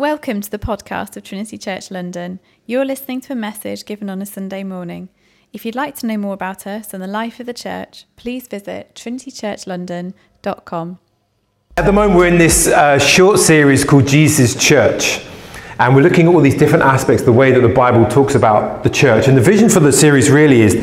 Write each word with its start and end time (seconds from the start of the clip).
Welcome 0.00 0.40
to 0.40 0.50
the 0.50 0.58
podcast 0.58 1.18
of 1.18 1.24
Trinity 1.24 1.58
Church 1.58 1.90
London. 1.90 2.40
You're 2.64 2.86
listening 2.86 3.20
to 3.20 3.34
a 3.34 3.36
message 3.36 3.84
given 3.84 4.08
on 4.08 4.22
a 4.22 4.24
Sunday 4.24 4.64
morning. 4.64 5.10
If 5.52 5.66
you'd 5.66 5.74
like 5.74 5.94
to 5.96 6.06
know 6.06 6.16
more 6.16 6.32
about 6.32 6.66
us 6.66 6.94
and 6.94 7.02
the 7.02 7.06
life 7.06 7.38
of 7.38 7.44
the 7.44 7.52
church, 7.52 8.06
please 8.16 8.48
visit 8.48 8.94
trinitychurchlondon.com. 8.94 10.98
At 11.76 11.84
the 11.84 11.92
moment, 11.92 12.18
we're 12.18 12.28
in 12.28 12.38
this 12.38 12.66
uh, 12.66 12.98
short 12.98 13.40
series 13.40 13.84
called 13.84 14.08
Jesus 14.08 14.54
Church. 14.54 15.20
And 15.80 15.96
we're 15.96 16.02
looking 16.02 16.28
at 16.28 16.34
all 16.34 16.42
these 16.42 16.58
different 16.58 16.84
aspects, 16.84 17.22
the 17.22 17.32
way 17.32 17.52
that 17.52 17.60
the 17.60 17.68
Bible 17.68 18.04
talks 18.04 18.34
about 18.34 18.82
the 18.82 18.90
church. 18.90 19.28
And 19.28 19.36
the 19.36 19.40
vision 19.40 19.70
for 19.70 19.80
the 19.80 19.92
series 19.92 20.30
really 20.30 20.60
is 20.60 20.74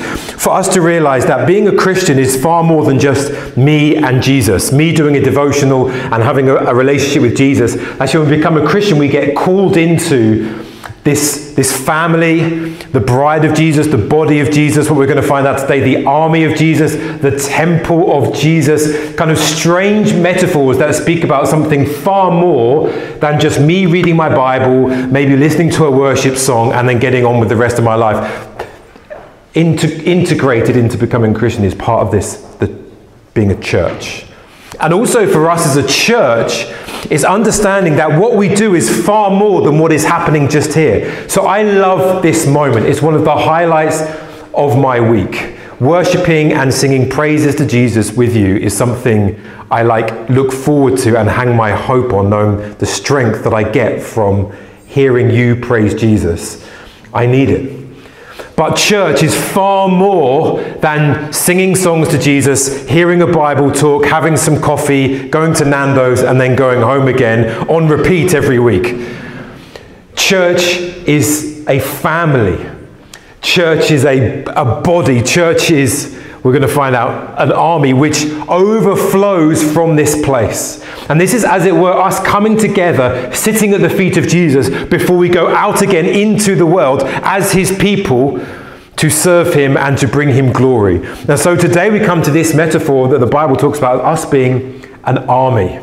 for 0.41 0.53
us 0.53 0.67
to 0.73 0.81
realize 0.81 1.23
that 1.27 1.45
being 1.45 1.67
a 1.67 1.75
Christian 1.75 2.17
is 2.17 2.41
far 2.41 2.63
more 2.63 2.83
than 2.83 2.99
just 2.99 3.55
me 3.55 3.95
and 3.95 4.23
Jesus, 4.23 4.71
me 4.71 4.91
doing 4.95 5.15
a 5.15 5.21
devotional 5.21 5.91
and 5.91 6.23
having 6.23 6.49
a, 6.49 6.55
a 6.55 6.73
relationship 6.73 7.21
with 7.21 7.37
Jesus. 7.37 7.77
Actually, 8.01 8.21
when 8.21 8.31
we 8.31 8.37
become 8.37 8.57
a 8.57 8.67
Christian, 8.67 8.97
we 8.97 9.07
get 9.07 9.35
called 9.35 9.77
into 9.77 10.65
this, 11.03 11.53
this 11.53 11.71
family, 11.85 12.76
the 12.91 12.99
bride 12.99 13.45
of 13.45 13.55
Jesus, 13.55 13.87
the 13.87 13.97
body 13.97 14.39
of 14.39 14.49
Jesus, 14.49 14.89
what 14.89 14.97
we're 14.97 15.07
going 15.07 15.21
to 15.21 15.27
find 15.27 15.45
out 15.45 15.59
today, 15.59 15.79
the 15.79 16.05
army 16.05 16.45
of 16.45 16.55
Jesus, 16.55 16.95
the 17.21 17.37
temple 17.37 18.11
of 18.11 18.33
Jesus, 18.35 19.15
kind 19.15 19.29
of 19.29 19.37
strange 19.37 20.13
metaphors 20.13 20.77
that 20.77 20.95
speak 20.95 21.23
about 21.23 21.47
something 21.47 21.85
far 21.85 22.31
more 22.31 22.89
than 23.19 23.39
just 23.39 23.59
me 23.59 23.85
reading 23.85 24.15
my 24.15 24.29
Bible, 24.29 24.87
maybe 25.07 25.35
listening 25.35 25.69
to 25.71 25.85
a 25.85 25.91
worship 25.91 26.37
song, 26.37 26.71
and 26.71 26.87
then 26.87 26.99
getting 26.99 27.25
on 27.25 27.39
with 27.39 27.49
the 27.49 27.55
rest 27.55 27.77
of 27.77 27.83
my 27.83 27.95
life. 27.95 28.47
Inter- 29.53 30.01
integrated 30.03 30.77
into 30.77 30.97
becoming 30.97 31.33
Christian 31.33 31.63
is 31.63 31.75
part 31.75 32.05
of 32.05 32.11
this, 32.11 32.37
the, 32.59 32.67
being 33.33 33.51
a 33.51 33.59
church. 33.59 34.25
And 34.79 34.93
also 34.93 35.31
for 35.31 35.49
us 35.49 35.65
as 35.65 35.77
a 35.77 35.87
church, 35.87 36.65
is 37.09 37.23
understanding 37.23 37.95
that 37.95 38.19
what 38.19 38.35
we 38.35 38.53
do 38.53 38.75
is 38.75 39.05
far 39.05 39.31
more 39.31 39.61
than 39.61 39.79
what 39.79 39.91
is 39.91 40.03
happening 40.03 40.49
just 40.49 40.73
here. 40.73 41.27
So 41.29 41.45
I 41.45 41.63
love 41.63 42.21
this 42.21 42.45
moment. 42.45 42.85
It's 42.85 43.01
one 43.01 43.13
of 43.13 43.23
the 43.23 43.35
highlights 43.35 44.01
of 44.53 44.77
my 44.77 44.99
week. 44.99 45.55
Worshipping 45.79 46.53
and 46.53 46.73
singing 46.73 47.09
praises 47.09 47.55
to 47.55 47.65
Jesus 47.65 48.11
with 48.11 48.35
you 48.35 48.57
is 48.57 48.75
something 48.75 49.39
I 49.69 49.83
like 49.83 50.29
look 50.29 50.51
forward 50.51 50.97
to 50.99 51.19
and 51.19 51.29
hang 51.29 51.55
my 51.55 51.71
hope 51.71 52.13
on 52.13 52.29
knowing 52.29 52.73
the 52.75 52.85
strength 52.85 53.43
that 53.43 53.53
I 53.53 53.69
get 53.69 54.01
from 54.01 54.51
hearing 54.87 55.29
you 55.29 55.55
praise 55.55 55.93
Jesus. 55.93 56.67
I 57.13 57.25
need 57.25 57.49
it. 57.49 57.86
But 58.57 58.75
church 58.75 59.21
is 59.21 59.35
far 59.35 59.87
more 59.87 60.59
than 60.81 61.31
singing 61.31 61.75
songs 61.75 62.09
to 62.09 62.17
Jesus, 62.17 62.87
hearing 62.89 63.21
a 63.21 63.27
Bible 63.27 63.71
talk, 63.71 64.05
having 64.05 64.35
some 64.35 64.59
coffee, 64.59 65.29
going 65.29 65.53
to 65.53 65.65
Nando's, 65.65 66.23
and 66.23 66.41
then 66.41 66.55
going 66.55 66.81
home 66.81 67.07
again 67.07 67.67
on 67.69 67.87
repeat 67.87 68.33
every 68.33 68.57
week. 68.57 68.95
Church 70.15 70.79
is 71.07 71.67
a 71.67 71.79
family. 71.79 72.67
Church 73.43 73.91
is 73.91 74.05
a, 74.05 74.43
a 74.45 74.81
body. 74.81 75.21
Church 75.21 75.69
is, 75.69 76.16
we're 76.43 76.51
going 76.51 76.61
to 76.61 76.67
find 76.67 76.95
out, 76.95 77.41
an 77.41 77.51
army 77.51 77.93
which 77.93 78.25
overflows 78.47 79.63
from 79.73 79.95
this 79.95 80.21
place. 80.23 80.83
And 81.09 81.19
this 81.19 81.33
is, 81.33 81.43
as 81.43 81.65
it 81.65 81.73
were, 81.75 81.91
us 81.91 82.19
coming 82.19 82.57
together, 82.57 83.33
sitting 83.33 83.73
at 83.73 83.81
the 83.81 83.89
feet 83.89 84.17
of 84.17 84.27
Jesus 84.27 84.69
before 84.85 85.17
we 85.17 85.29
go 85.29 85.47
out 85.49 85.81
again 85.81 86.05
into 86.05 86.55
the 86.55 86.65
world 86.65 87.03
as 87.05 87.51
his 87.51 87.75
people 87.77 88.45
to 88.97 89.09
serve 89.09 89.53
him 89.53 89.77
and 89.77 89.97
to 89.99 90.07
bring 90.07 90.29
him 90.29 90.51
glory. 90.51 91.05
And 91.27 91.39
so 91.39 91.55
today 91.55 91.89
we 91.89 91.99
come 91.99 92.21
to 92.23 92.31
this 92.31 92.53
metaphor 92.53 93.07
that 93.09 93.19
the 93.19 93.27
Bible 93.27 93.55
talks 93.55 93.77
about 93.77 94.01
us 94.01 94.25
being 94.25 94.85
an 95.05 95.19
army. 95.29 95.79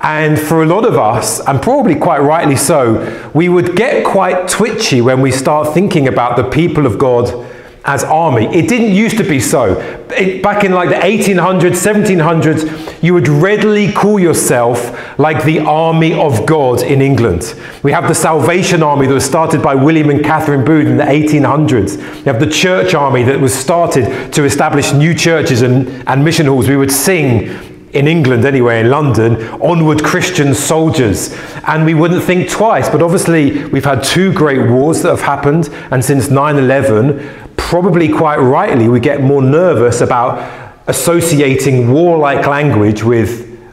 And 0.00 0.38
for 0.38 0.62
a 0.62 0.66
lot 0.66 0.84
of 0.84 0.98
us, 0.98 1.40
and 1.46 1.62
probably 1.62 1.94
quite 1.94 2.20
rightly 2.20 2.56
so, 2.56 3.30
we 3.34 3.48
would 3.48 3.74
get 3.74 4.04
quite 4.04 4.48
twitchy 4.48 5.00
when 5.00 5.22
we 5.22 5.30
start 5.30 5.72
thinking 5.72 6.08
about 6.08 6.36
the 6.36 6.44
people 6.44 6.84
of 6.84 6.98
God 6.98 7.50
as 7.84 8.02
army. 8.02 8.46
It 8.46 8.68
didn't 8.68 8.94
used 8.94 9.18
to 9.18 9.24
be 9.24 9.38
so. 9.38 9.78
It, 10.16 10.42
back 10.42 10.64
in 10.64 10.72
like 10.72 10.88
the 10.88 10.94
1800s, 10.94 11.72
1700s, 11.72 13.02
you 13.02 13.12
would 13.12 13.28
readily 13.28 13.92
call 13.92 14.18
yourself 14.18 15.18
like 15.18 15.44
the 15.44 15.60
army 15.60 16.14
of 16.14 16.46
God 16.46 16.82
in 16.82 17.02
England. 17.02 17.54
We 17.82 17.92
have 17.92 18.08
the 18.08 18.14
Salvation 18.14 18.82
Army 18.82 19.06
that 19.06 19.12
was 19.12 19.24
started 19.24 19.62
by 19.62 19.74
William 19.74 20.08
and 20.08 20.24
Catherine 20.24 20.64
Booth 20.64 20.86
in 20.86 20.96
the 20.96 21.04
1800s. 21.04 21.98
You 22.18 22.32
have 22.32 22.40
the 22.40 22.50
Church 22.50 22.94
Army 22.94 23.22
that 23.24 23.38
was 23.38 23.54
started 23.54 24.32
to 24.32 24.44
establish 24.44 24.92
new 24.92 25.14
churches 25.14 25.60
and, 25.60 25.86
and 26.08 26.24
mission 26.24 26.46
halls. 26.46 26.68
We 26.68 26.76
would 26.76 26.92
sing 26.92 27.50
in 27.94 28.08
England 28.08 28.44
anyway, 28.44 28.80
in 28.80 28.90
London, 28.90 29.36
onward 29.60 30.02
Christian 30.02 30.52
soldiers. 30.52 31.32
And 31.66 31.84
we 31.84 31.94
wouldn't 31.94 32.24
think 32.24 32.50
twice, 32.50 32.88
but 32.88 33.02
obviously 33.02 33.64
we've 33.66 33.84
had 33.84 34.02
two 34.02 34.32
great 34.32 34.68
wars 34.68 35.02
that 35.02 35.10
have 35.10 35.20
happened, 35.20 35.68
and 35.90 36.04
since 36.04 36.28
9 36.28 36.56
11, 36.56 37.43
probably 37.64 38.08
quite 38.08 38.36
rightly, 38.36 38.88
we 38.88 39.00
get 39.00 39.22
more 39.22 39.40
nervous 39.40 40.02
about 40.02 40.78
associating 40.86 41.90
warlike 41.90 42.46
language 42.46 43.02
with 43.02 43.30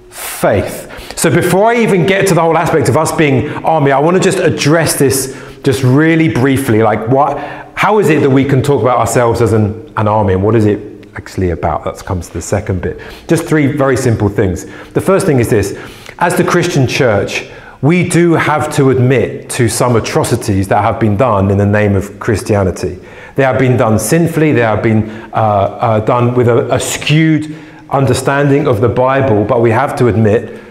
faith. 0.09 0.87
So 1.17 1.29
before 1.29 1.65
I 1.65 1.75
even 1.75 2.05
get 2.05 2.25
to 2.27 2.33
the 2.33 2.41
whole 2.41 2.57
aspect 2.57 2.87
of 2.87 2.95
us 2.95 3.11
being 3.11 3.49
army, 3.65 3.91
I 3.91 3.99
want 3.99 4.15
to 4.15 4.23
just 4.23 4.39
address 4.39 4.97
this 4.97 5.37
just 5.63 5.83
really 5.83 6.33
briefly. 6.33 6.81
Like, 6.81 7.05
what, 7.09 7.37
how 7.75 7.99
is 7.99 8.09
it 8.09 8.21
that 8.21 8.29
we 8.29 8.45
can 8.45 8.63
talk 8.63 8.81
about 8.81 8.97
ourselves 8.97 9.41
as 9.41 9.51
an, 9.51 9.91
an 9.97 10.07
army, 10.07 10.33
and 10.33 10.43
what 10.43 10.55
is 10.55 10.65
it 10.65 10.79
actually 11.15 11.49
about? 11.49 11.83
That 11.83 11.97
comes 12.05 12.27
to 12.27 12.33
the 12.33 12.41
second 12.41 12.81
bit. 12.81 13.01
Just 13.27 13.43
three 13.43 13.67
very 13.67 13.97
simple 13.97 14.29
things. 14.29 14.65
The 14.93 15.01
first 15.01 15.25
thing 15.25 15.39
is 15.39 15.49
this 15.49 15.77
as 16.17 16.37
the 16.37 16.45
Christian 16.45 16.87
church, 16.87 17.51
we 17.81 18.07
do 18.07 18.33
have 18.33 18.73
to 18.75 18.89
admit 18.89 19.49
to 19.49 19.67
some 19.67 19.97
atrocities 19.97 20.69
that 20.69 20.81
have 20.81 20.97
been 20.99 21.17
done 21.17 21.51
in 21.51 21.57
the 21.57 21.65
name 21.65 21.95
of 21.95 22.19
Christianity. 22.19 22.99
They 23.35 23.43
have 23.43 23.59
been 23.59 23.77
done 23.77 23.99
sinfully, 23.99 24.51
they 24.51 24.61
have 24.61 24.83
been 24.83 25.09
uh, 25.33 25.35
uh, 25.35 25.99
done 26.01 26.35
with 26.35 26.47
a, 26.47 26.73
a 26.73 26.79
skewed 26.79 27.55
understanding 27.89 28.67
of 28.67 28.81
the 28.81 28.89
Bible, 28.89 29.43
but 29.43 29.61
we 29.61 29.71
have 29.71 29.95
to 29.97 30.07
admit 30.07 30.61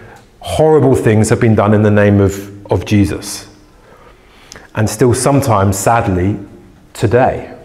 horrible 0.40 0.94
things 0.94 1.28
have 1.28 1.40
been 1.40 1.54
done 1.54 1.74
in 1.74 1.82
the 1.82 1.90
name 1.90 2.20
of, 2.20 2.72
of 2.72 2.84
Jesus. 2.84 3.48
And 4.74 4.88
still, 4.88 5.14
sometimes, 5.14 5.78
sadly, 5.78 6.38
today. 6.92 7.56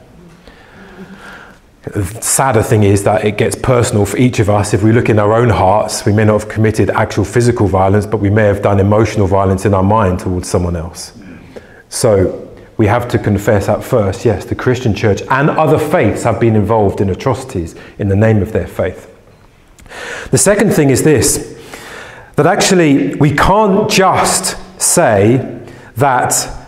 The 1.84 2.04
sadder 2.22 2.64
thing 2.64 2.84
is 2.84 3.04
that 3.04 3.24
it 3.26 3.38
gets 3.38 3.56
personal 3.56 4.08
for 4.08 4.18
each 4.18 4.40
of 4.40 4.50
us. 4.50 4.74
If 4.74 4.82
we 4.82 4.92
look 4.92 5.08
in 5.08 5.20
our 5.20 5.34
own 5.34 5.50
hearts, 5.50 6.04
we 6.04 6.12
may 6.12 6.26
not 6.26 6.42
have 6.42 6.50
committed 6.50 6.90
actual 6.90 7.24
physical 7.24 7.68
violence, 7.68 8.08
but 8.08 8.18
we 8.18 8.32
may 8.32 8.46
have 8.46 8.64
done 8.64 8.80
emotional 8.80 9.28
violence 9.28 9.66
in 9.66 9.74
our 9.74 9.84
mind 9.84 10.20
towards 10.20 10.50
someone 10.50 10.76
else. 10.76 11.14
So, 11.90 12.45
we 12.78 12.88
have 12.88 13.08
to 13.10 13.20
confess 13.20 13.70
at 13.70 13.84
first 13.84 14.26
yes, 14.26 14.46
the 14.46 14.56
Christian 14.56 14.94
church 14.94 15.22
and 15.30 15.50
other 15.50 15.80
faiths 15.80 16.24
have 16.24 16.40
been 16.40 16.56
involved 16.56 17.02
in 17.02 17.10
atrocities 17.10 17.76
in 18.00 18.10
the 18.10 18.16
name 18.16 18.42
of 18.42 18.52
their 18.52 18.68
faith. 18.68 19.12
The 20.32 20.38
second 20.38 20.72
thing 20.72 20.90
is 20.90 21.04
this 21.04 21.54
that 22.36 22.46
actually 22.46 23.16
we 23.16 23.34
can't 23.34 23.90
just 23.90 24.58
say 24.82 25.62
that 25.96 26.68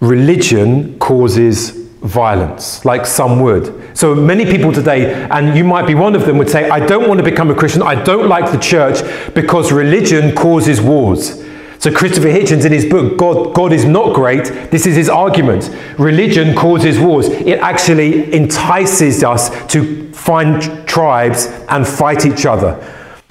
religion 0.00 0.96
causes 1.00 1.70
violence, 2.02 2.84
like 2.84 3.04
some 3.04 3.40
would. 3.40 3.96
So 3.96 4.14
many 4.14 4.44
people 4.44 4.72
today, 4.72 5.26
and 5.30 5.56
you 5.56 5.64
might 5.64 5.86
be 5.86 5.96
one 5.96 6.14
of 6.14 6.24
them, 6.24 6.38
would 6.38 6.48
say, 6.48 6.70
I 6.70 6.84
don't 6.84 7.08
want 7.08 7.18
to 7.18 7.24
become 7.24 7.50
a 7.50 7.54
Christian, 7.54 7.82
I 7.82 8.00
don't 8.02 8.28
like 8.28 8.52
the 8.52 8.58
church 8.58 9.02
because 9.34 9.72
religion 9.72 10.34
causes 10.36 10.80
wars. 10.80 11.44
So 11.78 11.92
Christopher 11.92 12.28
Hitchens 12.28 12.64
in 12.64 12.72
his 12.72 12.84
book, 12.84 13.16
God, 13.16 13.54
God 13.54 13.72
is 13.72 13.84
not 13.84 14.14
great, 14.14 14.44
this 14.70 14.84
is 14.84 14.96
his 14.96 15.08
argument. 15.08 15.70
Religion 15.96 16.56
causes 16.56 16.98
wars. 16.98 17.28
It 17.28 17.60
actually 17.60 18.34
entices 18.34 19.22
us 19.22 19.66
to 19.72 20.12
find 20.12 20.86
tribes 20.88 21.46
and 21.68 21.86
fight 21.86 22.26
each 22.26 22.46
other. 22.46 22.76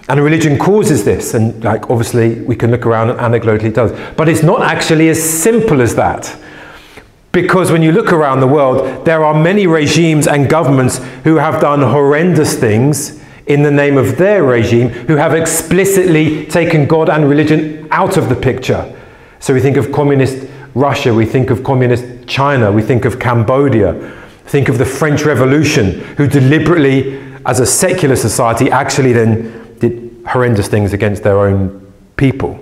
And 0.10 0.22
religion 0.22 0.58
causes 0.58 1.04
this, 1.04 1.34
and 1.34 1.62
like 1.66 1.90
obviously 1.90 2.40
we 2.42 2.56
can 2.56 2.72
look 2.72 2.86
around 2.86 3.10
and 3.10 3.20
anecdotally 3.20 3.66
it 3.66 3.76
does. 3.76 3.92
But 4.16 4.30
it's 4.30 4.44
not 4.44 4.62
actually 4.62 5.10
as 5.10 5.22
simple 5.22 5.82
as 5.82 5.96
that. 5.96 6.34
Because 7.34 7.72
when 7.72 7.84
you 7.84 7.92
look 7.92 8.14
around 8.14 8.40
the 8.40 8.48
world, 8.48 9.06
there 9.06 9.26
are 9.26 9.34
many 9.34 9.68
regimes 9.68 10.26
and 10.26 10.50
governments 10.50 11.00
who 11.26 11.36
have 11.36 11.60
done 11.60 11.82
horrendous 11.82 12.58
things 12.58 13.22
in 13.48 13.64
the 13.64 13.72
name 13.72 13.98
of 13.98 14.18
their 14.18 14.44
regime 14.44 14.90
who 14.90 15.16
have 15.16 15.34
explicitly 15.34 16.46
taken 16.48 16.86
God 16.86 17.10
and 17.10 17.30
religion 17.30 17.88
out 17.92 18.18
of 18.18 18.30
the 18.30 18.36
picture. 18.36 18.94
So 19.40 19.54
we 19.54 19.62
think 19.62 19.78
of 19.78 19.92
communist 19.92 20.48
Russia, 20.74 21.14
we 21.14 21.26
think 21.26 21.50
of 21.50 21.64
communist 21.64 22.28
China, 22.28 22.72
we 22.72 22.82
think 22.82 23.06
of 23.06 23.20
Cambodia, 23.20 23.94
think 24.46 24.70
of 24.70 24.78
the 24.78 24.86
French 24.86 25.24
Revolution, 25.24 26.00
who 26.18 26.28
deliberately, 26.28 27.20
as 27.46 27.60
a 27.60 27.66
secular 27.66 28.16
society, 28.16 28.70
actually 28.70 29.14
then 29.14 29.78
did 29.80 30.24
horrendous 30.28 30.68
things 30.68 30.94
against 30.94 31.24
their 31.24 31.40
own 31.40 31.92
people. 32.18 32.60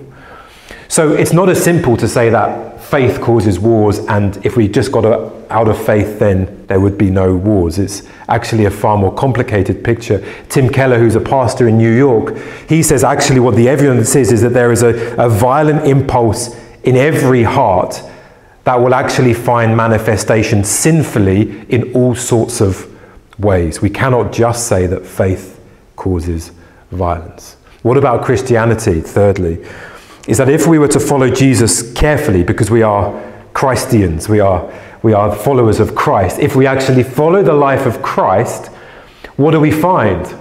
So 0.88 1.12
it's 1.12 1.32
not 1.32 1.48
as 1.48 1.62
simple 1.62 1.96
to 1.96 2.06
say 2.06 2.30
that 2.30 2.75
faith 2.90 3.20
causes 3.20 3.58
wars, 3.58 3.98
and 4.06 4.44
if 4.46 4.56
we 4.56 4.68
just 4.68 4.92
got 4.92 5.04
out 5.50 5.68
of 5.68 5.76
faith, 5.84 6.20
then 6.20 6.66
there 6.68 6.78
would 6.78 6.96
be 6.96 7.10
no 7.10 7.34
wars. 7.34 7.78
It's 7.78 8.02
actually 8.28 8.66
a 8.66 8.70
far 8.70 8.96
more 8.96 9.12
complicated 9.12 9.82
picture. 9.82 10.24
Tim 10.48 10.68
Keller, 10.68 10.98
who's 10.98 11.16
a 11.16 11.20
pastor 11.20 11.66
in 11.66 11.78
New 11.78 11.92
York, 11.92 12.36
he 12.68 12.84
says 12.84 13.02
actually 13.02 13.40
what 13.40 13.56
the 13.56 13.68
evidence 13.68 14.14
is 14.14 14.30
is 14.30 14.40
that 14.42 14.52
there 14.52 14.70
is 14.70 14.84
a, 14.84 15.16
a 15.16 15.28
violent 15.28 15.84
impulse 15.86 16.56
in 16.84 16.96
every 16.96 17.42
heart 17.42 18.00
that 18.62 18.76
will 18.76 18.94
actually 18.94 19.34
find 19.34 19.76
manifestation 19.76 20.62
sinfully 20.62 21.66
in 21.68 21.92
all 21.92 22.14
sorts 22.14 22.60
of 22.60 22.88
ways. 23.38 23.82
We 23.82 23.90
cannot 23.90 24.32
just 24.32 24.68
say 24.68 24.86
that 24.86 25.04
faith 25.04 25.60
causes 25.96 26.52
violence. 26.92 27.56
What 27.82 27.96
about 27.96 28.24
Christianity, 28.24 29.00
thirdly? 29.00 29.64
Is 30.26 30.38
that 30.38 30.48
if 30.48 30.66
we 30.66 30.78
were 30.78 30.88
to 30.88 31.00
follow 31.00 31.30
Jesus 31.30 31.92
carefully, 31.92 32.42
because 32.42 32.70
we 32.70 32.82
are 32.82 33.22
Christians, 33.52 34.28
we 34.28 34.40
are, 34.40 34.72
we 35.02 35.12
are 35.12 35.34
followers 35.34 35.80
of 35.80 35.94
Christ, 35.94 36.38
if 36.38 36.56
we 36.56 36.66
actually 36.66 37.04
follow 37.04 37.42
the 37.42 37.52
life 37.52 37.86
of 37.86 38.02
Christ, 38.02 38.66
what 39.36 39.52
do 39.52 39.60
we 39.60 39.70
find? 39.70 40.34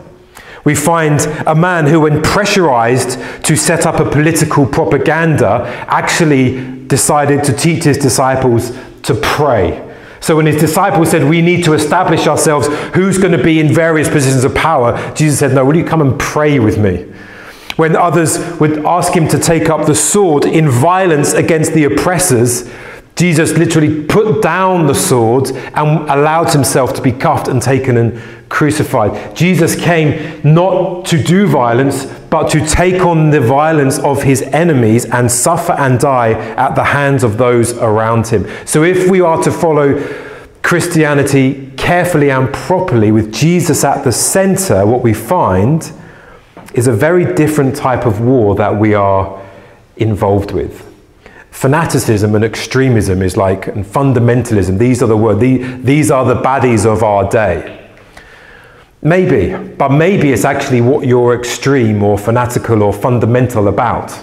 We 0.64 0.74
find 0.74 1.22
a 1.46 1.54
man 1.54 1.86
who, 1.86 2.02
when 2.02 2.24
pressurized 2.24 3.20
to 3.46 3.56
set 3.56 3.86
up 3.86 4.00
a 4.00 4.10
political 4.10 4.66
propaganda, 4.66 5.66
actually 5.88 6.88
decided 6.88 7.44
to 7.44 7.54
teach 7.54 7.84
his 7.84 8.00
disciples 8.00 8.76
to 9.04 9.14
pray. 9.14 9.82
So 10.22 10.36
when 10.36 10.48
his 10.48 10.60
disciples 10.60 11.12
said, 11.12 11.30
We 11.30 11.44
need 11.44 11.64
to 11.66 11.74
establish 11.74 12.26
ourselves, 12.26 12.68
who's 12.96 13.20
going 13.20 13.38
to 13.38 13.44
be 13.44 13.60
in 13.60 13.72
various 13.72 14.10
positions 14.10 14.44
of 14.44 14.56
power? 14.56 15.14
Jesus 15.14 15.38
said, 15.38 15.54
No, 15.54 15.64
will 15.64 15.76
you 15.76 15.86
come 15.86 16.02
and 16.02 16.20
pray 16.20 16.58
with 16.58 16.80
me? 16.80 17.14
When 17.76 17.96
others 17.96 18.40
would 18.60 18.86
ask 18.86 19.14
him 19.14 19.28
to 19.30 19.40
take 19.40 19.70
up 19.70 19.86
the 19.86 19.96
sword 19.96 20.46
in 20.46 20.70
violence 20.70 21.34
against 21.34 21.74
the 21.74 21.84
oppressors, 21.84 22.70
Jesus 23.16 23.58
literally 23.58 24.04
put 24.06 24.42
down 24.42 24.88
the 24.88 24.96
sword 24.96 25.50
and 25.52 26.10
allowed 26.10 26.52
himself 26.52 26.94
to 26.96 27.02
be 27.02 27.12
cuffed 27.12 27.48
and 27.48 27.62
taken 27.62 27.98
and 27.98 28.22
crucified. 28.50 29.36
Jesus 29.36 29.76
came 29.76 30.42
not 30.44 31.06
to 31.06 31.22
do 31.22 31.48
violence, 31.48 32.06
but 32.30 32.50
to 32.52 32.66
take 32.66 33.02
on 33.06 33.30
the 33.30 33.40
violence 33.42 34.00
of 34.00 34.24
his 34.24 34.42
enemies 34.42 35.06
and 35.06 35.32
suffer 35.32 35.74
and 35.74 36.00
die 36.00 36.34
at 36.56 36.76
the 36.76 36.84
hands 36.84 37.24
of 37.24 37.38
those 37.38 37.74
around 37.78 38.28
him. 38.28 38.48
So 38.66 38.84
if 38.84 39.10
we 39.10 39.22
are 39.22 39.42
to 39.44 39.52
follow 39.52 40.02
Christianity 40.62 41.72
carefully 41.78 42.32
and 42.32 42.54
properly 42.54 43.12
with 43.12 43.34
Jesus 43.34 43.84
at 43.84 44.04
the 44.04 44.12
center, 44.12 44.86
what 44.86 45.04
we 45.04 45.14
find 45.14 45.92
is 46.78 46.88
a 46.88 46.94
very 46.94 47.34
different 47.34 47.76
type 47.76 48.06
of 48.06 48.22
war 48.22 48.56
that 48.56 48.76
we 48.76 48.94
are 48.94 49.42
involved 49.98 50.52
with 50.52 50.92
fanaticism 51.52 52.36
and 52.36 52.44
extremism 52.44 53.22
is 53.22 53.38
like 53.38 53.68
and 53.68 53.86
fundamentalism 53.86 54.78
these 54.78 55.02
are 55.02 55.08
the 55.08 55.16
word 55.16 55.40
these 55.40 56.12
are 56.12 56.26
the 56.26 56.36
baddies 56.36 56.86
of 56.86 57.02
our 57.02 57.30
day 57.30 57.86
Maybe, 59.06 59.56
but 59.76 59.90
maybe 59.90 60.32
it's 60.32 60.46
actually 60.46 60.82
what 60.82 61.06
you're 61.06 61.36
extreme 61.36 62.02
or 62.02 62.18
fanatical 62.18 62.82
or 62.82 62.92
fundamental 62.92 63.68
about. 63.68 64.20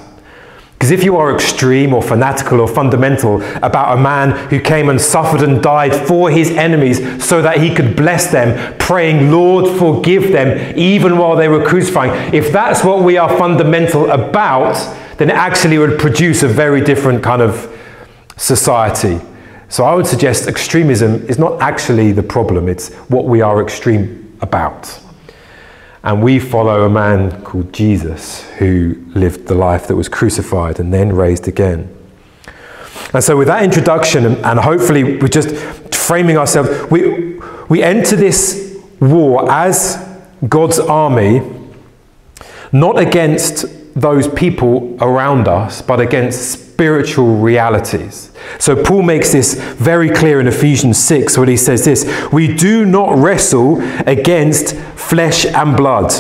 Because 0.83 0.91
if 0.91 1.05
you 1.05 1.17
are 1.17 1.33
extreme 1.33 1.95
or 1.95 2.03
fanatical 2.03 2.59
or 2.59 2.67
fundamental 2.67 3.41
about 3.59 3.97
a 3.97 4.01
man 4.01 4.33
who 4.49 4.59
came 4.59 4.89
and 4.89 5.01
suffered 5.01 5.41
and 5.41 5.63
died 5.63 5.95
for 5.95 6.29
his 6.29 6.51
enemies 6.51 7.25
so 7.25 7.41
that 7.41 7.59
he 7.59 7.73
could 7.73 7.95
bless 7.95 8.33
them, 8.33 8.77
praying, 8.79 9.31
Lord, 9.31 9.79
forgive 9.79 10.33
them, 10.33 10.77
even 10.77 11.19
while 11.19 11.37
they 11.37 11.47
were 11.47 11.65
crucifying, 11.65 12.35
if 12.35 12.51
that's 12.51 12.83
what 12.83 13.05
we 13.05 13.17
are 13.17 13.29
fundamental 13.39 14.11
about, 14.11 14.75
then 15.19 15.31
it 15.31 15.37
actually 15.37 15.79
would 15.79 16.01
produce 16.01 16.43
a 16.43 16.49
very 16.49 16.81
different 16.81 17.23
kind 17.23 17.43
of 17.43 17.73
society. 18.37 19.21
So 19.69 19.85
I 19.85 19.95
would 19.95 20.09
suggest 20.09 20.49
extremism 20.49 21.25
is 21.29 21.39
not 21.39 21.63
actually 21.63 22.11
the 22.11 22.25
problem, 22.25 22.69
it's 22.69 22.93
what 23.09 23.27
we 23.27 23.41
are 23.41 23.63
extreme 23.63 24.37
about. 24.41 25.01
And 26.05 26.23
we 26.23 26.41
follow 26.41 26.85
a 26.85 26.89
man 26.89 27.43
called 27.43 27.73
Jesus 27.73 28.43
who 28.59 28.97
lived 29.15 29.47
the 29.47 29.55
life 29.55 29.87
that 29.87 29.95
was 29.95 30.09
crucified 30.09 30.81
and 30.81 30.93
then 30.93 31.15
raised 31.15 31.47
again. 31.47 31.97
And 33.15 33.23
so, 33.23 33.37
with 33.37 33.49
that 33.49 33.63
introduction, 33.63 34.25
and 34.27 34.59
hopefully 34.59 35.19
we're 35.19 35.29
just 35.29 35.55
framing 35.95 36.37
ourselves, 36.37 36.91
we, 36.91 37.39
we 37.69 37.83
enter 37.83 38.17
this 38.17 38.81
war 39.01 39.51
as 39.51 40.09
God's 40.49 40.79
army, 40.79 41.43
not 42.73 42.99
against 42.99 43.67
those 43.95 44.27
people 44.29 44.97
around 45.01 45.47
us, 45.47 45.83
but 45.83 46.01
against 46.01 46.62
spiritual 46.73 47.37
realities. 47.37 48.31
So 48.59 48.83
Paul 48.83 49.03
makes 49.03 49.31
this 49.31 49.55
very 49.55 50.09
clear 50.09 50.41
in 50.41 50.47
Ephesians 50.47 50.97
6 50.99 51.37
when 51.37 51.49
he 51.49 51.57
says 51.57 51.85
this 51.85 52.07
We 52.33 52.55
do 52.55 52.87
not 52.87 53.17
wrestle 53.19 53.83
against 54.07 54.75
flesh 54.97 55.45
and 55.45 55.77
blood, 55.77 56.11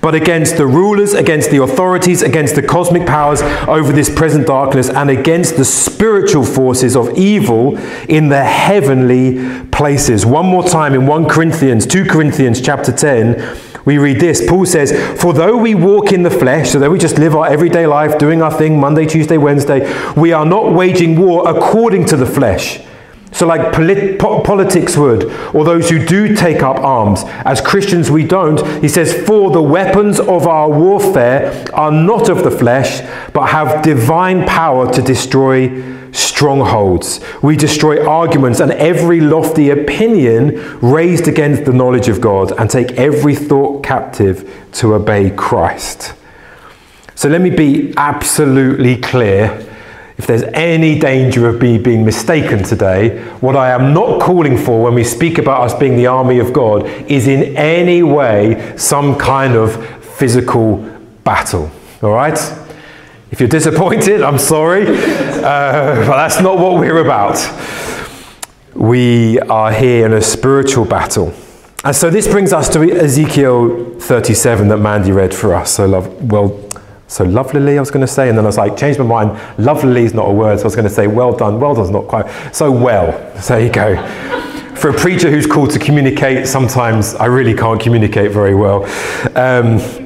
but 0.00 0.14
against 0.14 0.56
the 0.56 0.66
rulers, 0.66 1.14
against 1.14 1.50
the 1.50 1.62
authorities, 1.62 2.22
against 2.22 2.56
the 2.56 2.62
cosmic 2.62 3.06
powers 3.06 3.40
over 3.68 3.92
this 3.92 4.12
present 4.12 4.48
darkness, 4.48 4.90
and 4.90 5.10
against 5.10 5.56
the 5.56 5.64
spiritual 5.64 6.44
forces 6.44 6.96
of 6.96 7.16
evil 7.16 7.78
in 8.08 8.28
the 8.30 8.44
heavenly 8.44 9.64
places. 9.66 10.26
One 10.26 10.46
more 10.46 10.64
time 10.64 10.94
in 10.94 11.06
1 11.06 11.28
Corinthians, 11.28 11.86
2 11.86 12.04
Corinthians 12.06 12.60
chapter 12.60 12.90
10 12.90 13.73
we 13.84 13.98
read 13.98 14.20
this 14.20 14.46
Paul 14.48 14.66
says, 14.66 14.92
For 15.20 15.32
though 15.32 15.56
we 15.56 15.74
walk 15.74 16.12
in 16.12 16.22
the 16.22 16.30
flesh, 16.30 16.70
so 16.70 16.78
that 16.78 16.90
we 16.90 16.98
just 16.98 17.18
live 17.18 17.34
our 17.34 17.46
everyday 17.46 17.86
life 17.86 18.18
doing 18.18 18.42
our 18.42 18.52
thing 18.52 18.80
Monday, 18.80 19.06
Tuesday, 19.06 19.38
Wednesday, 19.38 19.80
we 20.14 20.32
are 20.32 20.46
not 20.46 20.72
waging 20.72 21.18
war 21.20 21.48
according 21.48 22.06
to 22.06 22.16
the 22.16 22.26
flesh. 22.26 22.80
So, 23.32 23.48
like 23.48 23.72
polit- 23.72 24.20
po- 24.20 24.42
politics 24.42 24.96
would, 24.96 25.24
or 25.52 25.64
those 25.64 25.90
who 25.90 26.06
do 26.06 26.36
take 26.36 26.62
up 26.62 26.76
arms. 26.78 27.24
As 27.44 27.60
Christians, 27.60 28.08
we 28.08 28.24
don't. 28.24 28.64
He 28.80 28.88
says, 28.88 29.12
For 29.12 29.50
the 29.50 29.60
weapons 29.60 30.20
of 30.20 30.46
our 30.46 30.70
warfare 30.70 31.64
are 31.74 31.90
not 31.90 32.28
of 32.28 32.44
the 32.44 32.50
flesh, 32.52 33.00
but 33.32 33.46
have 33.46 33.82
divine 33.82 34.46
power 34.46 34.90
to 34.92 35.02
destroy 35.02 35.68
strongholds. 36.14 37.20
We 37.42 37.56
destroy 37.56 38.06
arguments 38.06 38.60
and 38.60 38.70
every 38.72 39.20
lofty 39.20 39.70
opinion 39.70 40.78
raised 40.80 41.28
against 41.28 41.64
the 41.64 41.72
knowledge 41.72 42.08
of 42.08 42.20
God 42.20 42.52
and 42.52 42.70
take 42.70 42.92
every 42.92 43.34
thought 43.34 43.84
captive 43.84 44.68
to 44.72 44.94
obey 44.94 45.30
Christ. 45.30 46.14
So 47.16 47.28
let 47.28 47.40
me 47.40 47.50
be 47.50 47.92
absolutely 47.96 48.96
clear. 48.96 49.66
If 50.16 50.28
there's 50.28 50.44
any 50.54 50.98
danger 50.98 51.48
of 51.48 51.60
me 51.60 51.78
being 51.78 52.04
mistaken 52.04 52.62
today, 52.62 53.20
what 53.40 53.56
I 53.56 53.70
am 53.70 53.92
not 53.92 54.20
calling 54.20 54.56
for 54.56 54.84
when 54.84 54.94
we 54.94 55.02
speak 55.02 55.38
about 55.38 55.62
us 55.62 55.74
being 55.78 55.96
the 55.96 56.06
army 56.06 56.38
of 56.38 56.52
God 56.52 56.86
is 57.10 57.26
in 57.26 57.56
any 57.56 58.04
way 58.04 58.76
some 58.76 59.16
kind 59.16 59.54
of 59.54 59.84
physical 60.16 60.76
battle. 61.24 61.70
All 62.02 62.12
right? 62.12 62.38
If 63.34 63.40
you're 63.40 63.48
disappointed, 63.48 64.22
I'm 64.22 64.38
sorry, 64.38 64.86
uh, 64.86 64.92
but 66.06 66.16
that's 66.16 66.40
not 66.40 66.56
what 66.56 66.78
we're 66.78 66.98
about. 66.98 67.36
We 68.76 69.40
are 69.40 69.72
here 69.72 70.06
in 70.06 70.12
a 70.12 70.22
spiritual 70.22 70.84
battle. 70.84 71.34
And 71.82 71.96
so 71.96 72.10
this 72.10 72.28
brings 72.28 72.52
us 72.52 72.68
to 72.68 72.80
Ezekiel 72.92 73.98
37 73.98 74.68
that 74.68 74.76
Mandy 74.76 75.10
read 75.10 75.34
for 75.34 75.52
us. 75.52 75.72
So 75.72 75.84
love, 75.84 76.30
well, 76.30 76.50
so 77.08 77.24
lovelily, 77.24 77.76
I 77.76 77.80
was 77.80 77.90
going 77.90 78.06
to 78.06 78.12
say, 78.12 78.28
and 78.28 78.38
then 78.38 78.44
I 78.44 78.46
was 78.46 78.56
like, 78.56 78.76
change 78.76 79.00
my 79.00 79.04
mind. 79.04 79.30
Lovelily 79.58 80.04
is 80.04 80.14
not 80.14 80.28
a 80.28 80.32
word, 80.32 80.60
so 80.60 80.62
I 80.62 80.66
was 80.66 80.76
going 80.76 80.88
to 80.88 80.94
say, 80.94 81.08
well 81.08 81.36
done. 81.36 81.58
Well 81.58 81.74
done's 81.74 81.90
not 81.90 82.06
quite. 82.06 82.30
So 82.54 82.70
well. 82.70 83.36
So 83.42 83.56
there 83.56 83.66
you 83.66 83.72
go. 83.72 83.96
For 84.76 84.90
a 84.90 84.94
preacher 84.94 85.28
who's 85.28 85.48
called 85.48 85.70
to 85.70 85.80
communicate, 85.80 86.46
sometimes 86.46 87.16
I 87.16 87.24
really 87.24 87.54
can't 87.54 87.80
communicate 87.80 88.30
very 88.30 88.54
well. 88.54 88.84
Um, 89.34 90.03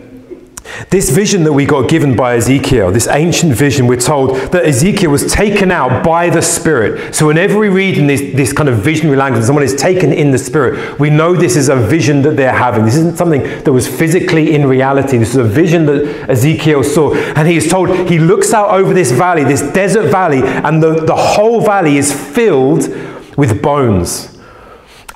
this 0.90 1.10
vision 1.10 1.44
that 1.44 1.52
we 1.52 1.66
got 1.66 1.88
given 1.88 2.16
by 2.16 2.36
Ezekiel, 2.36 2.90
this 2.90 3.08
ancient 3.08 3.54
vision, 3.54 3.86
we're 3.86 4.00
told 4.00 4.36
that 4.52 4.64
Ezekiel 4.64 5.10
was 5.10 5.30
taken 5.32 5.70
out 5.70 6.04
by 6.04 6.30
the 6.30 6.40
Spirit. 6.40 7.14
So 7.14 7.26
whenever 7.26 7.58
we 7.58 7.68
read 7.68 7.98
in 7.98 8.06
this, 8.06 8.20
this 8.34 8.52
kind 8.52 8.68
of 8.68 8.78
visionary 8.78 9.16
language, 9.16 9.44
someone 9.44 9.64
is 9.64 9.74
taken 9.74 10.12
in 10.12 10.30
the 10.30 10.38
Spirit, 10.38 10.98
we 10.98 11.10
know 11.10 11.34
this 11.34 11.56
is 11.56 11.68
a 11.68 11.76
vision 11.76 12.22
that 12.22 12.36
they're 12.36 12.52
having. 12.52 12.84
This 12.84 12.96
isn't 12.96 13.16
something 13.16 13.42
that 13.42 13.72
was 13.72 13.88
physically 13.88 14.54
in 14.54 14.66
reality. 14.66 15.18
This 15.18 15.30
is 15.30 15.36
a 15.36 15.44
vision 15.44 15.86
that 15.86 16.30
Ezekiel 16.30 16.84
saw. 16.84 17.14
And 17.14 17.48
he 17.48 17.56
is 17.56 17.68
told, 17.68 18.08
he 18.08 18.18
looks 18.18 18.52
out 18.52 18.70
over 18.70 18.94
this 18.94 19.10
valley, 19.10 19.44
this 19.44 19.62
desert 19.72 20.10
valley, 20.10 20.42
and 20.42 20.82
the, 20.82 21.04
the 21.04 21.16
whole 21.16 21.60
valley 21.60 21.96
is 21.98 22.12
filled 22.12 22.88
with 23.36 23.62
bones. 23.62 24.37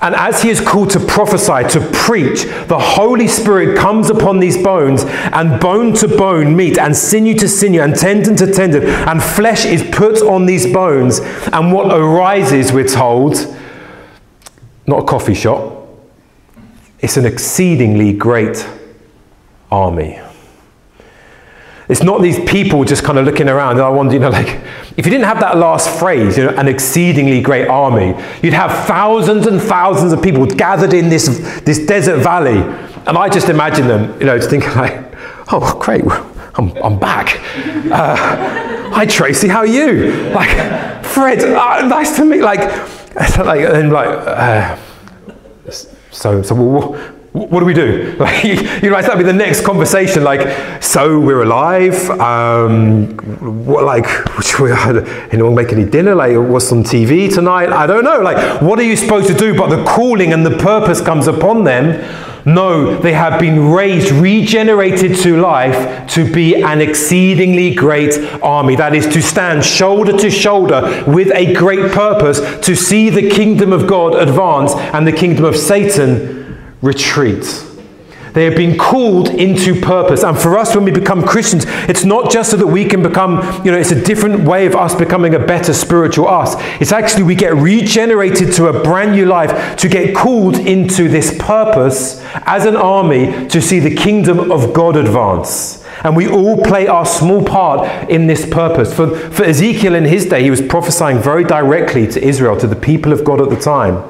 And 0.03 0.15
as 0.15 0.41
he 0.41 0.49
is 0.49 0.59
called 0.59 0.89
to 0.91 0.99
prophesy, 0.99 1.65
to 1.69 1.89
preach, 1.93 2.43
the 2.67 2.77
Holy 2.77 3.27
Spirit 3.27 3.77
comes 3.77 4.09
upon 4.09 4.39
these 4.39 4.61
bones, 4.61 5.03
and 5.05 5.61
bone 5.61 5.93
to 5.93 6.09
bone 6.09 6.57
meet, 6.57 6.77
and 6.77 6.93
sinew 6.93 7.33
to 7.35 7.47
sinew, 7.47 7.81
and 7.81 7.95
tendon 7.95 8.35
to 8.35 8.51
tendon, 8.51 8.83
and 8.83 9.23
flesh 9.23 9.63
is 9.65 9.81
put 9.91 10.21
on 10.21 10.45
these 10.45 10.71
bones. 10.71 11.21
And 11.53 11.71
what 11.71 11.97
arises, 11.97 12.73
we're 12.73 12.85
told, 12.85 13.35
not 14.85 15.03
a 15.03 15.05
coffee 15.05 15.33
shop, 15.33 15.87
it's 16.99 17.15
an 17.15 17.25
exceedingly 17.25 18.11
great 18.11 18.67
army. 19.71 20.19
It's 21.89 22.01
not 22.01 22.21
these 22.21 22.39
people 22.49 22.83
just 22.85 23.03
kind 23.03 23.17
of 23.17 23.25
looking 23.25 23.49
around. 23.49 23.73
And 23.73 23.81
I 23.81 23.89
wonder, 23.89 24.13
you 24.13 24.19
know, 24.19 24.29
like, 24.29 24.61
if 24.95 25.05
you 25.05 25.11
didn't 25.11 25.25
have 25.25 25.39
that 25.41 25.57
last 25.57 25.89
phrase, 25.99 26.37
you 26.37 26.45
know, 26.45 26.55
an 26.55 26.67
exceedingly 26.67 27.41
great 27.41 27.67
army, 27.67 28.15
you'd 28.41 28.53
have 28.53 28.87
thousands 28.87 29.47
and 29.47 29.61
thousands 29.61 30.13
of 30.13 30.21
people 30.21 30.45
gathered 30.45 30.93
in 30.93 31.09
this, 31.09 31.27
this 31.65 31.85
desert 31.85 32.19
valley. 32.19 32.59
And 33.05 33.17
I 33.17 33.27
just 33.27 33.49
imagine 33.49 33.87
them, 33.87 34.17
you 34.19 34.25
know, 34.25 34.39
thinking 34.39 34.69
like, 34.75 35.13
oh, 35.51 35.77
great, 35.79 36.03
I'm, 36.55 36.71
I'm 36.77 36.97
back. 36.99 37.39
Uh, 37.91 38.15
hi, 38.91 39.05
Tracy, 39.05 39.47
how 39.47 39.59
are 39.59 39.67
you? 39.67 40.11
Like, 40.29 41.03
Fred, 41.05 41.43
uh, 41.43 41.85
nice 41.87 42.15
to 42.15 42.25
meet, 42.25 42.41
like, 42.41 42.59
like 43.37 43.61
and 43.61 43.91
like, 43.91 44.07
uh, 44.07 44.77
so, 46.11 46.41
so 46.41 46.95
what 47.33 47.59
do 47.59 47.65
we 47.65 47.73
do? 47.73 48.15
You 48.43 48.89
know, 48.89 49.01
that'd 49.01 49.17
be 49.17 49.23
the 49.23 49.33
next 49.33 49.65
conversation. 49.65 50.23
Like, 50.23 50.83
so 50.83 51.19
we're 51.19 51.43
alive. 51.43 52.09
Um, 52.11 53.15
what, 53.65 53.85
like, 53.85 54.05
we, 54.59 54.71
anyone 55.31 55.55
make 55.55 55.71
any 55.71 55.85
dinner? 55.85 56.13
Like, 56.13 56.37
what's 56.37 56.71
on 56.71 56.83
TV 56.83 57.33
tonight? 57.33 57.69
I 57.69 57.87
don't 57.87 58.03
know. 58.03 58.19
Like, 58.19 58.61
what 58.61 58.77
are 58.79 58.83
you 58.83 58.95
supposed 58.95 59.27
to 59.27 59.33
do? 59.33 59.57
But 59.57 59.69
the 59.75 59.83
calling 59.85 60.33
and 60.33 60.45
the 60.45 60.57
purpose 60.57 61.01
comes 61.01 61.27
upon 61.27 61.63
them 61.63 62.03
no, 62.45 62.97
they 62.99 63.13
have 63.13 63.39
been 63.39 63.71
raised, 63.71 64.11
regenerated 64.11 65.15
to 65.19 65.39
life 65.39 66.09
to 66.11 66.29
be 66.29 66.61
an 66.61 66.81
exceedingly 66.81 67.73
great 67.73 68.17
army. 68.43 68.75
That 68.75 68.93
is 68.93 69.07
to 69.13 69.21
stand 69.21 69.63
shoulder 69.63 70.17
to 70.17 70.29
shoulder 70.29 71.05
with 71.07 71.31
a 71.33 71.53
great 71.53 71.93
purpose 71.93 72.41
to 72.65 72.75
see 72.75 73.09
the 73.09 73.29
kingdom 73.29 73.71
of 73.71 73.87
God 73.87 74.15
advance 74.15 74.73
and 74.73 75.07
the 75.07 75.13
kingdom 75.13 75.45
of 75.45 75.55
Satan 75.55 76.42
retreat. 76.83 77.65
They 78.33 78.45
have 78.45 78.55
been 78.55 78.77
called 78.77 79.29
into 79.29 79.79
purpose. 79.79 80.23
And 80.23 80.37
for 80.37 80.57
us, 80.57 80.75
when 80.75 80.85
we 80.85 80.91
become 80.91 81.23
Christians, 81.23 81.65
it's 81.87 82.03
not 82.03 82.31
just 82.31 82.49
so 82.49 82.57
that 82.57 82.65
we 82.67 82.83
can 82.85 83.03
become, 83.03 83.37
you 83.63 83.71
know, 83.71 83.77
it's 83.77 83.91
a 83.91 84.03
different 84.03 84.43
way 84.43 84.65
of 84.65 84.75
us 84.75 84.95
becoming 84.95 85.35
a 85.35 85.39
better 85.39 85.71
spiritual 85.71 86.27
us. 86.27 86.55
It's 86.81 86.91
actually 86.91 87.23
we 87.23 87.35
get 87.35 87.55
regenerated 87.55 88.51
to 88.53 88.67
a 88.67 88.83
brand 88.83 89.11
new 89.11 89.27
life 89.27 89.77
to 89.77 89.87
get 89.87 90.15
called 90.15 90.57
into 90.57 91.07
this 91.07 91.37
purpose 91.37 92.23
as 92.45 92.65
an 92.65 92.75
army 92.75 93.47
to 93.49 93.61
see 93.61 93.79
the 93.79 93.95
kingdom 93.95 94.51
of 94.51 94.73
God 94.73 94.95
advance. 94.95 95.83
And 96.03 96.15
we 96.15 96.27
all 96.27 96.61
play 96.63 96.87
our 96.87 97.05
small 97.05 97.45
part 97.45 98.09
in 98.09 98.25
this 98.25 98.47
purpose. 98.47 98.91
For, 98.93 99.15
for 99.29 99.43
Ezekiel 99.43 99.93
in 99.93 100.05
his 100.05 100.25
day, 100.25 100.41
he 100.41 100.49
was 100.49 100.61
prophesying 100.61 101.19
very 101.19 101.43
directly 101.43 102.07
to 102.07 102.21
Israel, 102.21 102.57
to 102.57 102.67
the 102.67 102.75
people 102.75 103.13
of 103.13 103.23
God 103.23 103.39
at 103.41 103.49
the 103.51 103.59
time, 103.59 104.03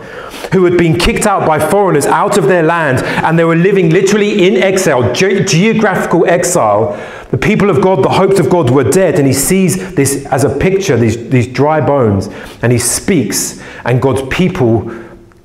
who 0.54 0.66
had 0.66 0.78
been 0.78 0.98
kicked 0.98 1.26
out 1.26 1.46
by 1.46 1.60
foreigners 1.60 2.06
out 2.06 2.38
of 2.38 2.46
their 2.46 2.64
land, 2.64 3.04
and 3.26 3.38
they 3.38 3.44
were 3.44 3.56
living 3.56 3.90
literally 3.90 4.48
in 4.48 4.62
exile, 4.62 5.14
ge- 5.14 5.46
geographical 5.50 6.26
exile. 6.28 6.94
The 7.32 7.38
people 7.38 7.70
of 7.70 7.82
God, 7.82 8.04
the 8.04 8.10
hopes 8.10 8.40
of 8.40 8.50
God 8.50 8.70
were 8.70 8.84
dead, 8.84 9.16
and 9.16 9.28
he 9.28 9.34
sees 9.34 9.96
this 9.96 10.26
as 10.28 10.44
a 10.44 10.56
picture, 10.58 10.96
these, 10.96 11.30
these 11.30 11.48
dry 11.48 11.82
bones, 11.82 12.28
and 12.62 12.72
he 12.72 12.80
speaks, 12.80 13.62
and 13.84 14.02
God's 14.02 14.22
people 14.34 14.92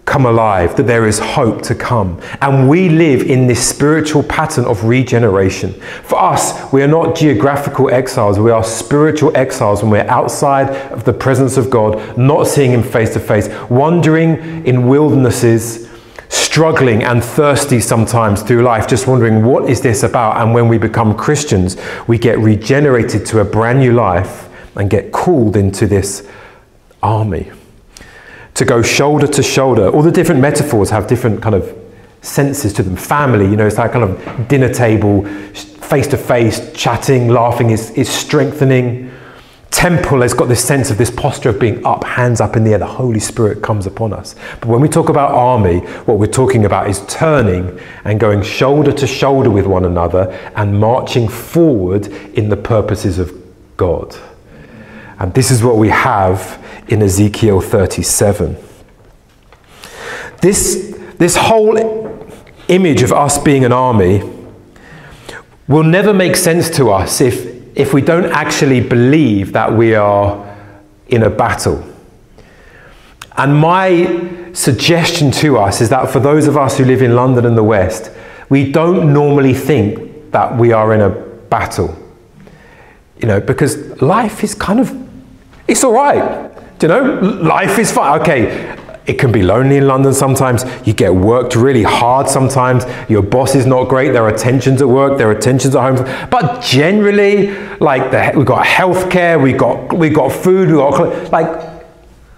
come 0.08 0.24
alive, 0.24 0.74
that 0.76 0.86
there 0.86 1.06
is 1.06 1.18
hope 1.18 1.60
to 1.62 1.74
come. 1.74 2.20
And 2.40 2.68
we 2.68 2.88
live 2.88 3.22
in 3.22 3.46
this 3.46 3.64
spiritual 3.68 4.22
pattern 4.22 4.64
of 4.64 4.84
regeneration. 4.84 5.74
For 6.02 6.18
us, 6.18 6.72
we 6.72 6.82
are 6.82 6.88
not 6.88 7.14
geographical 7.14 7.90
exiles, 7.90 8.38
we 8.38 8.50
are 8.50 8.64
spiritual 8.64 9.36
exiles 9.36 9.82
when 9.82 9.90
we're 9.90 10.10
outside 10.10 10.70
of 10.90 11.04
the 11.04 11.12
presence 11.12 11.58
of 11.58 11.68
God, 11.68 12.16
not 12.16 12.46
seeing 12.46 12.72
Him 12.72 12.82
face 12.82 13.12
to 13.12 13.20
face, 13.20 13.48
wandering 13.68 14.66
in 14.66 14.88
wildernesses, 14.88 15.88
struggling 16.30 17.02
and 17.02 17.22
thirsty 17.22 17.78
sometimes 17.78 18.42
through 18.42 18.62
life, 18.62 18.88
just 18.88 19.06
wondering, 19.06 19.44
what 19.44 19.68
is 19.68 19.82
this 19.82 20.02
about? 20.02 20.40
And 20.40 20.54
when 20.54 20.68
we 20.68 20.78
become 20.78 21.14
Christians, 21.16 21.76
we 22.06 22.18
get 22.18 22.38
regenerated 22.38 23.26
to 23.26 23.40
a 23.40 23.44
brand 23.44 23.80
new 23.80 23.92
life 23.92 24.48
and 24.74 24.88
get 24.88 25.12
called 25.12 25.56
into 25.56 25.86
this 25.86 26.26
army 27.02 27.50
to 28.58 28.64
go 28.64 28.82
shoulder 28.82 29.28
to 29.28 29.40
shoulder. 29.40 29.88
All 29.88 30.02
the 30.02 30.10
different 30.10 30.40
metaphors 30.40 30.90
have 30.90 31.06
different 31.06 31.40
kind 31.40 31.54
of 31.54 31.76
senses 32.22 32.72
to 32.72 32.82
them. 32.82 32.96
Family, 32.96 33.44
you 33.44 33.54
know, 33.54 33.68
it's 33.68 33.76
that 33.76 33.92
kind 33.92 34.04
of 34.04 34.48
dinner 34.48 34.72
table, 34.72 35.24
face 35.54 36.08
to 36.08 36.16
face, 36.16 36.72
chatting, 36.72 37.28
laughing 37.28 37.70
is, 37.70 37.90
is 37.92 38.08
strengthening. 38.08 39.12
Temple 39.70 40.22
has 40.22 40.34
got 40.34 40.46
this 40.48 40.64
sense 40.64 40.90
of 40.90 40.98
this 40.98 41.08
posture 41.08 41.50
of 41.50 41.60
being 41.60 41.86
up, 41.86 42.02
hands 42.02 42.40
up 42.40 42.56
in 42.56 42.64
the 42.64 42.72
air. 42.72 42.78
The 42.78 42.86
Holy 42.86 43.20
Spirit 43.20 43.62
comes 43.62 43.86
upon 43.86 44.12
us. 44.12 44.34
But 44.60 44.66
when 44.66 44.80
we 44.80 44.88
talk 44.88 45.08
about 45.08 45.30
army, 45.30 45.78
what 46.06 46.18
we're 46.18 46.26
talking 46.26 46.64
about 46.64 46.90
is 46.90 47.06
turning 47.06 47.78
and 48.02 48.18
going 48.18 48.42
shoulder 48.42 48.90
to 48.90 49.06
shoulder 49.06 49.50
with 49.50 49.66
one 49.66 49.84
another 49.84 50.32
and 50.56 50.80
marching 50.80 51.28
forward 51.28 52.08
in 52.08 52.48
the 52.48 52.56
purposes 52.56 53.20
of 53.20 53.32
God. 53.76 54.16
And 55.20 55.32
this 55.32 55.52
is 55.52 55.62
what 55.62 55.76
we 55.76 55.90
have 55.90 56.60
in 56.88 57.02
Ezekiel 57.02 57.60
37. 57.60 58.56
This, 60.40 60.98
this 61.18 61.36
whole 61.36 61.76
image 62.68 63.02
of 63.02 63.12
us 63.12 63.38
being 63.38 63.64
an 63.64 63.72
army 63.72 64.22
will 65.66 65.82
never 65.84 66.14
make 66.14 66.36
sense 66.36 66.70
to 66.70 66.90
us 66.90 67.20
if, 67.20 67.76
if 67.76 67.92
we 67.92 68.00
don't 68.00 68.26
actually 68.32 68.80
believe 68.80 69.52
that 69.52 69.72
we 69.72 69.94
are 69.94 70.56
in 71.08 71.22
a 71.22 71.30
battle. 71.30 71.84
And 73.36 73.54
my 73.54 74.50
suggestion 74.52 75.30
to 75.32 75.58
us 75.58 75.80
is 75.80 75.90
that 75.90 76.10
for 76.10 76.20
those 76.20 76.46
of 76.46 76.56
us 76.56 76.78
who 76.78 76.84
live 76.84 77.02
in 77.02 77.14
London 77.14 77.46
and 77.46 77.56
the 77.56 77.62
West, 77.62 78.10
we 78.48 78.72
don't 78.72 79.12
normally 79.12 79.54
think 79.54 80.32
that 80.32 80.56
we 80.56 80.72
are 80.72 80.94
in 80.94 81.00
a 81.00 81.10
battle. 81.10 81.96
You 83.20 83.28
know, 83.28 83.40
because 83.40 84.00
life 84.00 84.42
is 84.42 84.54
kind 84.54 84.80
of, 84.80 85.08
it's 85.66 85.84
all 85.84 85.92
right. 85.92 86.50
Do 86.78 86.86
you 86.86 86.92
know, 86.92 87.20
life 87.42 87.78
is 87.78 87.90
fine. 87.90 88.20
Okay, 88.20 88.76
it 89.08 89.18
can 89.18 89.32
be 89.32 89.42
lonely 89.42 89.78
in 89.78 89.88
London 89.88 90.12
sometimes. 90.12 90.64
You 90.86 90.92
get 90.92 91.12
worked 91.12 91.56
really 91.56 91.82
hard 91.82 92.28
sometimes. 92.28 92.84
Your 93.08 93.22
boss 93.22 93.54
is 93.54 93.64
not 93.64 93.88
great. 93.88 94.12
There 94.12 94.22
are 94.24 94.36
tensions 94.36 94.82
at 94.82 94.88
work. 94.88 95.16
There 95.16 95.30
are 95.30 95.34
tensions 95.34 95.74
at 95.74 95.80
home. 95.80 96.28
But 96.30 96.62
generally, 96.62 97.50
like 97.78 98.10
the, 98.10 98.32
we've 98.36 98.46
got 98.46 98.66
healthcare, 98.66 99.42
we've 99.42 99.56
got 99.56 99.94
we've 99.94 100.14
got 100.14 100.30
food, 100.30 100.68
we've 100.68 100.76
got 100.76 101.32
like 101.32 101.82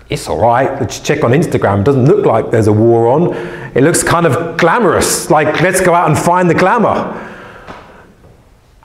it's 0.09 0.29
all 0.29 0.41
right. 0.41 0.81
Let's 0.81 1.01
check 1.01 1.25
on 1.25 1.33
Instagram. 1.33 1.81
It 1.81 1.85
doesn't 1.85 2.07
look 2.07 2.25
like 2.25 2.51
there's 2.51 2.69
a 2.69 2.73
war 2.73 3.09
on. 3.09 3.35
It 3.75 3.83
looks 3.83 4.03
kind 4.05 4.27
of 4.27 4.57
glamorous. 4.57 5.29
Like 5.29 5.61
let's 5.61 5.81
go 5.81 5.93
out 5.93 6.09
and 6.09 6.17
find 6.17 6.49
the 6.49 6.55
glamour. 6.55 7.27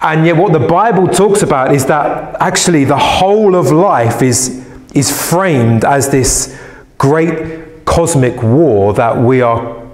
And 0.01 0.25
yet, 0.25 0.37
what 0.37 0.53
the 0.53 0.67
Bible 0.67 1.07
talks 1.07 1.43
about 1.43 1.73
is 1.73 1.85
that 1.85 2.35
actually 2.41 2.83
the 2.83 2.97
whole 2.97 3.55
of 3.55 3.71
life 3.71 4.21
is 4.23 4.64
is 4.95 5.11
framed 5.11 5.83
as 5.85 6.09
this 6.09 6.59
great 6.97 7.85
cosmic 7.85 8.41
war 8.41 8.93
that 8.93 9.15
we 9.15 9.41
are 9.41 9.85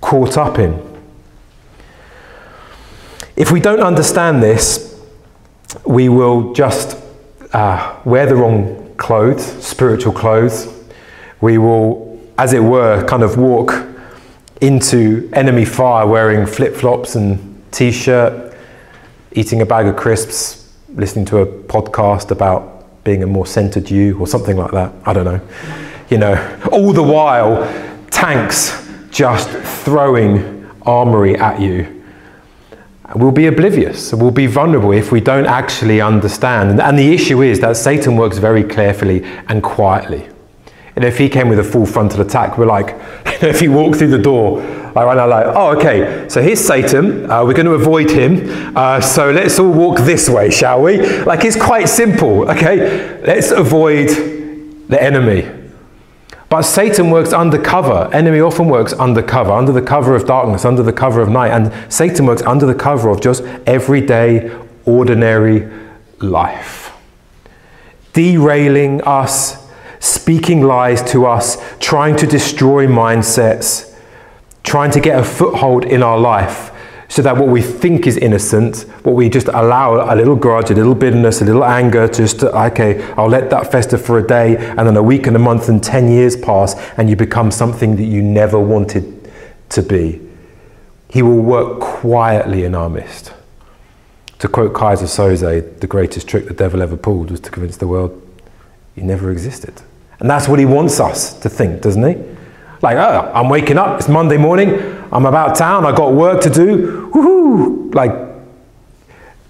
caught 0.00 0.36
up 0.36 0.58
in. 0.58 0.84
If 3.36 3.52
we 3.52 3.60
don't 3.60 3.80
understand 3.80 4.42
this, 4.42 5.00
we 5.86 6.08
will 6.08 6.52
just 6.52 6.98
uh, 7.52 8.00
wear 8.04 8.26
the 8.26 8.34
wrong 8.34 8.94
clothes, 8.96 9.44
spiritual 9.64 10.12
clothes. 10.12 10.66
We 11.40 11.56
will, 11.56 12.20
as 12.36 12.52
it 12.52 12.62
were, 12.62 13.06
kind 13.06 13.22
of 13.22 13.38
walk 13.38 13.86
into 14.60 15.30
enemy 15.34 15.64
fire 15.64 16.04
wearing 16.04 16.46
flip 16.46 16.74
flops 16.74 17.14
and 17.14 17.62
t 17.70 17.92
shirt, 17.92 18.56
eating 19.30 19.62
a 19.62 19.66
bag 19.66 19.86
of 19.86 19.94
crisps, 19.94 20.74
listening 20.88 21.26
to 21.26 21.38
a 21.38 21.46
podcast 21.46 22.32
about 22.32 22.77
being 23.08 23.22
a 23.22 23.26
more 23.26 23.46
centered 23.46 23.90
you 23.90 24.18
or 24.18 24.26
something 24.26 24.54
like 24.58 24.70
that. 24.70 24.92
I 25.06 25.14
don't 25.14 25.24
know. 25.24 25.40
You 26.10 26.18
know, 26.18 26.60
all 26.70 26.92
the 26.92 27.02
while, 27.02 27.64
tanks 28.10 28.86
just 29.10 29.48
throwing 29.82 30.70
armory 30.82 31.34
at 31.34 31.58
you. 31.58 32.04
We'll 33.14 33.32
be 33.32 33.46
oblivious, 33.46 34.12
we'll 34.12 34.30
be 34.30 34.46
vulnerable 34.46 34.92
if 34.92 35.10
we 35.10 35.22
don't 35.22 35.46
actually 35.46 36.02
understand. 36.02 36.82
And 36.82 36.98
the 36.98 37.14
issue 37.14 37.40
is 37.40 37.60
that 37.60 37.78
Satan 37.78 38.14
works 38.14 38.36
very 38.36 38.62
carefully 38.62 39.24
and 39.48 39.62
quietly. 39.62 40.28
And 40.94 41.02
if 41.02 41.16
he 41.16 41.30
came 41.30 41.48
with 41.48 41.60
a 41.60 41.64
full 41.64 41.86
frontal 41.86 42.20
attack, 42.20 42.58
we're 42.58 42.66
like, 42.66 42.94
if 43.42 43.60
he 43.60 43.68
walked 43.68 43.96
through 43.96 44.10
the 44.10 44.18
door, 44.18 44.60
like 44.94 45.06
right 45.06 45.16
now, 45.16 45.28
like, 45.28 45.46
oh, 45.46 45.76
okay, 45.76 46.28
so 46.28 46.42
here's 46.42 46.60
Satan. 46.60 47.30
Uh, 47.30 47.44
we're 47.44 47.54
going 47.54 47.66
to 47.66 47.72
avoid 47.72 48.10
him. 48.10 48.76
Uh, 48.76 49.00
so 49.00 49.30
let's 49.30 49.58
all 49.58 49.70
walk 49.70 50.00
this 50.00 50.28
way, 50.28 50.50
shall 50.50 50.82
we? 50.82 51.00
Like, 51.22 51.44
it's 51.44 51.56
quite 51.56 51.88
simple, 51.88 52.48
okay? 52.50 53.20
Let's 53.22 53.50
avoid 53.50 54.08
the 54.88 55.02
enemy. 55.02 55.48
But 56.48 56.62
Satan 56.62 57.10
works 57.10 57.32
undercover. 57.32 58.08
Enemy 58.14 58.40
often 58.40 58.68
works 58.68 58.94
undercover, 58.94 59.52
under 59.52 59.72
the 59.72 59.82
cover 59.82 60.14
of 60.14 60.26
darkness, 60.26 60.64
under 60.64 60.82
the 60.82 60.92
cover 60.92 61.20
of 61.20 61.28
night. 61.28 61.50
And 61.50 61.92
Satan 61.92 62.26
works 62.26 62.42
under 62.42 62.64
the 62.64 62.74
cover 62.74 63.10
of 63.10 63.20
just 63.20 63.42
everyday, 63.66 64.50
ordinary 64.86 65.70
life. 66.20 66.90
Derailing 68.14 69.02
us 69.02 69.68
speaking 70.00 70.62
lies 70.62 71.02
to 71.12 71.26
us, 71.26 71.58
trying 71.80 72.16
to 72.16 72.26
destroy 72.26 72.86
mindsets, 72.86 73.87
trying 74.68 74.90
to 74.90 75.00
get 75.00 75.18
a 75.18 75.24
foothold 75.24 75.84
in 75.86 76.02
our 76.02 76.18
life 76.18 76.70
so 77.08 77.22
that 77.22 77.34
what 77.36 77.48
we 77.48 77.62
think 77.62 78.06
is 78.06 78.18
innocent, 78.18 78.82
what 79.02 79.14
we 79.14 79.30
just 79.30 79.48
allow 79.48 80.12
a 80.12 80.14
little 80.14 80.36
grudge, 80.36 80.70
a 80.70 80.74
little 80.74 80.94
bitterness, 80.94 81.40
a 81.40 81.44
little 81.44 81.64
anger, 81.64 82.06
just 82.06 82.44
okay, 82.44 83.02
I'll 83.14 83.30
let 83.30 83.48
that 83.48 83.72
fester 83.72 83.96
for 83.96 84.18
a 84.18 84.26
day, 84.26 84.58
and 84.58 84.80
then 84.80 84.94
a 84.96 85.02
week 85.02 85.26
and 85.26 85.34
a 85.34 85.38
month 85.38 85.70
and 85.70 85.82
10 85.82 86.10
years 86.10 86.36
pass, 86.36 86.74
and 86.98 87.08
you 87.08 87.16
become 87.16 87.50
something 87.50 87.96
that 87.96 88.04
you 88.04 88.20
never 88.20 88.60
wanted 88.60 89.30
to 89.70 89.82
be. 89.82 90.20
He 91.08 91.22
will 91.22 91.40
work 91.40 91.80
quietly 91.80 92.64
in 92.64 92.74
our 92.74 92.90
midst. 92.90 93.32
To 94.40 94.48
quote 94.48 94.74
Keyser 94.74 95.08
Söze, 95.08 95.80
the 95.80 95.86
greatest 95.86 96.28
trick 96.28 96.46
the 96.46 96.54
devil 96.54 96.82
ever 96.82 96.96
pulled 96.98 97.30
was 97.30 97.40
to 97.40 97.50
convince 97.50 97.78
the 97.78 97.88
world 97.88 98.22
he 98.94 99.00
never 99.00 99.30
existed. 99.30 99.80
And 100.20 100.28
that's 100.28 100.46
what 100.46 100.58
he 100.58 100.66
wants 100.66 101.00
us 101.00 101.32
to 101.40 101.48
think, 101.48 101.80
doesn't 101.80 102.06
he? 102.06 102.37
Like, 102.80 102.96
oh, 102.96 103.30
I'm 103.34 103.48
waking 103.48 103.76
up, 103.76 103.98
it's 103.98 104.08
Monday 104.08 104.36
morning, 104.36 104.70
I'm 105.10 105.26
about 105.26 105.56
town, 105.56 105.84
I 105.84 105.94
got 105.94 106.12
work 106.12 106.40
to 106.42 106.50
do, 106.50 107.10
woohoo! 107.12 107.92
Like, 107.92 108.12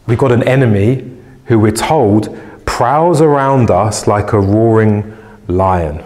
we've 0.06 0.18
got 0.18 0.32
an 0.32 0.42
enemy 0.44 1.11
who 1.44 1.58
we're 1.58 1.73
told 1.73 2.38
prowls 2.64 3.20
around 3.20 3.70
us 3.70 4.06
like 4.06 4.32
a 4.32 4.40
roaring 4.40 5.16
lion, 5.47 6.02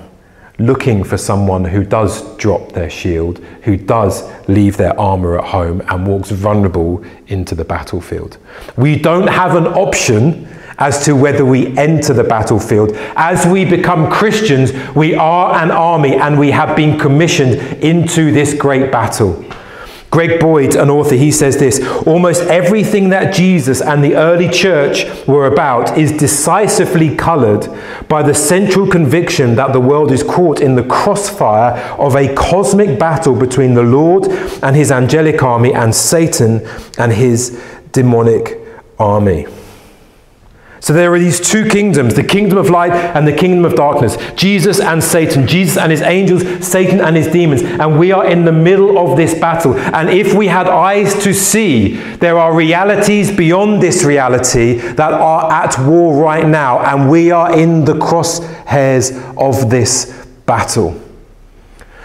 looking 0.59 1.05
for 1.05 1.17
someone 1.17 1.65
who 1.65 1.85
does 1.85 2.37
drop 2.39 2.73
their 2.73 2.91
shield, 2.91 3.39
who 3.63 3.77
does 3.77 4.25
leave 4.49 4.77
their 4.77 4.99
armor 4.99 5.39
at 5.39 5.45
home 5.45 5.81
and 5.89 6.07
walks 6.07 6.31
vulnerable 6.31 7.05
into 7.29 7.55
the 7.55 7.65
battlefield. 7.65 8.39
We 8.77 8.99
don't 8.99 9.29
have 9.29 9.55
an 9.55 9.67
option 9.69 10.49
as 10.79 11.05
to 11.05 11.15
whether 11.15 11.45
we 11.45 11.77
enter 11.77 12.13
the 12.13 12.25
battlefield. 12.25 12.93
As 13.17 13.47
we 13.47 13.65
become 13.65 14.11
Christians, 14.11 14.73
we 14.95 15.15
are 15.15 15.55
an 15.63 15.71
army 15.71 16.17
and 16.17 16.39
we 16.39 16.51
have 16.51 16.77
been 16.77 16.99
commissioned 16.99 17.55
into 17.83 18.33
this 18.33 18.55
great 18.55 18.91
battle. 18.91 19.45
Greg 20.13 20.39
Boyd, 20.39 20.75
an 20.75 20.91
author, 20.91 21.15
he 21.15 21.33
says 21.33 21.57
this 21.57 21.81
almost 22.07 22.43
everything 22.43 23.09
that 23.09 23.35
Jesus 23.35 23.81
and 23.81 24.05
the 24.05 24.15
early 24.15 24.47
church 24.47 25.07
were 25.27 25.47
about 25.47 25.97
is 25.97 26.13
decisively 26.13 27.17
colored 27.17 27.67
by 28.11 28.23
the 28.23 28.35
central 28.35 28.87
conviction 28.87 29.55
that 29.55 29.73
the 29.73 29.81
world 29.81 30.13
is 30.13 30.23
caught 30.23 30.61
in 30.61 30.75
the 30.75 30.83
crossfire 30.83 31.81
of 31.99 32.15
a 32.15 32.35
cosmic 32.35 32.99
battle 32.99 33.35
between 33.35 33.73
the 33.73 33.83
Lord 33.83 34.27
and 34.63 34.77
his 34.77 34.93
angelic 34.93 35.43
army 35.43 35.73
and 35.73 35.95
Satan 35.95 36.61
and 36.99 37.11
his 37.11 37.59
demonic 37.93 38.59
army. 38.99 39.47
So 40.83 40.93
there 40.93 41.15
are 41.15 41.19
these 41.21 41.39
two 41.39 41.69
kingdoms 41.69 42.15
the 42.15 42.25
kingdom 42.25 42.59
of 42.59 42.69
light 42.69 42.91
and 42.91 43.27
the 43.27 43.33
kingdom 43.33 43.65
of 43.65 43.77
darkness 43.77 44.17
Jesus 44.35 44.81
and 44.81 45.03
Satan, 45.03 45.47
Jesus 45.47 45.79
and 45.79 45.93
his 45.93 46.03
angels, 46.03 46.43
Satan 46.67 47.01
and 47.01 47.17
his 47.17 47.29
demons. 47.29 47.63
And 47.63 48.01
we 48.01 48.11
are 48.11 48.27
in 48.27 48.45
the 48.45 48.53
middle 48.53 48.99
of 48.99 49.17
this 49.17 49.33
battle. 49.33 49.75
And 49.79 50.11
if 50.11 50.35
we 50.35 50.49
had 50.49 50.67
eyes 50.67 51.15
to 51.23 51.33
see, 51.33 51.95
there 52.17 52.37
are 52.37 52.53
realities 52.53 53.31
beyond 53.31 53.81
this 53.81 54.03
reality 54.03 54.75
that 54.75 55.13
are 55.13 55.53
at 55.53 55.79
war 55.87 56.21
right 56.21 56.49
now. 56.49 56.81
And 56.81 57.09
we 57.09 57.31
are 57.31 57.57
in 57.57 57.85
the 57.85 57.95
crosshairs 57.95 59.13
of 59.39 59.71
this 59.71 60.27
battle. 60.47 61.01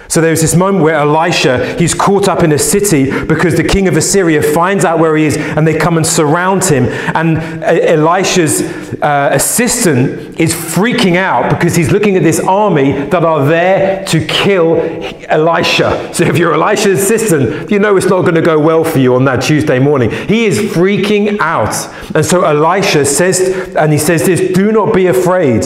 So 0.10 0.22
there's 0.22 0.42
this 0.42 0.56
moment 0.56 0.84
where 0.84 0.96
Elisha, 0.96 1.78
he's 1.78 1.94
caught 1.94 2.28
up 2.28 2.44
in 2.44 2.52
a 2.52 2.60
city 2.60 3.26
because 3.26 3.56
the 3.56 3.64
king 3.64 3.88
of 3.88 3.98
Assyria 3.98 4.42
finds 4.42 4.86
out 4.86 5.00
where 5.00 5.16
he 5.18 5.26
is 5.26 5.38
and 5.38 5.68
they 5.68 5.78
come 5.78 5.98
and 5.98 6.06
surround 6.06 6.64
him. 6.64 6.86
And 7.16 7.38
Elisha's 7.64 8.62
uh, 9.02 9.30
assistant 9.32 10.40
is 10.40 10.54
freaking 10.54 11.18
out 11.18 11.50
because 11.50 11.76
he's 11.76 11.92
looking 11.92 12.16
at 12.16 12.24
this 12.24 12.40
army 12.40 12.92
that 12.92 13.24
are 13.24 13.46
there 13.46 14.06
to 14.06 14.26
kill 14.26 14.80
Elisha. 15.28 16.14
So 16.14 16.24
if 16.24 16.38
you're 16.38 16.54
Elisha's 16.54 17.04
assistant, 17.04 17.70
you 17.70 17.80
know 17.80 17.98
it's 17.98 18.08
not 18.08 18.22
going 18.22 18.36
to 18.36 18.42
go 18.42 18.60
well 18.60 18.84
for 18.84 19.00
you 19.00 19.16
on 19.16 19.26
that 19.26 19.42
Tuesday 19.42 19.80
morning. 19.80 20.10
He 20.12 20.46
is 20.46 20.60
freaking 20.60 21.40
out. 21.40 21.76
And 22.16 22.26
so 22.26 22.44
Elisha 22.44 23.06
says, 23.06 23.76
and 23.76 23.92
he 23.92 24.00
says 24.00 24.26
this, 24.26 24.54
do 24.54 24.72
not 24.72 24.94
be 24.94 25.08
afraid. 25.08 25.64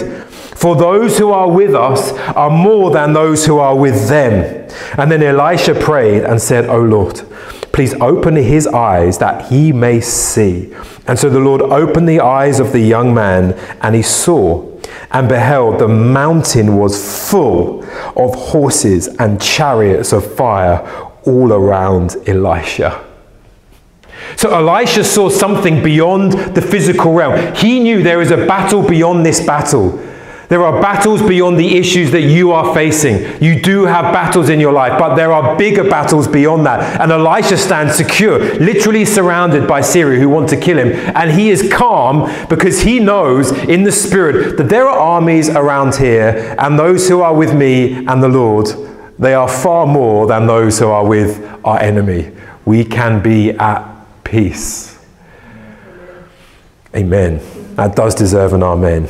For 0.61 0.75
those 0.75 1.17
who 1.17 1.31
are 1.31 1.49
with 1.49 1.73
us 1.73 2.11
are 2.35 2.51
more 2.51 2.91
than 2.91 3.13
those 3.13 3.47
who 3.47 3.57
are 3.57 3.75
with 3.75 4.07
them. 4.09 4.69
And 4.95 5.11
then 5.11 5.23
Elisha 5.23 5.73
prayed 5.73 6.23
and 6.23 6.39
said, 6.39 6.69
O 6.69 6.79
Lord, 6.79 7.15
please 7.71 7.95
open 7.95 8.35
his 8.35 8.67
eyes 8.67 9.17
that 9.17 9.49
he 9.49 9.71
may 9.71 10.01
see. 10.01 10.71
And 11.07 11.17
so 11.17 11.31
the 11.31 11.39
Lord 11.39 11.63
opened 11.63 12.07
the 12.07 12.19
eyes 12.19 12.59
of 12.59 12.73
the 12.73 12.79
young 12.79 13.11
man, 13.11 13.53
and 13.81 13.95
he 13.95 14.03
saw. 14.03 14.63
And 15.09 15.27
beheld, 15.27 15.79
the 15.79 15.87
mountain 15.87 16.77
was 16.77 17.27
full 17.27 17.83
of 18.15 18.35
horses 18.35 19.07
and 19.17 19.41
chariots 19.41 20.13
of 20.13 20.31
fire 20.35 20.87
all 21.25 21.53
around 21.53 22.17
Elisha. 22.27 23.03
So 24.35 24.53
Elisha 24.53 25.05
saw 25.05 25.29
something 25.29 25.83
beyond 25.83 26.33
the 26.33 26.61
physical 26.61 27.13
realm. 27.13 27.55
He 27.55 27.79
knew 27.79 28.03
there 28.03 28.21
is 28.21 28.29
a 28.29 28.45
battle 28.45 28.87
beyond 28.87 29.25
this 29.25 29.43
battle. 29.43 29.99
There 30.51 30.65
are 30.65 30.81
battles 30.81 31.21
beyond 31.21 31.57
the 31.57 31.77
issues 31.77 32.11
that 32.11 32.23
you 32.23 32.51
are 32.51 32.73
facing. 32.73 33.41
You 33.41 33.61
do 33.61 33.85
have 33.85 34.13
battles 34.13 34.49
in 34.49 34.59
your 34.59 34.73
life, 34.73 34.99
but 34.99 35.15
there 35.15 35.31
are 35.31 35.55
bigger 35.55 35.89
battles 35.89 36.27
beyond 36.27 36.65
that. 36.65 36.99
And 36.99 37.09
Elisha 37.09 37.55
stands 37.55 37.95
secure, 37.95 38.37
literally 38.59 39.05
surrounded 39.05 39.65
by 39.65 39.79
Syria 39.79 40.19
who 40.19 40.27
want 40.27 40.49
to 40.49 40.57
kill 40.57 40.77
him. 40.77 40.91
And 41.15 41.31
he 41.31 41.51
is 41.51 41.71
calm 41.71 42.29
because 42.49 42.81
he 42.81 42.99
knows 42.99 43.53
in 43.69 43.83
the 43.83 43.93
spirit 43.93 44.57
that 44.57 44.67
there 44.67 44.89
are 44.89 44.99
armies 44.99 45.47
around 45.47 45.95
here, 45.95 46.53
and 46.59 46.77
those 46.77 47.07
who 47.07 47.21
are 47.21 47.33
with 47.33 47.55
me 47.55 48.05
and 48.05 48.21
the 48.21 48.27
Lord, 48.27 48.67
they 49.17 49.33
are 49.33 49.47
far 49.47 49.87
more 49.87 50.27
than 50.27 50.47
those 50.47 50.79
who 50.79 50.87
are 50.87 51.05
with 51.05 51.41
our 51.63 51.79
enemy. 51.79 52.29
We 52.65 52.83
can 52.83 53.21
be 53.21 53.51
at 53.51 53.87
peace. 54.25 54.99
Amen. 56.93 57.39
That 57.75 57.95
does 57.95 58.15
deserve 58.15 58.51
an 58.51 58.63
amen. 58.63 59.07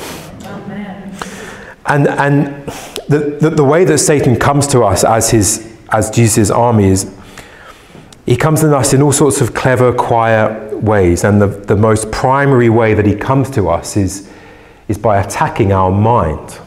And, 1.92 2.08
and 2.08 2.46
the, 3.10 3.38
the, 3.42 3.50
the, 3.50 3.66
way 3.66 3.84
that 3.84 3.98
Satan 3.98 4.38
comes 4.40 4.66
to 4.68 4.82
us 4.86 5.04
as, 5.04 5.30
his, 5.30 5.76
as 5.90 6.10
Jesus' 6.10 6.50
army 6.50 6.86
is, 6.86 7.14
he 8.26 8.38
comes 8.38 8.62
to 8.62 8.74
us 8.74 8.94
in 8.94 9.02
all 9.02 9.12
sorts 9.12 9.42
of 9.42 9.54
clever, 9.54 9.92
quiet 9.92 10.78
ways. 10.78 11.26
And 11.26 11.42
the, 11.42 11.48
the 11.48 11.76
most 11.76 12.10
primary 12.10 12.70
way 12.70 12.94
that 12.94 13.06
he 13.06 13.14
comes 13.14 13.50
to 13.52 13.68
us 13.68 13.98
is, 13.98 14.32
is 14.88 14.98
by 14.98 15.20
attacking 15.20 15.74
our 15.74 15.92
mind, 15.92 16.60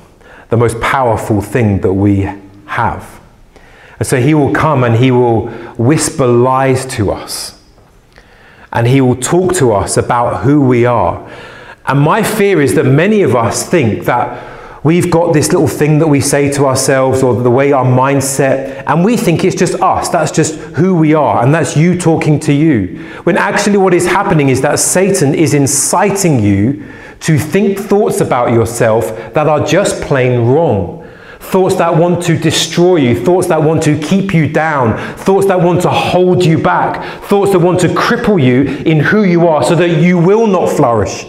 the 0.50 0.58
most 0.58 0.78
powerful 0.82 1.40
thing 1.40 1.80
that 1.80 1.94
we 1.94 2.28
have. 2.66 3.18
And 3.98 4.06
so 4.06 4.20
he 4.20 4.34
will 4.34 4.52
come 4.52 4.84
and 4.84 4.94
he 4.94 5.10
will 5.10 5.48
whisper 5.78 6.26
lies 6.26 6.84
to 6.96 7.10
us. 7.10 7.62
And 8.74 8.87
he 8.87 9.00
will 9.00 9.16
talk 9.16 9.54
to 9.54 9.72
us 9.72 9.96
about 9.96 10.42
who 10.42 10.60
we 10.60 10.84
are. 10.84 11.26
And 11.87 11.98
my 11.98 12.22
fear 12.22 12.60
is 12.60 12.74
that 12.74 12.84
many 12.84 13.22
of 13.22 13.34
us 13.34 13.66
think 13.66 14.04
that 14.04 14.54
We've 14.85 15.11
got 15.11 15.33
this 15.33 15.51
little 15.51 15.66
thing 15.66 15.99
that 16.01 16.09
we 16.09 16.20
say 16.20 16.51
to 16.53 16.66
ourselves 16.66 17.23
or 17.23 17.35
the 17.40 17.51
way 17.51 17.73
our 17.73 17.87
mindset, 17.87 18.85
and 18.87 19.03
we 19.03 19.16
think 19.16 19.42
it's 19.42 19.57
just 19.57 19.81
us. 19.81 20.11
That's 20.11 20.31
just 20.31 20.57
who 20.77 20.94
we 20.94 21.14
are, 21.14 21.42
and 21.42 21.55
that's 21.55 21.75
you 21.75 21.99
talking 21.99 22.38
to 22.40 22.53
you. 22.53 22.99
When 23.25 23.38
actually, 23.38 23.79
what 23.79 23.94
is 23.94 24.05
happening 24.05 24.51
is 24.51 24.61
that 24.61 24.79
Satan 24.79 25.35
is 25.35 25.55
inciting 25.55 26.38
you 26.38 26.85
to 27.20 27.38
think 27.38 27.79
thoughts 27.79 28.20
about 28.20 28.53
yourself 28.53 29.07
that 29.33 29.47
are 29.47 29.64
just 29.64 30.03
plain 30.03 30.47
wrong. 30.47 31.01
Thoughts 31.40 31.77
that 31.77 31.97
want 31.97 32.23
to 32.25 32.37
destroy 32.37 32.97
you, 32.97 33.25
thoughts 33.25 33.49
that 33.49 33.62
want 33.62 33.83
to 33.85 33.99
keep 33.99 34.35
you 34.35 34.53
down, 34.53 34.99
thoughts 35.16 35.47
that 35.47 35.62
want 35.62 35.81
to 35.83 35.90
hold 35.90 36.44
you 36.44 36.59
back, 36.62 37.23
thoughts 37.23 37.53
that 37.53 37.59
want 37.59 37.81
to 37.81 37.88
cripple 37.88 38.42
you 38.42 38.64
in 38.85 39.01
who 39.01 39.25
you 39.25 39.49
are 39.49 39.62
so 39.62 39.75
that 39.77 40.03
you 40.03 40.18
will 40.18 40.47
not 40.47 40.68
flourish 40.68 41.25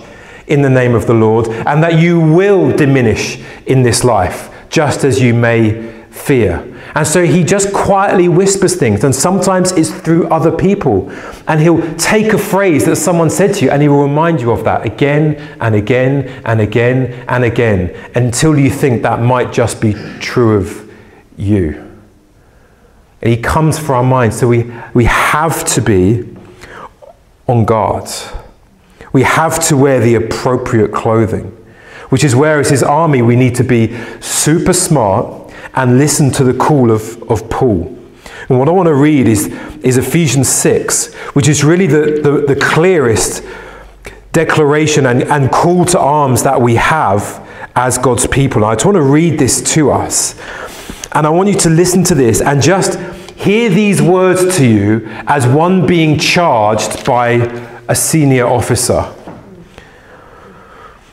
in 0.48 0.62
the 0.62 0.70
name 0.70 0.96
of 0.96 1.08
the 1.08 1.14
Lord, 1.14 1.48
and 1.48 1.84
that 1.84 2.00
you 2.00 2.20
will 2.20 2.76
diminish 2.76 3.40
in 3.66 3.84
this 3.84 4.04
life, 4.04 4.50
just 4.70 5.04
as 5.04 5.22
you 5.22 5.34
may 5.34 5.92
fear. 6.12 6.72
And 6.96 7.06
so 7.06 7.26
he 7.26 7.44
just 7.44 7.74
quietly 7.74 8.30
whispers 8.30 8.76
things, 8.76 9.04
and 9.04 9.14
sometimes 9.14 9.74
it's 9.74 9.92
through 9.92 10.28
other 10.30 10.52
people. 10.52 11.12
And 11.48 11.60
he'll 11.60 11.96
take 11.96 12.32
a 12.32 12.38
phrase 12.38 12.86
that 12.86 12.96
someone 12.96 13.30
said 13.30 13.54
to 13.56 13.66
you, 13.66 13.72
and 13.72 13.82
he 13.82 13.90
will 13.90 14.04
remind 14.04 14.40
you 14.40 14.52
of 14.52 14.64
that 14.64 14.86
again 14.86 15.36
and 15.60 15.76
again 15.76 16.28
and 16.46 16.62
again 16.62 17.26
and 17.28 17.44
again 17.44 18.10
until 18.16 18.58
you 18.58 18.70
think 18.70 19.02
that 19.02 19.20
might 19.20 19.52
just 19.52 19.82
be 19.82 19.94
true 20.20 20.56
of 20.58 20.90
you. 21.38 21.82
And 23.22 23.30
he 23.34 23.42
comes 23.42 23.78
for 23.78 23.96
our 23.96 24.04
minds, 24.04 24.40
so 24.40 24.48
we, 24.48 24.72
we 24.94 25.06
have 25.06 25.66
to 25.74 25.82
be 25.82 26.36
on 27.48 27.66
guard 27.66 28.10
we 29.16 29.24
have 29.24 29.66
to 29.66 29.78
wear 29.78 30.02
the 30.02 30.16
appropriate 30.16 30.92
clothing, 30.92 31.46
which 32.10 32.22
is 32.22 32.36
where, 32.36 32.60
as 32.60 32.70
his 32.70 32.84
army, 32.84 33.22
we 33.22 33.38
need 33.38 33.56
to 33.56 33.64
be 33.64 33.96
super 34.20 34.74
smart 34.74 35.54
and 35.74 35.98
listen 35.98 36.30
to 36.30 36.44
the 36.44 36.54
call 36.54 36.92
of, 36.92 37.24
of 37.32 37.50
Paul. 37.50 37.98
And 38.50 38.60
what 38.60 38.68
I 38.68 38.72
want 38.72 38.88
to 38.88 38.94
read 38.94 39.26
is, 39.26 39.48
is 39.84 39.96
Ephesians 39.96 40.50
6, 40.50 41.14
which 41.34 41.48
is 41.48 41.64
really 41.64 41.88
the, 41.88 42.20
the, 42.22 42.56
the 42.56 42.60
clearest 42.60 43.42
declaration 44.34 45.06
and, 45.06 45.24
and 45.24 45.50
call 45.50 45.86
to 45.86 45.98
arms 45.98 46.44
that 46.44 46.60
we 46.60 46.76
have 46.76 47.42
as 47.74 47.98
God's 47.98 48.28
people. 48.28 48.64
And 48.64 48.72
I 48.72 48.76
just 48.76 48.84
want 48.84 48.98
to 48.98 49.02
read 49.02 49.40
this 49.40 49.62
to 49.76 49.92
us. 49.92 50.38
And 51.14 51.26
I 51.26 51.30
want 51.30 51.48
you 51.48 51.56
to 51.60 51.70
listen 51.70 52.04
to 52.04 52.16
this 52.16 52.42
and 52.42 52.62
just 52.62 53.00
hear 53.38 53.70
these 53.70 54.02
words 54.02 54.58
to 54.58 54.68
you 54.68 55.08
as 55.28 55.48
one 55.48 55.88
being 55.88 56.20
charged 56.20 57.06
by 57.06 57.72
a 57.88 57.96
senior 57.96 58.48
officer. 58.48 59.14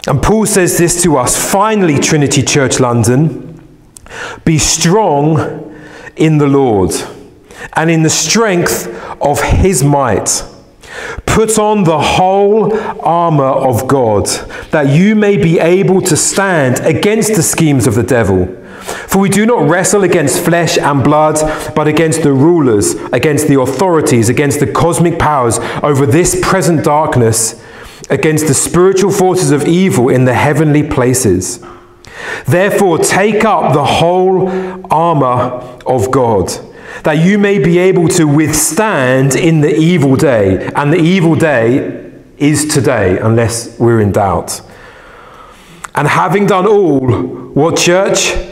And 0.06 0.20
Paul 0.22 0.46
says 0.46 0.78
this 0.78 1.02
to 1.02 1.16
us 1.16 1.36
finally, 1.36 1.98
Trinity 1.98 2.42
Church 2.42 2.80
London, 2.80 3.66
be 4.44 4.58
strong 4.58 5.72
in 6.16 6.38
the 6.38 6.46
Lord 6.46 6.92
and 7.74 7.90
in 7.90 8.02
the 8.02 8.10
strength 8.10 8.88
of 9.20 9.40
his 9.40 9.84
might. 9.84 10.44
Put 11.24 11.58
on 11.58 11.84
the 11.84 11.98
whole 11.98 12.78
armor 13.00 13.44
of 13.44 13.88
God, 13.88 14.26
that 14.70 14.94
you 14.94 15.14
may 15.14 15.36
be 15.36 15.58
able 15.58 16.02
to 16.02 16.16
stand 16.16 16.80
against 16.80 17.34
the 17.34 17.42
schemes 17.42 17.86
of 17.86 17.94
the 17.94 18.02
devil. 18.02 18.61
For 19.12 19.18
we 19.18 19.28
do 19.28 19.44
not 19.44 19.68
wrestle 19.68 20.04
against 20.04 20.42
flesh 20.42 20.78
and 20.78 21.04
blood, 21.04 21.36
but 21.74 21.86
against 21.86 22.22
the 22.22 22.32
rulers, 22.32 22.94
against 23.12 23.46
the 23.46 23.60
authorities, 23.60 24.30
against 24.30 24.58
the 24.58 24.66
cosmic 24.66 25.18
powers 25.18 25.58
over 25.82 26.06
this 26.06 26.40
present 26.40 26.82
darkness, 26.82 27.62
against 28.08 28.46
the 28.46 28.54
spiritual 28.54 29.10
forces 29.10 29.50
of 29.50 29.68
evil 29.68 30.08
in 30.08 30.24
the 30.24 30.32
heavenly 30.32 30.82
places. 30.82 31.62
Therefore, 32.46 32.96
take 32.96 33.44
up 33.44 33.74
the 33.74 33.84
whole 33.84 34.48
armor 34.90 35.60
of 35.84 36.10
God 36.10 36.50
that 37.04 37.18
you 37.18 37.36
may 37.36 37.58
be 37.58 37.76
able 37.76 38.08
to 38.08 38.24
withstand 38.24 39.34
in 39.34 39.60
the 39.60 39.76
evil 39.76 40.16
day. 40.16 40.70
And 40.74 40.90
the 40.90 41.00
evil 41.00 41.34
day 41.34 42.12
is 42.38 42.66
today, 42.66 43.18
unless 43.18 43.78
we're 43.78 44.00
in 44.00 44.12
doubt. 44.12 44.62
And 45.94 46.08
having 46.08 46.46
done 46.46 46.66
all, 46.66 47.10
what 47.52 47.76
church? 47.76 48.51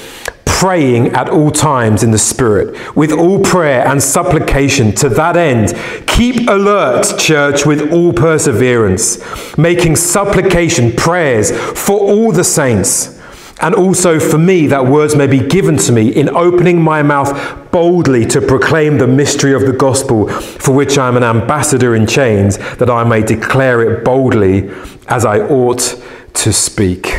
praying 0.61 1.07
at 1.13 1.27
all 1.27 1.49
times 1.49 2.03
in 2.03 2.11
the 2.11 2.19
Spirit, 2.19 2.95
with 2.95 3.11
all 3.11 3.41
prayer 3.41 3.83
and 3.87 4.01
supplication. 4.01 4.91
To 4.93 5.09
that 5.09 5.35
end, 5.35 5.73
keep 6.07 6.47
alert, 6.47 7.17
church, 7.17 7.65
with 7.65 7.91
all 7.91 8.13
perseverance, 8.13 9.17
making 9.57 9.95
supplication, 9.95 10.91
prayers 10.95 11.49
for 11.49 11.99
all 11.99 12.31
the 12.31 12.43
saints. 12.43 13.19
And 13.59 13.73
also 13.73 14.19
for 14.19 14.37
me, 14.37 14.67
that 14.67 14.85
words 14.85 15.15
may 15.15 15.25
be 15.25 15.39
given 15.39 15.77
to 15.77 15.91
me 15.91 16.09
in 16.09 16.29
opening 16.29 16.79
my 16.79 17.01
mouth 17.01 17.71
boldly 17.71 18.27
to 18.27 18.39
proclaim 18.39 18.99
the 18.99 19.07
mystery 19.07 19.55
of 19.55 19.61
the 19.61 19.73
gospel, 19.73 20.27
for 20.27 20.75
which 20.75 20.95
I 20.95 21.07
am 21.07 21.17
an 21.17 21.23
ambassador 21.23 21.95
in 21.95 22.05
chains, 22.05 22.59
that 22.75 22.89
I 22.91 23.03
may 23.03 23.23
declare 23.23 23.81
it 23.81 24.05
boldly 24.05 24.69
as 25.07 25.25
I 25.25 25.39
ought 25.39 25.99
to 26.35 26.53
speak. 26.53 27.15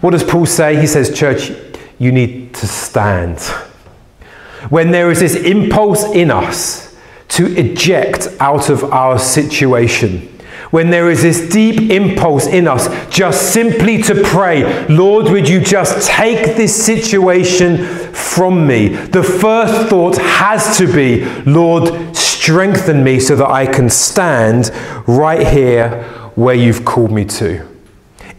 What 0.00 0.12
does 0.12 0.24
Paul 0.24 0.46
say? 0.46 0.80
He 0.80 0.86
says, 0.86 1.14
Church, 1.14 1.52
you 2.02 2.10
need 2.10 2.52
to 2.52 2.66
stand. 2.66 3.38
When 4.70 4.90
there 4.90 5.08
is 5.12 5.20
this 5.20 5.36
impulse 5.36 6.02
in 6.02 6.32
us 6.32 6.96
to 7.28 7.46
eject 7.56 8.26
out 8.40 8.70
of 8.70 8.82
our 8.92 9.20
situation, 9.20 10.28
when 10.72 10.90
there 10.90 11.10
is 11.10 11.22
this 11.22 11.48
deep 11.48 11.92
impulse 11.92 12.48
in 12.48 12.66
us 12.66 12.88
just 13.08 13.52
simply 13.52 14.02
to 14.02 14.20
pray, 14.24 14.88
Lord, 14.88 15.26
would 15.26 15.48
you 15.48 15.60
just 15.60 16.08
take 16.08 16.56
this 16.56 16.74
situation 16.84 17.86
from 18.12 18.66
me? 18.66 18.88
The 18.88 19.22
first 19.22 19.88
thought 19.88 20.18
has 20.18 20.78
to 20.78 20.92
be, 20.92 21.24
Lord, 21.48 22.16
strengthen 22.16 23.04
me 23.04 23.20
so 23.20 23.36
that 23.36 23.48
I 23.48 23.66
can 23.66 23.88
stand 23.88 24.72
right 25.06 25.46
here 25.46 26.02
where 26.34 26.56
you've 26.56 26.84
called 26.84 27.12
me 27.12 27.26
to. 27.26 27.71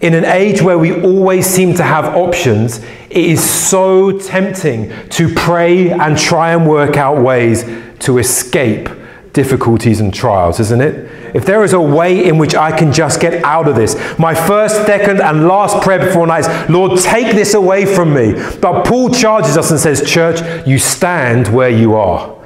In 0.03 0.13
an 0.15 0.25
age 0.25 0.61
where 0.61 0.77
we 0.77 1.01
always 1.01 1.47
seem 1.47 1.75
to 1.75 1.83
have 1.83 2.13
options, 2.13 2.79
it 3.09 3.25
is 3.25 3.41
so 3.41 4.11
tempting 4.19 4.91
to 5.11 5.33
pray 5.33 5.91
and 5.91 6.17
try 6.17 6.51
and 6.51 6.67
work 6.67 6.97
out 6.97 7.21
ways 7.21 7.63
to 7.99 8.17
escape 8.17 8.89
difficulties 9.31 10.01
and 10.01 10.13
trials, 10.13 10.59
isn't 10.59 10.81
it? 10.81 11.09
If 11.33 11.45
there 11.45 11.63
is 11.63 11.71
a 11.71 11.79
way 11.79 12.27
in 12.27 12.37
which 12.37 12.53
I 12.53 12.77
can 12.77 12.91
just 12.91 13.21
get 13.21 13.45
out 13.45 13.69
of 13.69 13.77
this, 13.77 13.95
my 14.19 14.35
first, 14.35 14.75
second, 14.85 15.21
and 15.21 15.47
last 15.47 15.81
prayer 15.81 15.99
before 15.99 16.27
night 16.27 16.41
is, 16.41 16.69
Lord, 16.69 16.99
take 16.99 17.33
this 17.33 17.53
away 17.53 17.85
from 17.85 18.13
me. 18.13 18.33
But 18.59 18.85
Paul 18.85 19.09
charges 19.09 19.55
us 19.55 19.71
and 19.71 19.79
says, 19.79 20.03
Church, 20.05 20.67
you 20.67 20.79
stand 20.79 21.47
where 21.47 21.69
you 21.69 21.95
are. 21.95 22.43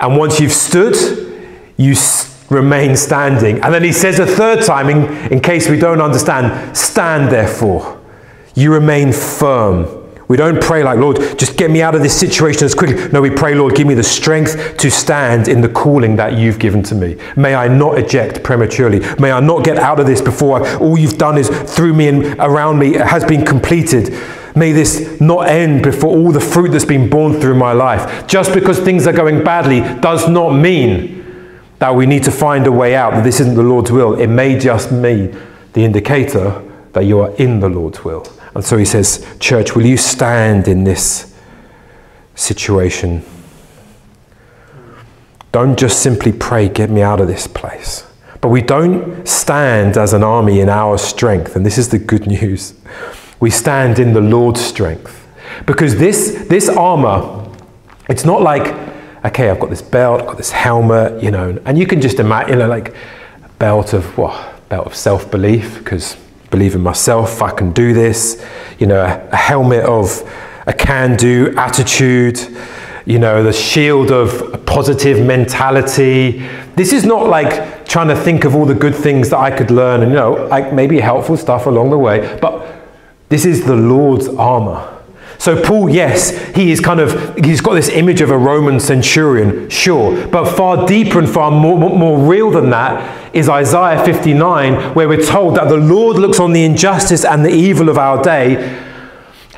And 0.00 0.16
once 0.16 0.40
you've 0.40 0.52
stood, 0.52 0.96
you 1.76 1.94
remain 2.50 2.96
standing. 2.96 3.60
And 3.60 3.72
then 3.72 3.82
he 3.82 3.92
says 3.92 4.18
a 4.18 4.26
third 4.26 4.64
time, 4.64 4.88
in, 4.88 5.32
in 5.32 5.40
case 5.40 5.68
we 5.68 5.78
don't 5.78 6.00
understand, 6.00 6.76
stand 6.76 7.30
therefore. 7.30 8.00
You 8.54 8.72
remain 8.72 9.12
firm. 9.12 9.94
We 10.28 10.36
don't 10.36 10.60
pray 10.60 10.84
like, 10.84 10.98
Lord, 10.98 11.16
just 11.38 11.56
get 11.56 11.70
me 11.70 11.80
out 11.80 11.94
of 11.94 12.02
this 12.02 12.18
situation 12.18 12.64
as 12.64 12.74
quickly. 12.74 13.08
No, 13.12 13.22
we 13.22 13.30
pray, 13.30 13.54
Lord, 13.54 13.74
give 13.74 13.86
me 13.86 13.94
the 13.94 14.02
strength 14.02 14.76
to 14.76 14.90
stand 14.90 15.48
in 15.48 15.62
the 15.62 15.70
calling 15.70 16.16
that 16.16 16.34
you've 16.34 16.58
given 16.58 16.82
to 16.84 16.94
me. 16.94 17.16
May 17.34 17.54
I 17.54 17.66
not 17.68 17.98
eject 17.98 18.42
prematurely. 18.42 19.00
May 19.18 19.32
I 19.32 19.40
not 19.40 19.64
get 19.64 19.78
out 19.78 19.98
of 19.98 20.06
this 20.06 20.20
before 20.20 20.68
all 20.78 20.98
you've 20.98 21.16
done 21.16 21.38
is 21.38 21.48
through 21.48 21.94
me 21.94 22.08
and 22.08 22.24
around 22.40 22.78
me 22.78 22.92
has 22.92 23.24
been 23.24 23.44
completed. 23.44 24.12
May 24.54 24.72
this 24.72 25.18
not 25.18 25.48
end 25.48 25.82
before 25.82 26.14
all 26.14 26.30
the 26.30 26.40
fruit 26.40 26.72
that's 26.72 26.84
been 26.84 27.08
born 27.08 27.40
through 27.40 27.54
my 27.54 27.72
life. 27.72 28.26
Just 28.26 28.52
because 28.52 28.78
things 28.78 29.06
are 29.06 29.12
going 29.12 29.42
badly 29.42 29.80
does 30.00 30.28
not 30.28 30.50
mean 30.50 31.17
that 31.78 31.94
we 31.94 32.06
need 32.06 32.24
to 32.24 32.30
find 32.30 32.66
a 32.66 32.72
way 32.72 32.94
out, 32.94 33.12
that 33.12 33.24
this 33.24 33.40
isn't 33.40 33.54
the 33.54 33.62
Lord's 33.62 33.92
will. 33.92 34.18
It 34.18 34.26
may 34.26 34.58
just 34.58 34.90
be 34.90 35.34
the 35.72 35.84
indicator 35.84 36.62
that 36.92 37.04
you 37.04 37.20
are 37.20 37.30
in 37.36 37.60
the 37.60 37.68
Lord's 37.68 38.04
will. 38.04 38.26
And 38.54 38.64
so 38.64 38.76
he 38.76 38.84
says, 38.84 39.24
Church, 39.38 39.76
will 39.76 39.86
you 39.86 39.96
stand 39.96 40.66
in 40.66 40.84
this 40.84 41.34
situation? 42.34 43.24
Don't 45.52 45.78
just 45.78 46.02
simply 46.02 46.32
pray, 46.32 46.68
get 46.68 46.90
me 46.90 47.02
out 47.02 47.20
of 47.20 47.28
this 47.28 47.46
place. 47.46 48.04
But 48.40 48.48
we 48.48 48.62
don't 48.62 49.26
stand 49.26 49.96
as 49.96 50.12
an 50.12 50.22
army 50.22 50.60
in 50.60 50.68
our 50.68 50.98
strength, 50.98 51.56
and 51.56 51.64
this 51.64 51.78
is 51.78 51.88
the 51.88 51.98
good 51.98 52.26
news. 52.26 52.74
We 53.40 53.50
stand 53.50 53.98
in 53.98 54.12
the 54.12 54.20
Lord's 54.20 54.60
strength. 54.60 55.26
Because 55.66 55.96
this, 55.96 56.46
this 56.48 56.68
armor, 56.68 57.48
it's 58.08 58.24
not 58.24 58.42
like 58.42 58.87
okay, 59.28 59.50
I've 59.50 59.60
got 59.60 59.70
this 59.70 59.82
belt, 59.82 60.20
I've 60.20 60.26
got 60.26 60.36
this 60.36 60.50
helmet, 60.50 61.22
you 61.22 61.30
know, 61.30 61.58
and 61.64 61.78
you 61.78 61.86
can 61.86 62.00
just 62.00 62.18
imagine, 62.18 62.54
you 62.54 62.58
know, 62.58 62.68
like 62.68 62.94
a 63.44 63.48
belt 63.58 63.92
of 63.92 64.16
what? 64.18 64.68
Belt 64.68 64.86
of 64.86 64.94
self 64.94 65.30
belief, 65.30 65.78
because 65.78 66.16
believe 66.50 66.74
in 66.74 66.80
myself, 66.80 67.42
I 67.42 67.50
can 67.50 67.72
do 67.72 67.92
this, 67.92 68.44
you 68.78 68.86
know, 68.86 69.00
a, 69.00 69.28
a 69.30 69.36
helmet 69.36 69.84
of 69.84 70.22
a 70.66 70.72
can 70.72 71.16
do 71.16 71.54
attitude, 71.56 72.38
you 73.06 73.18
know, 73.18 73.42
the 73.42 73.52
shield 73.52 74.10
of 74.10 74.42
a 74.54 74.58
positive 74.58 75.24
mentality. 75.24 76.46
This 76.76 76.92
is 76.92 77.04
not 77.04 77.26
like 77.26 77.86
trying 77.86 78.08
to 78.08 78.16
think 78.16 78.44
of 78.44 78.54
all 78.54 78.66
the 78.66 78.74
good 78.74 78.94
things 78.94 79.30
that 79.30 79.38
I 79.38 79.50
could 79.50 79.70
learn 79.70 80.02
and, 80.02 80.10
you 80.10 80.16
know, 80.16 80.46
like 80.48 80.72
maybe 80.72 81.00
helpful 81.00 81.36
stuff 81.36 81.66
along 81.66 81.90
the 81.90 81.98
way, 81.98 82.38
but 82.40 82.66
this 83.28 83.44
is 83.44 83.64
the 83.66 83.76
Lord's 83.76 84.28
armor. 84.28 84.97
So, 85.38 85.62
Paul, 85.62 85.88
yes, 85.88 86.36
he 86.56 86.72
is 86.72 86.80
kind 86.80 86.98
of, 86.98 87.36
he's 87.36 87.60
got 87.60 87.74
this 87.74 87.88
image 87.88 88.20
of 88.20 88.30
a 88.30 88.36
Roman 88.36 88.80
centurion, 88.80 89.70
sure, 89.70 90.26
but 90.28 90.56
far 90.56 90.86
deeper 90.86 91.18
and 91.20 91.28
far 91.28 91.50
more, 91.50 91.78
more 91.78 92.18
real 92.18 92.50
than 92.50 92.70
that 92.70 93.34
is 93.34 93.48
Isaiah 93.48 94.04
59, 94.04 94.94
where 94.94 95.08
we're 95.08 95.24
told 95.24 95.54
that 95.56 95.68
the 95.68 95.76
Lord 95.76 96.16
looks 96.16 96.40
on 96.40 96.52
the 96.52 96.64
injustice 96.64 97.24
and 97.24 97.44
the 97.44 97.52
evil 97.52 97.88
of 97.88 97.98
our 97.98 98.22
day 98.22 98.84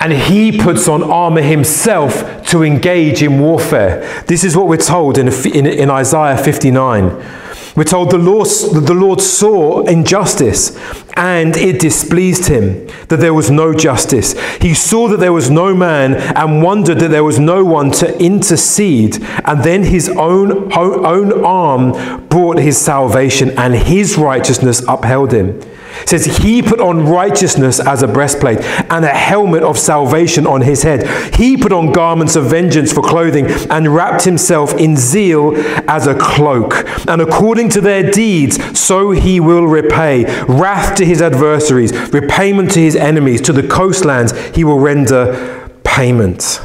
and 0.00 0.14
he 0.14 0.58
puts 0.58 0.88
on 0.88 1.02
armor 1.02 1.42
himself 1.42 2.39
to 2.50 2.62
engage 2.62 3.22
in 3.22 3.40
warfare. 3.40 4.24
This 4.26 4.44
is 4.44 4.56
what 4.56 4.66
we're 4.66 4.76
told 4.76 5.18
in, 5.18 5.28
in, 5.28 5.66
in 5.66 5.90
Isaiah 5.90 6.36
59. 6.36 7.40
We're 7.76 7.84
told 7.84 8.10
the 8.10 8.18
Lord, 8.18 8.48
the 8.48 8.94
Lord 8.94 9.20
saw 9.20 9.82
injustice 9.82 10.76
and 11.14 11.56
it 11.56 11.80
displeased 11.80 12.46
him 12.46 12.88
that 13.08 13.20
there 13.20 13.32
was 13.32 13.50
no 13.50 13.72
justice. 13.72 14.38
He 14.56 14.74
saw 14.74 15.08
that 15.08 15.18
there 15.18 15.32
was 15.32 15.50
no 15.50 15.74
man 15.74 16.14
and 16.14 16.62
wondered 16.62 16.98
that 16.98 17.10
there 17.10 17.24
was 17.24 17.38
no 17.38 17.64
one 17.64 17.92
to 17.92 18.18
intercede. 18.20 19.22
And 19.44 19.62
then 19.62 19.84
his 19.84 20.08
own, 20.08 20.72
own 20.72 21.44
arm 21.44 22.26
brought 22.26 22.58
his 22.58 22.76
salvation 22.76 23.56
and 23.56 23.74
his 23.74 24.18
righteousness 24.18 24.82
upheld 24.88 25.32
him. 25.32 25.60
It 26.02 26.08
says 26.08 26.24
he 26.38 26.62
put 26.62 26.80
on 26.80 27.06
righteousness 27.06 27.80
as 27.80 28.02
a 28.02 28.08
breastplate 28.08 28.60
and 28.90 29.04
a 29.04 29.08
helmet 29.08 29.62
of 29.62 29.78
salvation 29.78 30.46
on 30.46 30.62
his 30.62 30.82
head. 30.82 31.34
He 31.34 31.56
put 31.56 31.72
on 31.72 31.92
garments 31.92 32.36
of 32.36 32.46
vengeance 32.46 32.92
for 32.92 33.02
clothing 33.02 33.46
and 33.70 33.94
wrapped 33.94 34.24
himself 34.24 34.74
in 34.74 34.96
zeal 34.96 35.52
as 35.88 36.06
a 36.06 36.14
cloak. 36.14 36.84
And 37.08 37.20
according 37.20 37.70
to 37.70 37.80
their 37.80 38.10
deeds, 38.10 38.78
so 38.78 39.10
he 39.10 39.40
will 39.40 39.66
repay 39.66 40.24
wrath 40.46 40.96
to 40.96 41.04
his 41.04 41.22
adversaries, 41.22 41.92
repayment 42.12 42.72
to 42.72 42.80
his 42.80 42.96
enemies, 42.96 43.40
to 43.42 43.52
the 43.52 43.66
coastlands 43.66 44.32
he 44.54 44.64
will 44.64 44.78
render 44.78 45.68
payment. 45.84 46.60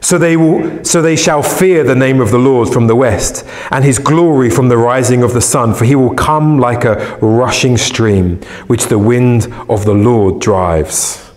So 0.00 0.16
they, 0.16 0.36
will, 0.36 0.82
so 0.82 1.02
they 1.02 1.14
shall 1.14 1.42
fear 1.42 1.84
the 1.84 1.94
name 1.94 2.20
of 2.20 2.30
the 2.30 2.38
Lord 2.38 2.70
from 2.70 2.86
the 2.86 2.96
west, 2.96 3.44
and 3.70 3.84
his 3.84 3.98
glory 3.98 4.48
from 4.48 4.68
the 4.68 4.78
rising 4.78 5.22
of 5.22 5.34
the 5.34 5.42
sun, 5.42 5.74
for 5.74 5.84
he 5.84 5.94
will 5.94 6.14
come 6.14 6.58
like 6.58 6.84
a 6.84 7.18
rushing 7.20 7.76
stream, 7.76 8.40
which 8.66 8.86
the 8.86 8.98
wind 8.98 9.52
of 9.68 9.84
the 9.84 9.94
Lord 9.94 10.40
drives. 10.40 11.30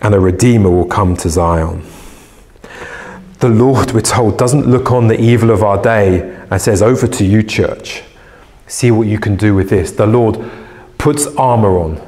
And 0.00 0.14
a 0.14 0.20
Redeemer 0.20 0.70
will 0.70 0.86
come 0.86 1.16
to 1.16 1.28
Zion. 1.28 1.82
The 3.40 3.48
Lord, 3.48 3.92
we're 3.92 4.00
told, 4.00 4.38
doesn't 4.38 4.66
look 4.66 4.92
on 4.92 5.08
the 5.08 5.20
evil 5.20 5.50
of 5.50 5.62
our 5.62 5.80
day 5.80 6.20
and 6.50 6.60
says, 6.60 6.80
Over 6.80 7.08
to 7.08 7.24
you, 7.24 7.42
church. 7.42 8.02
See 8.68 8.90
what 8.90 9.08
you 9.08 9.18
can 9.18 9.36
do 9.36 9.54
with 9.54 9.70
this. 9.70 9.92
The 9.92 10.06
Lord 10.06 10.38
puts 10.98 11.26
armor 11.36 11.78
on 11.78 12.07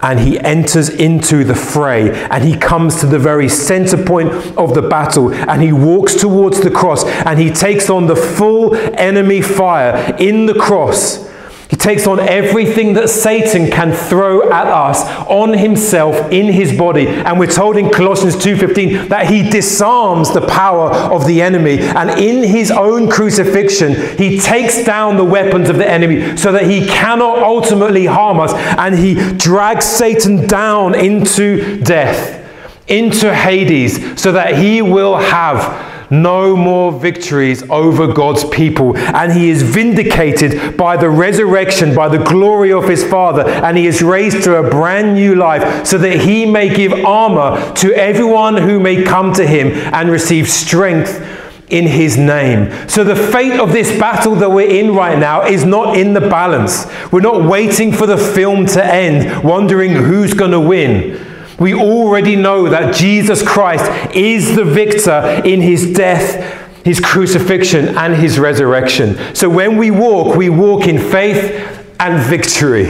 and 0.00 0.20
he 0.20 0.38
enters 0.40 0.88
into 0.88 1.44
the 1.44 1.54
fray 1.54 2.10
and 2.26 2.44
he 2.44 2.56
comes 2.56 3.00
to 3.00 3.06
the 3.06 3.18
very 3.18 3.48
center 3.48 4.02
point 4.02 4.30
of 4.56 4.74
the 4.74 4.82
battle 4.82 5.32
and 5.32 5.62
he 5.62 5.72
walks 5.72 6.14
towards 6.14 6.60
the 6.60 6.70
cross 6.70 7.04
and 7.04 7.38
he 7.38 7.50
takes 7.50 7.90
on 7.90 8.06
the 8.06 8.16
full 8.16 8.74
enemy 8.96 9.42
fire 9.42 10.14
in 10.18 10.46
the 10.46 10.54
cross 10.54 11.27
he 11.68 11.76
takes 11.76 12.06
on 12.06 12.18
everything 12.18 12.94
that 12.94 13.10
Satan 13.10 13.70
can 13.70 13.92
throw 13.92 14.50
at 14.50 14.66
us 14.66 15.02
on 15.28 15.52
himself 15.52 16.32
in 16.32 16.50
his 16.50 16.76
body. 16.76 17.06
And 17.06 17.38
we're 17.38 17.46
told 17.46 17.76
in 17.76 17.90
Colossians 17.90 18.36
2:15 18.36 19.08
that 19.08 19.26
he 19.26 19.48
disarms 19.48 20.32
the 20.32 20.40
power 20.40 20.90
of 20.90 21.26
the 21.26 21.42
enemy 21.42 21.78
and 21.80 22.10
in 22.18 22.42
his 22.42 22.70
own 22.70 23.10
crucifixion 23.10 23.94
he 24.16 24.38
takes 24.38 24.82
down 24.84 25.18
the 25.18 25.24
weapons 25.24 25.68
of 25.68 25.76
the 25.76 25.88
enemy 25.88 26.36
so 26.38 26.52
that 26.52 26.64
he 26.64 26.86
cannot 26.86 27.38
ultimately 27.42 28.06
harm 28.06 28.40
us 28.40 28.54
and 28.78 28.96
he 28.96 29.14
drags 29.36 29.84
Satan 29.84 30.46
down 30.46 30.94
into 30.94 31.78
death, 31.82 32.48
into 32.88 33.34
Hades 33.34 34.18
so 34.20 34.32
that 34.32 34.56
he 34.56 34.80
will 34.80 35.16
have 35.16 35.97
no 36.10 36.56
more 36.56 36.92
victories 36.92 37.68
over 37.70 38.12
God's 38.12 38.44
people. 38.44 38.96
And 38.96 39.32
he 39.32 39.50
is 39.50 39.62
vindicated 39.62 40.76
by 40.76 40.96
the 40.96 41.10
resurrection, 41.10 41.94
by 41.94 42.08
the 42.08 42.18
glory 42.18 42.72
of 42.72 42.88
his 42.88 43.04
Father. 43.04 43.42
And 43.48 43.76
he 43.76 43.86
is 43.86 44.02
raised 44.02 44.44
to 44.44 44.56
a 44.56 44.70
brand 44.70 45.14
new 45.14 45.34
life 45.34 45.86
so 45.86 45.98
that 45.98 46.20
he 46.20 46.46
may 46.46 46.74
give 46.74 46.92
armor 46.92 47.74
to 47.76 47.92
everyone 47.94 48.56
who 48.56 48.80
may 48.80 49.02
come 49.02 49.32
to 49.34 49.46
him 49.46 49.68
and 49.92 50.10
receive 50.10 50.48
strength 50.48 51.24
in 51.70 51.86
his 51.86 52.16
name. 52.16 52.70
So 52.88 53.04
the 53.04 53.14
fate 53.14 53.60
of 53.60 53.72
this 53.72 53.90
battle 53.98 54.34
that 54.36 54.50
we're 54.50 54.70
in 54.70 54.94
right 54.94 55.18
now 55.18 55.46
is 55.46 55.64
not 55.64 55.98
in 55.98 56.14
the 56.14 56.20
balance. 56.20 56.86
We're 57.12 57.20
not 57.20 57.44
waiting 57.44 57.92
for 57.92 58.06
the 58.06 58.16
film 58.16 58.66
to 58.66 58.84
end, 58.84 59.44
wondering 59.44 59.92
who's 59.92 60.32
going 60.32 60.52
to 60.52 60.60
win. 60.60 61.27
We 61.58 61.74
already 61.74 62.36
know 62.36 62.68
that 62.68 62.94
Jesus 62.94 63.42
Christ 63.42 63.90
is 64.14 64.54
the 64.54 64.64
victor 64.64 65.42
in 65.44 65.60
his 65.60 65.92
death, 65.92 66.84
his 66.84 67.00
crucifixion, 67.00 67.96
and 67.98 68.14
his 68.14 68.38
resurrection. 68.38 69.18
So 69.34 69.48
when 69.48 69.76
we 69.76 69.90
walk, 69.90 70.36
we 70.36 70.50
walk 70.50 70.86
in 70.86 70.98
faith 70.98 71.84
and 71.98 72.22
victory. 72.22 72.86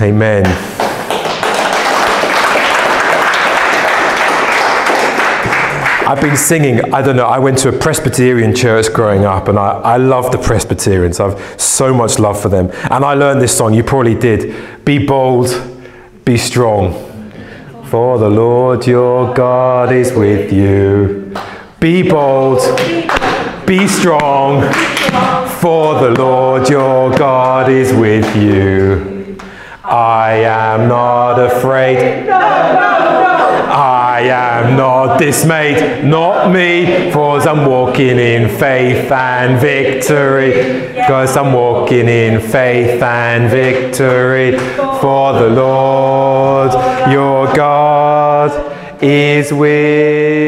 Amen. 0.00 0.44
I've 6.08 6.22
been 6.22 6.38
singing, 6.38 6.92
I 6.94 7.02
don't 7.02 7.16
know, 7.16 7.26
I 7.26 7.38
went 7.38 7.58
to 7.58 7.68
a 7.68 7.78
Presbyterian 7.78 8.54
church 8.54 8.92
growing 8.94 9.26
up 9.26 9.46
and 9.46 9.58
I, 9.58 9.72
I 9.72 9.96
love 9.98 10.32
the 10.32 10.38
Presbyterians. 10.38 11.20
I've 11.20 11.60
so 11.60 11.92
much 11.92 12.18
love 12.18 12.40
for 12.40 12.48
them. 12.48 12.70
And 12.90 13.04
I 13.04 13.12
learned 13.12 13.42
this 13.42 13.56
song, 13.56 13.74
you 13.74 13.84
probably 13.84 14.14
did. 14.14 14.84
Be 14.86 15.04
bold, 15.04 15.48
be 16.28 16.36
strong, 16.36 16.92
for 17.84 18.18
the 18.18 18.28
Lord 18.28 18.86
your 18.86 19.32
God 19.32 19.90
is 19.90 20.12
with 20.12 20.52
you. 20.52 21.34
Be 21.80 22.02
bold, 22.02 22.58
be 23.66 23.88
strong, 23.88 24.60
for 25.62 25.94
the 25.94 26.10
Lord 26.10 26.68
your 26.68 27.16
God 27.16 27.70
is 27.70 27.94
with 27.94 28.36
you. 28.36 29.38
I 29.82 30.32
am 30.44 30.86
not 30.86 31.38
afraid. 31.38 32.28
I 32.28 33.97
am 34.20 34.76
not 34.76 35.18
dismayed, 35.18 36.04
not 36.04 36.52
me, 36.52 37.10
for 37.12 37.38
I'm 37.40 37.66
walking 37.66 38.18
in 38.18 38.48
faith 38.48 39.10
and 39.10 39.60
victory. 39.60 40.88
Because 40.94 41.36
I'm 41.36 41.52
walking 41.52 42.08
in 42.08 42.40
faith 42.40 43.02
and 43.02 43.50
victory. 43.50 44.58
For 44.76 45.32
the 45.34 45.48
Lord 45.48 46.72
your 47.10 47.46
God 47.54 48.50
is 49.02 49.52
with 49.52 50.38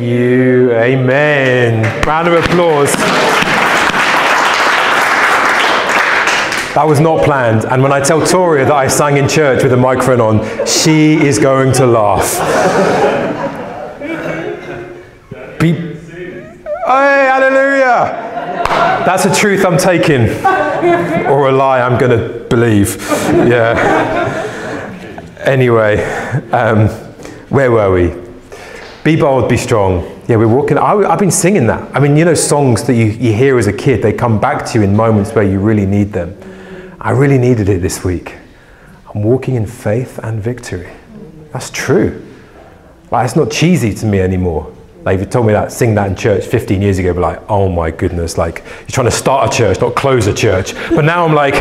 you. 0.00 0.72
Amen. 0.72 2.04
Round 2.06 2.28
of 2.28 2.34
applause. 2.44 2.94
That 6.74 6.86
was 6.86 7.00
not 7.00 7.24
planned. 7.24 7.64
And 7.64 7.82
when 7.82 7.92
I 7.92 8.00
tell 8.00 8.24
Toria 8.24 8.64
that 8.64 8.72
I 8.72 8.86
sang 8.86 9.16
in 9.16 9.28
church 9.28 9.64
with 9.64 9.72
a 9.72 9.76
microphone 9.76 10.20
on, 10.20 10.66
she 10.66 11.14
is 11.14 11.38
going 11.38 11.72
to 11.72 11.86
laugh. 11.86 12.38
Be- 15.58 15.72
hey, 15.72 15.96
hallelujah! 16.86 18.30
That's 19.04 19.24
a 19.24 19.34
truth 19.34 19.66
I'm 19.66 19.78
taking, 19.78 20.28
or 21.26 21.48
a 21.48 21.52
lie 21.52 21.80
I'm 21.80 21.98
going 21.98 22.16
to 22.16 22.46
believe. 22.48 22.96
Yeah. 23.48 24.46
Anyway, 25.40 26.04
um, 26.52 26.88
where 27.48 27.72
were 27.72 27.92
we? 27.92 28.14
Be 29.02 29.16
bold, 29.16 29.48
be 29.48 29.56
strong. 29.56 30.22
Yeah, 30.28 30.36
we're 30.36 30.46
walking. 30.46 30.78
I, 30.78 30.94
have 31.08 31.18
been 31.18 31.30
singing 31.32 31.66
that. 31.66 31.96
I 31.96 31.98
mean, 31.98 32.16
you 32.16 32.24
know, 32.24 32.34
songs 32.34 32.84
that 32.84 32.94
you, 32.94 33.06
you 33.06 33.32
hear 33.32 33.58
as 33.58 33.66
a 33.66 33.72
kid, 33.72 34.02
they 34.02 34.12
come 34.12 34.38
back 34.38 34.64
to 34.66 34.78
you 34.78 34.84
in 34.84 34.94
moments 34.94 35.32
where 35.32 35.42
you 35.42 35.58
really 35.58 35.86
need 35.86 36.12
them. 36.12 36.39
I 37.00 37.12
really 37.12 37.38
needed 37.38 37.70
it 37.70 37.80
this 37.80 38.04
week. 38.04 38.34
I'm 39.14 39.22
walking 39.22 39.54
in 39.54 39.66
faith 39.66 40.18
and 40.22 40.40
victory. 40.40 40.92
That's 41.50 41.70
true. 41.70 42.26
Like, 43.10 43.24
it's 43.24 43.36
not 43.36 43.50
cheesy 43.50 43.94
to 43.94 44.06
me 44.06 44.20
anymore. 44.20 44.70
Like, 45.02 45.14
if 45.14 45.20
you 45.20 45.26
told 45.26 45.46
me 45.46 45.54
that, 45.54 45.72
sing 45.72 45.94
that 45.94 46.08
in 46.08 46.14
church 46.14 46.44
15 46.44 46.82
years 46.82 46.98
ago, 46.98 47.08
I'd 47.08 47.14
be 47.14 47.20
like, 47.20 47.50
oh 47.50 47.70
my 47.70 47.90
goodness, 47.90 48.36
like, 48.36 48.62
you're 48.80 48.88
trying 48.88 49.06
to 49.06 49.10
start 49.10 49.52
a 49.52 49.56
church, 49.56 49.80
not 49.80 49.94
close 49.96 50.26
a 50.26 50.34
church. 50.34 50.74
But 50.90 51.06
now 51.06 51.24
I'm 51.24 51.34
like, 51.34 51.54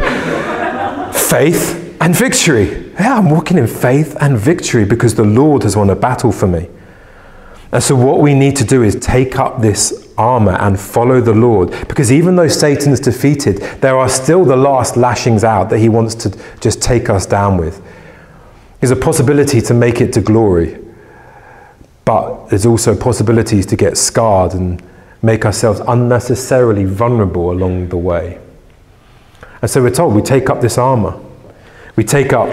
faith 1.13 1.95
and 2.01 2.13
victory. 2.13 2.91
Yeah, 2.95 3.17
I'm 3.17 3.29
walking 3.29 3.57
in 3.57 3.67
faith 3.67 4.17
and 4.19 4.37
victory 4.37 4.83
because 4.83 5.15
the 5.15 5.23
Lord 5.23 5.63
has 5.63 5.77
won 5.77 5.89
a 5.89 5.95
battle 5.95 6.33
for 6.33 6.47
me. 6.47 6.67
And 7.71 7.81
so, 7.81 7.95
what 7.95 8.19
we 8.19 8.33
need 8.33 8.57
to 8.57 8.65
do 8.65 8.83
is 8.83 8.95
take 8.95 9.39
up 9.39 9.61
this 9.61 10.08
armor 10.19 10.57
and 10.59 10.79
follow 10.79 11.21
the 11.21 11.33
Lord. 11.33 11.71
Because 11.87 12.11
even 12.11 12.35
though 12.35 12.47
Satan 12.47 12.91
is 12.91 12.99
defeated, 12.99 13.57
there 13.81 13.97
are 13.97 14.09
still 14.09 14.45
the 14.45 14.57
last 14.57 14.97
lashings 14.97 15.43
out 15.43 15.69
that 15.69 15.79
he 15.79 15.89
wants 15.89 16.13
to 16.15 16.37
just 16.59 16.81
take 16.81 17.09
us 17.09 17.25
down 17.25 17.57
with. 17.57 17.81
There's 18.79 18.91
a 18.91 18.95
possibility 18.95 19.61
to 19.61 19.73
make 19.73 20.01
it 20.01 20.13
to 20.13 20.21
glory, 20.21 20.77
but 22.05 22.47
there's 22.49 22.65
also 22.65 22.95
possibilities 22.95 23.65
to 23.67 23.75
get 23.75 23.97
scarred 23.97 24.53
and 24.53 24.81
make 25.21 25.45
ourselves 25.45 25.81
unnecessarily 25.87 26.85
vulnerable 26.85 27.51
along 27.51 27.89
the 27.89 27.97
way. 27.97 28.39
And 29.61 29.69
so 29.69 29.81
we're 29.81 29.91
told 29.91 30.15
we 30.15 30.21
take 30.21 30.49
up 30.49 30.61
this 30.61 30.77
armor. 30.77 31.19
We 31.95 32.03
take 32.03 32.31
up, 32.31 32.49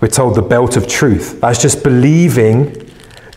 we're 0.00 0.08
told, 0.08 0.34
the 0.34 0.42
belt 0.42 0.76
of 0.76 0.88
truth. 0.88 1.40
That's 1.40 1.62
just 1.62 1.84
believing 1.84 2.87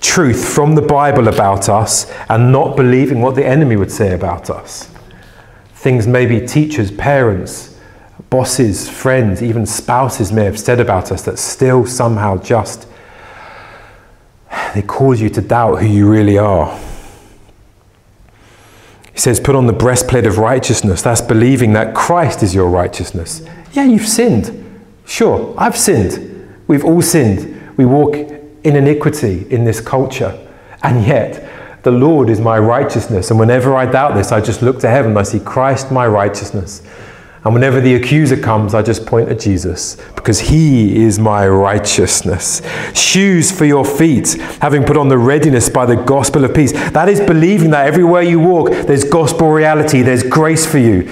truth 0.02 0.54
from 0.54 0.76
the 0.76 0.82
Bible 0.82 1.28
about 1.28 1.70
us 1.70 2.12
and 2.28 2.52
not 2.52 2.76
believing 2.76 3.22
what 3.22 3.36
the 3.36 3.46
enemy 3.46 3.76
would 3.76 3.92
say 3.92 4.14
about 4.14 4.50
us. 4.50 4.92
Things 5.76 6.08
maybe 6.08 6.46
teachers, 6.46 6.92
parents, 6.92 7.80
bosses, 8.30 8.90
friends, 8.90 9.42
even 9.42 9.66
spouses 9.66 10.32
may 10.32 10.44
have 10.44 10.60
said 10.60 10.80
about 10.80 11.12
us 11.12 11.24
that 11.24 11.40
still 11.40 11.86
somehow 11.86 12.38
just 12.38 12.88
they 14.74 14.82
cause 14.82 15.22
you 15.22 15.30
to 15.30 15.42
doubt 15.42 15.82
who 15.82 15.88
you 15.88 16.10
really 16.10 16.38
are. 16.38 16.78
He 19.14 19.20
says, 19.20 19.40
put 19.40 19.56
on 19.56 19.68
the 19.68 19.74
breastplate 19.74 20.26
of 20.26 20.38
righteousness. 20.38 21.02
That's 21.02 21.22
believing 21.22 21.74
that 21.74 21.94
Christ 21.94 22.42
is 22.44 22.56
your 22.56 22.70
righteousness. 22.70 23.46
Yeah, 23.74 23.84
you've 23.84 24.08
sinned. 24.08 24.82
Sure, 25.06 25.54
I've 25.58 25.78
sinned. 25.78 26.56
We've 26.68 26.86
all 26.86 27.02
sinned. 27.02 27.78
We 27.78 27.86
walk 27.86 28.16
in 28.64 28.76
iniquity 28.76 29.46
in 29.50 29.64
this 29.66 29.80
culture. 29.80 30.38
And 30.84 31.06
yet, 31.06 31.84
the 31.84 31.92
Lord 31.92 32.30
is 32.30 32.40
my 32.40 32.60
righteousness. 32.60 33.32
And 33.32 33.40
whenever 33.40 33.76
I 33.76 33.86
doubt 33.86 34.16
this, 34.16 34.32
I 34.32 34.42
just 34.42 34.62
look 34.62 34.80
to 34.80 34.90
heaven. 34.90 35.18
I 35.18 35.24
see 35.24 35.40
Christ, 35.40 35.92
my 35.92 36.08
righteousness. 36.08 36.84
And 37.44 37.56
whenever 37.56 37.82
the 37.82 37.96
accuser 37.96 38.38
comes, 38.38 38.76
I 38.76 38.84
just 38.84 39.08
point 39.08 39.30
at 39.30 39.40
Jesus 39.40 39.96
because 40.16 40.40
he 40.40 41.04
is 41.04 41.18
my 41.18 41.48
righteousness. 41.48 42.62
Shoes 42.94 43.52
for 43.52 43.66
your 43.66 43.84
feet, 43.84 44.34
having 44.62 44.84
put 44.84 44.96
on 44.96 45.10
the 45.10 45.18
readiness 45.18 45.68
by 45.68 45.88
the 45.88 45.96
gospel 45.96 46.46
of 46.46 46.54
peace. 46.54 46.72
That 46.92 47.10
is 47.10 47.20
believing 47.20 47.72
that 47.72 47.88
everywhere 47.88 48.22
you 48.22 48.40
walk, 48.40 48.70
there's 48.70 49.04
gospel 49.04 49.50
reality, 49.50 50.04
there's 50.04 50.22
grace 50.22 50.68
for 50.68 50.78
you. 50.78 51.04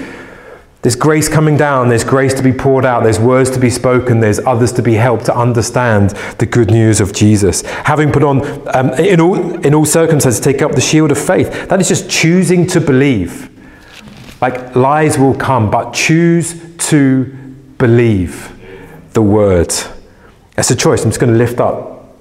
There's 0.82 0.96
grace 0.96 1.28
coming 1.28 1.58
down, 1.58 1.90
there's 1.90 2.04
grace 2.04 2.32
to 2.34 2.42
be 2.42 2.52
poured 2.52 2.86
out, 2.86 3.02
there's 3.02 3.20
words 3.20 3.50
to 3.50 3.60
be 3.60 3.68
spoken, 3.68 4.20
there's 4.20 4.38
others 4.38 4.72
to 4.72 4.82
be 4.82 4.94
helped 4.94 5.26
to 5.26 5.36
understand 5.36 6.10
the 6.38 6.46
good 6.46 6.70
news 6.70 7.02
of 7.02 7.12
Jesus. 7.12 7.60
Having 7.62 8.12
put 8.12 8.22
on, 8.22 8.40
um, 8.74 8.90
in, 8.94 9.20
all, 9.20 9.64
in 9.66 9.74
all 9.74 9.84
circumstances, 9.84 10.40
take 10.40 10.62
up 10.62 10.72
the 10.72 10.80
shield 10.80 11.12
of 11.12 11.18
faith. 11.18 11.68
That 11.68 11.80
is 11.80 11.88
just 11.88 12.08
choosing 12.08 12.66
to 12.68 12.80
believe. 12.80 13.50
Like 14.40 14.74
lies 14.74 15.18
will 15.18 15.34
come, 15.34 15.70
but 15.70 15.92
choose 15.92 16.58
to 16.88 17.26
believe 17.76 18.50
the 19.12 19.22
word. 19.22 19.74
It's 20.56 20.70
a 20.70 20.76
choice. 20.76 21.04
I'm 21.04 21.10
just 21.10 21.20
going 21.20 21.32
to 21.32 21.38
lift 21.38 21.60
up 21.60 22.16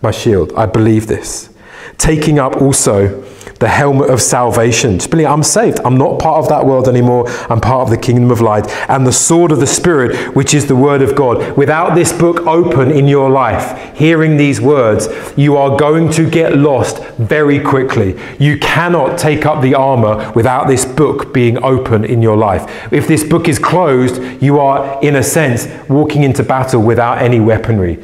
my 0.00 0.12
shield. 0.12 0.52
I 0.56 0.64
believe 0.64 1.08
this. 1.08 1.50
Taking 1.98 2.38
up 2.38 2.56
also 2.56 3.22
the 3.62 3.68
helmet 3.68 4.10
of 4.10 4.20
salvation. 4.20 4.98
Just 4.98 5.08
believe 5.08 5.28
I'm 5.28 5.44
saved. 5.44 5.78
I'm 5.84 5.96
not 5.96 6.18
part 6.18 6.38
of 6.38 6.48
that 6.48 6.66
world 6.66 6.88
anymore. 6.88 7.28
I'm 7.48 7.60
part 7.60 7.82
of 7.82 7.90
the 7.90 7.96
kingdom 7.96 8.32
of 8.32 8.40
light. 8.40 8.68
And 8.90 9.06
the 9.06 9.12
sword 9.12 9.52
of 9.52 9.60
the 9.60 9.68
Spirit, 9.68 10.34
which 10.34 10.52
is 10.52 10.66
the 10.66 10.74
word 10.74 11.00
of 11.00 11.14
God. 11.14 11.56
Without 11.56 11.94
this 11.94 12.12
book 12.12 12.40
open 12.40 12.90
in 12.90 13.06
your 13.06 13.30
life, 13.30 13.96
hearing 13.96 14.36
these 14.36 14.60
words, 14.60 15.08
you 15.36 15.56
are 15.56 15.78
going 15.78 16.10
to 16.10 16.28
get 16.28 16.56
lost 16.56 17.04
very 17.18 17.60
quickly. 17.60 18.18
You 18.40 18.58
cannot 18.58 19.16
take 19.16 19.46
up 19.46 19.62
the 19.62 19.76
armor 19.76 20.32
without 20.32 20.66
this 20.66 20.84
book 20.84 21.32
being 21.32 21.62
open 21.62 22.04
in 22.04 22.20
your 22.20 22.36
life. 22.36 22.92
If 22.92 23.06
this 23.06 23.22
book 23.22 23.46
is 23.46 23.60
closed, 23.60 24.20
you 24.42 24.58
are, 24.58 25.00
in 25.04 25.14
a 25.14 25.22
sense, 25.22 25.68
walking 25.88 26.24
into 26.24 26.42
battle 26.42 26.82
without 26.82 27.22
any 27.22 27.38
weaponry. 27.38 28.02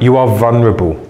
You 0.00 0.16
are 0.16 0.28
vulnerable. 0.38 1.09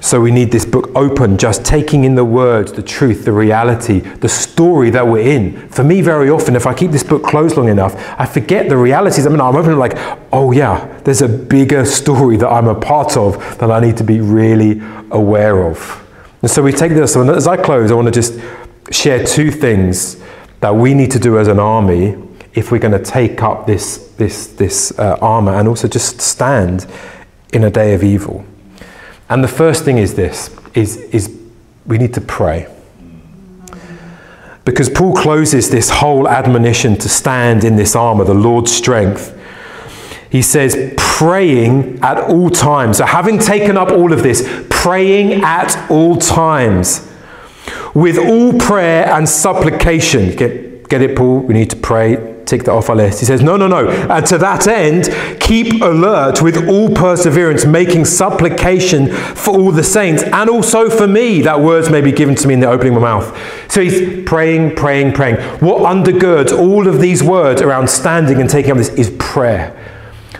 So 0.00 0.18
we 0.18 0.30
need 0.30 0.50
this 0.50 0.64
book 0.64 0.90
open, 0.94 1.36
just 1.36 1.64
taking 1.64 2.04
in 2.04 2.14
the 2.14 2.24
words, 2.24 2.72
the 2.72 2.82
truth, 2.82 3.26
the 3.26 3.32
reality, 3.32 4.00
the 4.00 4.28
story 4.28 4.88
that 4.90 5.06
we're 5.06 5.30
in. 5.30 5.68
For 5.68 5.84
me, 5.84 6.00
very 6.00 6.30
often, 6.30 6.56
if 6.56 6.66
I 6.66 6.72
keep 6.72 6.90
this 6.90 7.02
book 7.02 7.22
closed 7.22 7.56
long 7.58 7.68
enough, 7.68 7.94
I 8.18 8.24
forget 8.24 8.70
the 8.70 8.78
realities. 8.78 9.26
I 9.26 9.30
mean, 9.30 9.40
I'm 9.42 9.54
opening 9.54 9.78
like, 9.78 9.92
oh 10.32 10.52
yeah, 10.52 11.00
there's 11.04 11.20
a 11.20 11.28
bigger 11.28 11.84
story 11.84 12.38
that 12.38 12.48
I'm 12.48 12.66
a 12.66 12.74
part 12.74 13.16
of 13.18 13.36
that 13.58 13.70
I 13.70 13.78
need 13.78 13.98
to 13.98 14.04
be 14.04 14.20
really 14.20 14.80
aware 15.10 15.66
of. 15.66 16.06
And 16.40 16.50
so 16.50 16.62
we 16.62 16.72
take 16.72 16.92
this, 16.92 17.14
and 17.16 17.28
as 17.28 17.46
I 17.46 17.58
close, 17.58 17.90
I 17.90 17.94
want 17.94 18.06
to 18.06 18.12
just 18.12 18.40
share 18.90 19.24
two 19.24 19.50
things 19.50 20.16
that 20.60 20.74
we 20.74 20.94
need 20.94 21.10
to 21.10 21.18
do 21.18 21.38
as 21.38 21.48
an 21.48 21.58
army 21.58 22.16
if 22.54 22.72
we're 22.72 22.78
going 22.78 22.98
to 22.98 23.04
take 23.04 23.42
up 23.42 23.66
this, 23.66 24.08
this, 24.16 24.46
this 24.48 24.98
uh, 24.98 25.18
armor 25.20 25.52
and 25.52 25.68
also 25.68 25.86
just 25.86 26.20
stand 26.20 26.86
in 27.52 27.64
a 27.64 27.70
day 27.70 27.94
of 27.94 28.02
evil. 28.02 28.44
And 29.30 29.44
the 29.44 29.48
first 29.48 29.84
thing 29.84 29.98
is 29.98 30.14
this 30.14 30.54
is, 30.74 30.96
is 30.96 31.40
we 31.86 31.96
need 31.96 32.12
to 32.14 32.20
pray. 32.20 32.66
Because 34.64 34.90
Paul 34.90 35.14
closes 35.14 35.70
this 35.70 35.88
whole 35.88 36.28
admonition 36.28 36.96
to 36.96 37.08
stand 37.08 37.64
in 37.64 37.76
this 37.76 37.96
armor, 37.96 38.24
the 38.24 38.34
Lord's 38.34 38.72
strength. 38.72 39.36
He 40.28 40.42
says, 40.42 40.94
praying 40.96 42.00
at 42.02 42.18
all 42.18 42.50
times. 42.50 42.98
So, 42.98 43.06
having 43.06 43.38
taken 43.38 43.76
up 43.76 43.90
all 43.90 44.12
of 44.12 44.22
this, 44.22 44.46
praying 44.68 45.42
at 45.42 45.90
all 45.90 46.16
times 46.16 47.08
with 47.94 48.18
all 48.18 48.52
prayer 48.58 49.08
and 49.08 49.28
supplication. 49.28 50.36
Get, 50.36 50.88
get 50.88 51.02
it, 51.02 51.16
Paul? 51.16 51.40
We 51.40 51.54
need 51.54 51.70
to 51.70 51.76
pray 51.76 52.29
tick 52.50 52.64
that 52.64 52.72
off 52.72 52.90
our 52.90 52.96
list. 52.96 53.20
He 53.20 53.26
says, 53.26 53.42
No, 53.42 53.56
no, 53.56 53.68
no. 53.68 53.88
And 53.88 54.26
to 54.26 54.38
that 54.38 54.66
end, 54.66 55.08
keep 55.40 55.80
alert 55.80 56.42
with 56.42 56.68
all 56.68 56.90
perseverance, 56.90 57.64
making 57.64 58.04
supplication 58.04 59.10
for 59.10 59.56
all 59.56 59.72
the 59.72 59.84
saints 59.84 60.22
and 60.24 60.50
also 60.50 60.90
for 60.90 61.06
me, 61.06 61.42
that 61.42 61.60
words 61.60 61.88
may 61.88 62.00
be 62.00 62.12
given 62.12 62.34
to 62.34 62.48
me 62.48 62.54
in 62.54 62.60
the 62.60 62.68
opening 62.68 62.94
of 62.94 63.02
my 63.02 63.18
mouth. 63.18 63.72
So 63.72 63.80
he's 63.80 64.24
praying, 64.24 64.76
praying, 64.76 65.14
praying. 65.14 65.36
What 65.60 65.82
undergirds 65.82 66.56
all 66.56 66.86
of 66.86 67.00
these 67.00 67.22
words 67.22 67.62
around 67.62 67.88
standing 67.88 68.40
and 68.40 68.50
taking 68.50 68.72
up 68.72 68.78
this 68.78 68.90
is 68.90 69.10
prayer. 69.18 69.76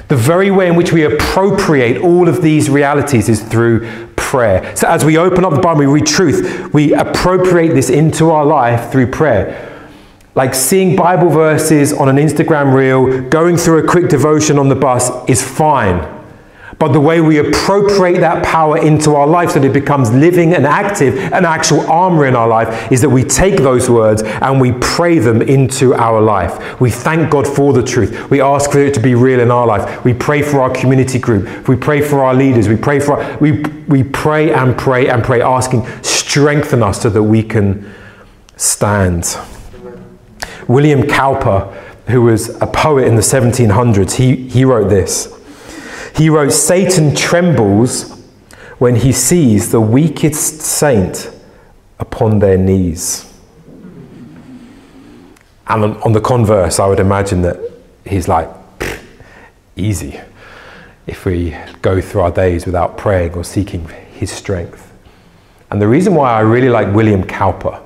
The 0.09 0.16
very 0.16 0.51
way 0.51 0.66
in 0.66 0.75
which 0.75 0.92
we 0.92 1.05
appropriate 1.05 2.03
all 2.03 2.29
of 2.29 2.42
these 2.42 2.68
realities 2.68 3.29
is 3.29 3.40
through 3.40 3.88
prayer. 4.16 4.75
So 4.77 4.88
as 4.88 5.05
we 5.05 5.16
open 5.16 5.44
up 5.44 5.55
the 5.55 5.61
Bible, 5.61 5.81
we 5.81 5.87
read 5.87 6.07
truth, 6.07 6.75
we 6.75 6.92
appropriate 6.94 7.75
this 7.75 7.90
into 7.90 8.31
our 8.31 8.44
life 8.44 8.90
through 8.90 9.12
prayer 9.12 9.70
like 10.35 10.55
seeing 10.55 10.97
Bible 10.97 11.29
verses 11.29 11.93
on 11.93 12.09
an 12.09 12.16
Instagram 12.16 12.75
reel, 12.75 13.29
going 13.29 13.57
through 13.57 13.85
a 13.85 13.88
quick 13.88 14.09
devotion 14.09 14.59
on 14.59 14.69
the 14.69 14.77
bus 14.77 15.11
is 15.29 15.43
fine. 15.43 16.19
But 16.81 16.95
the 16.95 17.01
way 17.01 17.21
we 17.21 17.37
appropriate 17.37 18.21
that 18.21 18.43
power 18.43 18.79
into 18.79 19.14
our 19.14 19.27
life 19.27 19.51
so 19.51 19.61
that 19.61 19.66
it 19.66 19.75
becomes 19.75 20.11
living 20.12 20.55
and 20.55 20.64
active, 20.66 21.14
an 21.31 21.45
actual 21.45 21.81
armor 21.90 22.25
in 22.25 22.35
our 22.35 22.49
life, 22.49 22.90
is 22.90 23.03
that 23.03 23.11
we 23.11 23.23
take 23.23 23.59
those 23.59 23.90
words 23.90 24.23
and 24.23 24.59
we 24.59 24.73
pray 24.81 25.19
them 25.19 25.43
into 25.43 25.93
our 25.93 26.23
life. 26.23 26.81
We 26.81 26.90
thank 26.90 27.31
God 27.31 27.47
for 27.47 27.75
the 27.75 27.83
truth. 27.83 28.31
We 28.31 28.40
ask 28.40 28.71
for 28.71 28.79
it 28.79 28.95
to 28.95 29.01
be 29.01 29.14
real 29.14 29.40
in 29.40 29.51
our 29.51 29.66
life. 29.66 30.03
We 30.07 30.14
pray 30.14 30.40
for 30.40 30.62
our 30.62 30.71
community 30.71 31.19
group. 31.19 31.69
We 31.69 31.77
pray 31.77 32.01
for 32.01 32.25
our 32.25 32.35
leaders. 32.35 32.66
We 32.66 32.77
pray 32.77 32.99
for 32.99 33.21
our, 33.21 33.38
we, 33.40 33.61
we 33.87 34.03
pray 34.03 34.51
and 34.51 34.75
pray 34.79 35.11
and 35.11 35.23
pray, 35.23 35.43
asking, 35.43 35.87
strengthen 36.03 36.83
us 36.83 37.03
so 37.03 37.11
that 37.11 37.23
we 37.23 37.43
can 37.43 37.93
stand. 38.57 39.37
William 40.71 41.03
Cowper, 41.03 41.67
who 42.07 42.23
was 42.23 42.51
a 42.63 42.67
poet 42.67 43.05
in 43.09 43.17
the 43.17 43.23
1700s, 43.23 44.13
he, 44.13 44.49
he 44.49 44.65
wrote 44.65 44.89
this. 44.89 45.37
He 46.15 46.31
wrote, 46.31 46.53
Satan 46.53 47.13
trembles 47.13 48.17
when 48.79 48.95
he 48.95 49.11
sees 49.11 49.73
the 49.73 49.81
weakest 49.81 50.61
saint 50.61 51.29
upon 51.99 52.39
their 52.39 52.57
knees. 52.57 53.27
And 55.67 55.97
on 55.97 56.13
the 56.13 56.21
converse, 56.21 56.79
I 56.79 56.87
would 56.87 57.01
imagine 57.01 57.43
that 57.43 57.59
he's 58.07 58.29
like, 58.29 58.49
easy 59.75 60.21
if 61.09 61.25
we 61.25 61.57
go 61.83 62.01
through 62.01 62.21
our 62.21 62.31
days 62.31 62.65
without 62.65 62.97
praying 62.97 63.35
or 63.35 63.43
seeking 63.43 63.89
his 64.13 64.31
strength. 64.31 64.93
And 65.69 65.83
the 65.83 65.89
reason 65.89 66.15
why 66.15 66.31
I 66.33 66.41
really 66.41 66.69
like 66.69 66.95
William 66.95 67.25
Cowper 67.25 67.83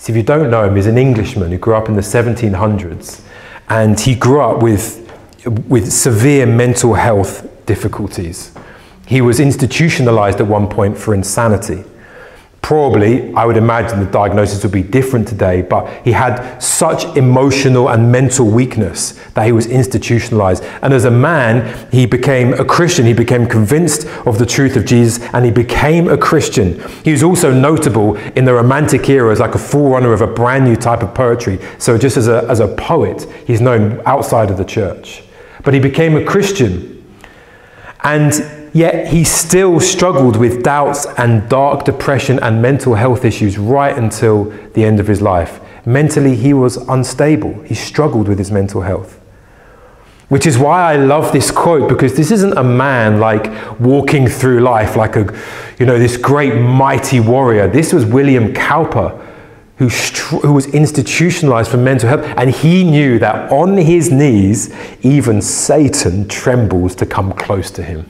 so 0.00 0.10
if 0.10 0.16
you 0.16 0.22
don't 0.22 0.50
know 0.50 0.64
him, 0.64 0.76
he's 0.76 0.86
an 0.86 0.96
Englishman 0.96 1.50
who 1.50 1.58
grew 1.58 1.74
up 1.74 1.90
in 1.90 1.94
the 1.94 2.00
1700s, 2.00 3.20
and 3.68 4.00
he 4.00 4.14
grew 4.14 4.40
up 4.40 4.62
with, 4.62 5.06
with 5.68 5.92
severe 5.92 6.46
mental 6.46 6.94
health 6.94 7.46
difficulties. 7.66 8.50
He 9.06 9.20
was 9.20 9.40
institutionalized 9.40 10.40
at 10.40 10.46
one 10.46 10.68
point 10.68 10.96
for 10.96 11.12
insanity. 11.12 11.84
Probably, 12.62 13.34
I 13.34 13.46
would 13.46 13.56
imagine 13.56 14.00
the 14.00 14.10
diagnosis 14.10 14.62
would 14.62 14.72
be 14.72 14.82
different 14.82 15.26
today, 15.26 15.62
but 15.62 16.04
he 16.04 16.12
had 16.12 16.58
such 16.60 17.04
emotional 17.16 17.88
and 17.88 18.12
mental 18.12 18.46
weakness 18.46 19.12
that 19.34 19.46
he 19.46 19.52
was 19.52 19.66
institutionalized. 19.66 20.62
And 20.82 20.92
as 20.92 21.04
a 21.04 21.10
man, 21.10 21.88
he 21.90 22.04
became 22.06 22.52
a 22.52 22.64
Christian. 22.64 23.06
He 23.06 23.14
became 23.14 23.46
convinced 23.46 24.06
of 24.26 24.38
the 24.38 24.46
truth 24.46 24.76
of 24.76 24.84
Jesus 24.84 25.20
and 25.32 25.44
he 25.44 25.50
became 25.50 26.08
a 26.08 26.18
Christian. 26.18 26.80
He 27.02 27.12
was 27.12 27.22
also 27.22 27.52
notable 27.52 28.16
in 28.36 28.44
the 28.44 28.54
Romantic 28.54 29.08
era 29.08 29.32
as 29.32 29.40
like 29.40 29.54
a 29.54 29.58
forerunner 29.58 30.12
of 30.12 30.20
a 30.20 30.26
brand 30.26 30.64
new 30.64 30.76
type 30.76 31.02
of 31.02 31.14
poetry. 31.14 31.58
So, 31.78 31.96
just 31.96 32.16
as 32.16 32.28
a, 32.28 32.46
as 32.48 32.60
a 32.60 32.68
poet, 32.68 33.26
he's 33.46 33.60
known 33.60 34.02
outside 34.04 34.50
of 34.50 34.58
the 34.58 34.64
church. 34.64 35.22
But 35.64 35.74
he 35.74 35.80
became 35.80 36.14
a 36.14 36.24
Christian. 36.24 37.04
And 38.04 38.59
Yet 38.72 39.08
he 39.08 39.24
still 39.24 39.80
struggled 39.80 40.36
with 40.36 40.62
doubts 40.62 41.06
and 41.18 41.48
dark 41.48 41.84
depression 41.84 42.38
and 42.40 42.62
mental 42.62 42.94
health 42.94 43.24
issues 43.24 43.58
right 43.58 43.96
until 43.96 44.44
the 44.74 44.84
end 44.84 45.00
of 45.00 45.06
his 45.06 45.20
life. 45.20 45.60
Mentally, 45.84 46.36
he 46.36 46.54
was 46.54 46.76
unstable. 46.76 47.62
He 47.62 47.74
struggled 47.74 48.28
with 48.28 48.38
his 48.38 48.50
mental 48.50 48.82
health. 48.82 49.20
Which 50.28 50.46
is 50.46 50.56
why 50.56 50.92
I 50.92 50.96
love 50.96 51.32
this 51.32 51.50
quote 51.50 51.88
because 51.88 52.14
this 52.14 52.30
isn't 52.30 52.56
a 52.56 52.62
man 52.62 53.18
like 53.18 53.50
walking 53.80 54.28
through 54.28 54.60
life 54.60 54.94
like 54.94 55.16
a, 55.16 55.36
you 55.80 55.86
know, 55.86 55.98
this 55.98 56.16
great 56.16 56.54
mighty 56.54 57.18
warrior. 57.18 57.66
This 57.66 57.92
was 57.92 58.04
William 58.04 58.54
Cowper 58.54 59.26
who, 59.78 59.88
who 59.88 60.52
was 60.52 60.66
institutionalized 60.66 61.70
for 61.70 61.78
mental 61.78 62.08
health. 62.08 62.24
And 62.36 62.50
he 62.50 62.84
knew 62.84 63.18
that 63.18 63.50
on 63.50 63.76
his 63.78 64.12
knees, 64.12 64.72
even 65.02 65.42
Satan 65.42 66.28
trembles 66.28 66.94
to 66.96 67.06
come 67.06 67.32
close 67.32 67.70
to 67.72 67.82
him. 67.82 68.06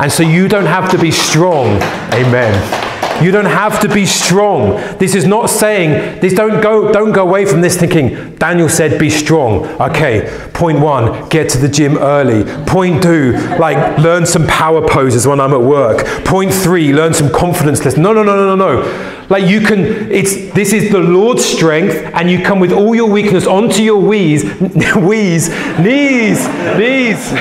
And 0.00 0.12
so 0.12 0.22
you 0.22 0.46
don't 0.46 0.66
have 0.66 0.90
to 0.92 0.98
be 0.98 1.10
strong. 1.10 1.66
Amen. 2.14 2.87
You 3.22 3.30
don't 3.32 3.46
have 3.46 3.80
to 3.80 3.88
be 3.88 4.06
strong. 4.06 4.76
This 4.98 5.14
is 5.14 5.26
not 5.26 5.50
saying 5.50 6.20
this 6.20 6.32
don't 6.32 6.60
go 6.62 6.92
don't 6.92 7.12
go 7.12 7.22
away 7.22 7.46
from 7.46 7.60
this 7.60 7.76
thinking 7.76 8.36
Daniel 8.36 8.68
said 8.68 8.98
be 8.98 9.10
strong. 9.10 9.64
Okay, 9.80 10.48
point 10.54 10.80
1, 10.80 11.28
get 11.28 11.48
to 11.50 11.58
the 11.58 11.68
gym 11.68 11.98
early. 11.98 12.44
Point 12.66 13.02
2, 13.02 13.32
like 13.58 13.98
learn 13.98 14.24
some 14.26 14.46
power 14.46 14.86
poses 14.86 15.26
when 15.26 15.40
I'm 15.40 15.52
at 15.52 15.60
work. 15.60 16.06
Point 16.24 16.52
3, 16.52 16.92
learn 16.92 17.14
some 17.14 17.32
confidence 17.32 17.84
lessons. 17.84 18.02
No, 18.02 18.12
no, 18.12 18.22
no, 18.22 18.36
no, 18.36 18.54
no, 18.54 18.82
no. 18.82 19.24
Like 19.28 19.46
you 19.46 19.60
can 19.60 19.80
it's 20.10 20.52
this 20.52 20.72
is 20.72 20.90
the 20.90 21.00
Lord's 21.00 21.44
strength 21.44 21.94
and 22.14 22.30
you 22.30 22.42
come 22.42 22.60
with 22.60 22.72
all 22.72 22.94
your 22.94 23.10
weakness 23.10 23.46
onto 23.46 23.82
your 23.82 24.00
knees, 24.08 24.44
knees, 24.60 25.48
knees, 25.78 26.48
knees. 26.78 27.32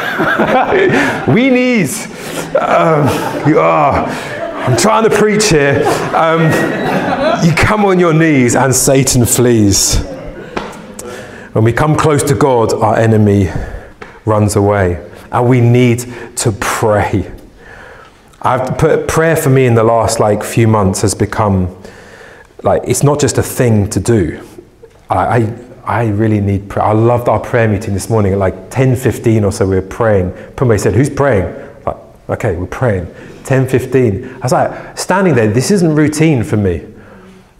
we 1.27 1.49
knees. 1.49 2.07
Um, 2.55 3.47
you 3.47 3.59
are 3.59 4.07
I'm 4.65 4.75
trying 4.75 5.09
to 5.09 5.09
preach 5.09 5.49
here. 5.49 5.83
Um, 6.13 6.41
you 7.45 7.53
come 7.53 7.85
on 7.85 7.99
your 7.99 8.13
knees 8.13 8.55
and 8.55 8.75
Satan 8.75 9.25
flees. 9.25 10.03
When 11.53 11.63
we 11.63 11.71
come 11.71 11.95
close 11.95 12.21
to 12.23 12.35
God, 12.35 12.73
our 12.73 12.97
enemy 12.97 13.49
runs 14.25 14.55
away. 14.55 15.09
And 15.31 15.47
we 15.47 15.61
need 15.61 15.99
to 16.37 16.51
pray. 16.51 17.31
I've 18.41 18.77
put 18.77 19.07
prayer 19.07 19.35
for 19.35 19.49
me 19.49 19.65
in 19.65 19.75
the 19.75 19.83
last 19.83 20.19
like 20.19 20.43
few 20.43 20.67
months 20.67 21.01
has 21.01 21.15
become 21.15 21.75
like 22.63 22.81
it's 22.85 23.03
not 23.03 23.19
just 23.19 23.37
a 23.37 23.43
thing 23.43 23.89
to 23.91 23.99
do. 23.99 24.45
I, 25.09 25.15
I, 25.15 25.59
I 25.85 26.07
really 26.07 26.41
need 26.41 26.69
prayer. 26.69 26.85
I 26.85 26.91
loved 26.91 27.29
our 27.29 27.39
prayer 27.39 27.67
meeting 27.67 27.93
this 27.93 28.09
morning 28.09 28.33
at 28.33 28.39
like 28.39 28.69
10:15 28.69 29.45
or 29.45 29.51
so. 29.51 29.65
We 29.65 29.75
were 29.75 29.81
praying. 29.81 30.31
Pumwe 30.55 30.79
said, 30.79 30.93
"Who's 30.93 31.09
praying?" 31.09 31.66
Okay, 32.29 32.55
we're 32.55 32.65
praying. 32.65 33.07
10:15. 33.43 34.35
I 34.35 34.37
was 34.39 34.51
like 34.51 34.97
standing 34.97 35.35
there. 35.35 35.47
This 35.47 35.71
isn't 35.71 35.95
routine 35.95 36.43
for 36.43 36.57
me. 36.57 36.83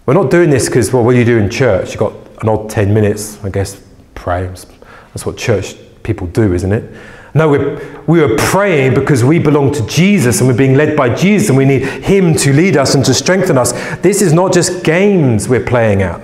We're 0.05 0.13
not 0.13 0.29
doing 0.29 0.49
this 0.49 0.67
because 0.67 0.91
well, 0.91 1.03
what 1.03 1.13
do 1.13 1.19
you 1.19 1.25
do 1.25 1.37
in 1.37 1.49
church? 1.49 1.89
You've 1.89 1.99
got 1.99 2.13
an 2.41 2.49
odd 2.49 2.69
10 2.69 2.93
minutes, 2.93 3.43
I 3.43 3.49
guess. 3.49 3.81
Pray. 4.15 4.47
That's 4.47 5.25
what 5.25 5.37
church 5.37 5.75
people 6.03 6.27
do, 6.27 6.53
isn't 6.53 6.71
it? 6.71 6.93
No, 7.33 7.49
we're, 7.49 8.03
we 8.07 8.21
are 8.21 8.35
praying 8.35 8.93
because 8.93 9.23
we 9.23 9.37
belong 9.37 9.71
to 9.73 9.85
Jesus 9.85 10.39
and 10.39 10.47
we're 10.47 10.57
being 10.57 10.75
led 10.75 10.95
by 10.95 11.13
Jesus 11.13 11.49
and 11.49 11.57
we 11.57 11.65
need 11.65 11.83
Him 11.83 12.33
to 12.35 12.53
lead 12.53 12.77
us 12.77 12.95
and 12.95 13.05
to 13.05 13.13
strengthen 13.13 13.57
us. 13.57 13.73
This 13.97 14.21
is 14.21 14.33
not 14.33 14.53
just 14.53 14.83
games 14.83 15.47
we're 15.47 15.65
playing 15.65 16.01
out. 16.01 16.21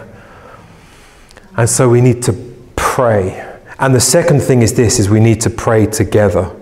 And 1.55 1.69
so 1.69 1.87
we 1.87 2.01
need 2.01 2.23
to 2.23 2.33
pray. 2.75 3.57
And 3.79 3.93
the 3.93 3.99
second 3.99 4.41
thing 4.41 4.61
is 4.61 4.73
this 4.73 4.99
is 4.99 5.09
we 5.09 5.19
need 5.19 5.41
to 5.41 5.49
pray 5.49 5.85
together. 5.85 6.55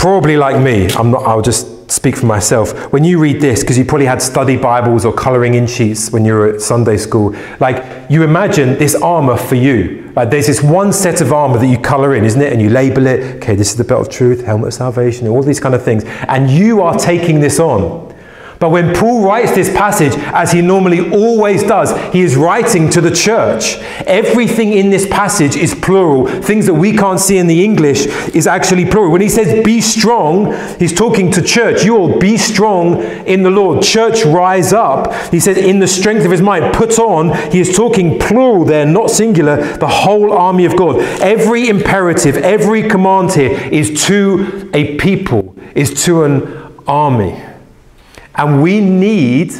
Probably 0.00 0.38
like 0.38 0.58
me, 0.58 0.88
I'm 0.92 1.10
not, 1.10 1.24
I'll 1.24 1.42
just 1.42 1.90
speak 1.90 2.16
for 2.16 2.24
myself. 2.24 2.90
When 2.90 3.04
you 3.04 3.20
read 3.20 3.38
this, 3.38 3.60
because 3.60 3.76
you 3.76 3.84
probably 3.84 4.06
had 4.06 4.22
study 4.22 4.56
Bibles 4.56 5.04
or 5.04 5.12
colouring 5.12 5.56
in 5.56 5.66
sheets 5.66 6.10
when 6.10 6.24
you 6.24 6.32
were 6.32 6.46
at 6.54 6.62
Sunday 6.62 6.96
school, 6.96 7.36
like 7.60 8.10
you 8.10 8.22
imagine 8.22 8.78
this 8.78 8.94
armour 8.94 9.36
for 9.36 9.56
you. 9.56 10.10
Like 10.16 10.30
there's 10.30 10.46
this 10.46 10.62
one 10.62 10.94
set 10.94 11.20
of 11.20 11.34
armour 11.34 11.58
that 11.58 11.66
you 11.66 11.78
colour 11.78 12.14
in, 12.14 12.24
isn't 12.24 12.40
it? 12.40 12.50
And 12.50 12.62
you 12.62 12.70
label 12.70 13.06
it, 13.06 13.36
okay, 13.36 13.54
this 13.54 13.72
is 13.72 13.76
the 13.76 13.84
belt 13.84 14.06
of 14.06 14.10
truth, 14.10 14.42
helmet 14.42 14.68
of 14.68 14.72
salvation, 14.72 15.28
all 15.28 15.42
these 15.42 15.60
kind 15.60 15.74
of 15.74 15.84
things. 15.84 16.04
And 16.28 16.50
you 16.50 16.80
are 16.80 16.98
taking 16.98 17.40
this 17.40 17.60
on. 17.60 18.09
But 18.60 18.72
when 18.72 18.94
Paul 18.94 19.24
writes 19.24 19.54
this 19.54 19.70
passage, 19.70 20.12
as 20.34 20.52
he 20.52 20.60
normally 20.60 21.10
always 21.10 21.62
does, 21.62 21.96
he 22.12 22.20
is 22.20 22.36
writing 22.36 22.90
to 22.90 23.00
the 23.00 23.10
church. 23.10 23.76
Everything 24.06 24.74
in 24.74 24.90
this 24.90 25.08
passage 25.08 25.56
is 25.56 25.74
plural. 25.74 26.26
Things 26.26 26.66
that 26.66 26.74
we 26.74 26.94
can't 26.94 27.18
see 27.18 27.38
in 27.38 27.46
the 27.46 27.64
English 27.64 28.04
is 28.34 28.46
actually 28.46 28.84
plural. 28.84 29.12
When 29.12 29.22
he 29.22 29.30
says 29.30 29.64
be 29.64 29.80
strong, 29.80 30.52
he's 30.78 30.92
talking 30.92 31.32
to 31.32 31.42
church. 31.42 31.84
You 31.84 31.96
all 31.96 32.18
be 32.18 32.36
strong 32.36 33.02
in 33.26 33.44
the 33.44 33.50
Lord. 33.50 33.82
Church, 33.82 34.26
rise 34.26 34.74
up. 34.74 35.10
He 35.30 35.40
says 35.40 35.56
in 35.56 35.78
the 35.78 35.88
strength 35.88 36.26
of 36.26 36.30
his 36.30 36.42
might, 36.42 36.74
put 36.74 36.98
on. 36.98 37.34
He 37.50 37.60
is 37.60 37.74
talking 37.74 38.18
plural 38.18 38.66
there, 38.66 38.84
not 38.84 39.10
singular, 39.10 39.56
the 39.78 39.88
whole 39.88 40.34
army 40.34 40.66
of 40.66 40.76
God. 40.76 40.96
Every 41.22 41.70
imperative, 41.70 42.36
every 42.36 42.86
command 42.90 43.32
here 43.32 43.52
is 43.72 44.04
to 44.04 44.70
a 44.74 44.98
people, 44.98 45.56
is 45.74 46.04
to 46.04 46.24
an 46.24 46.82
army. 46.86 47.42
And 48.40 48.62
we 48.62 48.80
need 48.80 49.52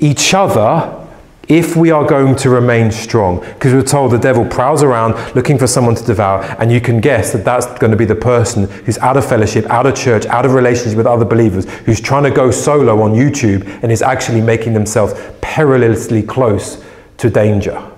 each 0.00 0.34
other 0.34 0.98
if 1.46 1.76
we 1.76 1.92
are 1.92 2.04
going 2.04 2.34
to 2.34 2.50
remain 2.50 2.90
strong. 2.90 3.38
Because 3.38 3.72
we're 3.72 3.84
told 3.84 4.10
the 4.10 4.18
devil 4.18 4.44
prowls 4.44 4.82
around 4.82 5.14
looking 5.36 5.56
for 5.56 5.68
someone 5.68 5.94
to 5.94 6.04
devour, 6.04 6.42
and 6.58 6.72
you 6.72 6.80
can 6.80 7.00
guess 7.00 7.32
that 7.32 7.44
that's 7.44 7.66
going 7.78 7.92
to 7.92 7.96
be 7.96 8.04
the 8.04 8.16
person 8.16 8.64
who's 8.64 8.98
out 8.98 9.16
of 9.16 9.24
fellowship, 9.24 9.66
out 9.66 9.86
of 9.86 9.94
church, 9.94 10.26
out 10.26 10.44
of 10.44 10.52
relationship 10.52 10.96
with 10.96 11.06
other 11.06 11.24
believers, 11.24 11.70
who's 11.84 12.00
trying 12.00 12.24
to 12.24 12.32
go 12.32 12.50
solo 12.50 13.00
on 13.02 13.12
YouTube 13.12 13.64
and 13.84 13.92
is 13.92 14.02
actually 14.02 14.40
making 14.40 14.72
themselves 14.72 15.14
perilously 15.40 16.24
close 16.24 16.84
to 17.18 17.30
danger. 17.30 17.88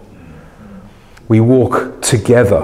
We 1.28 1.40
walk 1.40 2.02
together. 2.02 2.62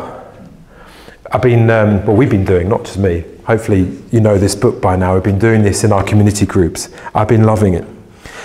I've 1.33 1.41
been, 1.41 1.71
um, 1.71 2.05
well, 2.05 2.17
we've 2.17 2.29
been 2.29 2.45
doing, 2.45 2.69
not 2.69 2.85
just 2.85 2.99
me, 2.99 3.25
hopefully 3.51 3.99
you 4.13 4.21
know 4.21 4.39
this 4.39 4.55
book 4.55 4.81
by 4.81 4.95
now. 4.95 5.15
We've 5.15 5.25
been 5.25 5.39
doing 5.41 5.63
this 5.63 5.83
in 5.83 5.91
our 5.91 6.05
community 6.05 6.47
groups. 6.47 6.89
I've 7.17 7.27
been 7.27 7.43
loving 7.43 7.75
it. 7.75 7.85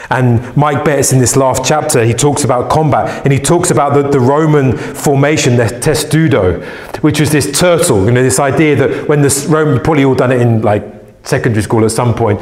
And 0.09 0.55
Mike 0.57 0.83
Betts, 0.83 1.13
in 1.13 1.19
this 1.19 1.35
last 1.35 1.63
chapter, 1.63 2.03
he 2.03 2.13
talks 2.13 2.43
about 2.43 2.71
combat 2.71 3.23
and 3.23 3.31
he 3.31 3.39
talks 3.39 3.69
about 3.69 3.93
the, 3.93 4.09
the 4.09 4.19
Roman 4.19 4.75
formation, 4.75 5.57
the 5.57 5.67
testudo, 5.67 6.61
which 7.01 7.19
was 7.19 7.31
this 7.31 7.59
turtle, 7.59 8.05
you 8.05 8.11
know, 8.11 8.23
this 8.23 8.39
idea 8.39 8.75
that 8.77 9.07
when 9.07 9.21
the 9.21 9.47
Roman, 9.47 9.79
probably 9.83 10.05
all 10.05 10.15
done 10.15 10.31
it 10.31 10.41
in 10.41 10.63
like 10.63 10.83
secondary 11.23 11.61
school 11.61 11.85
at 11.85 11.91
some 11.91 12.15
point, 12.15 12.41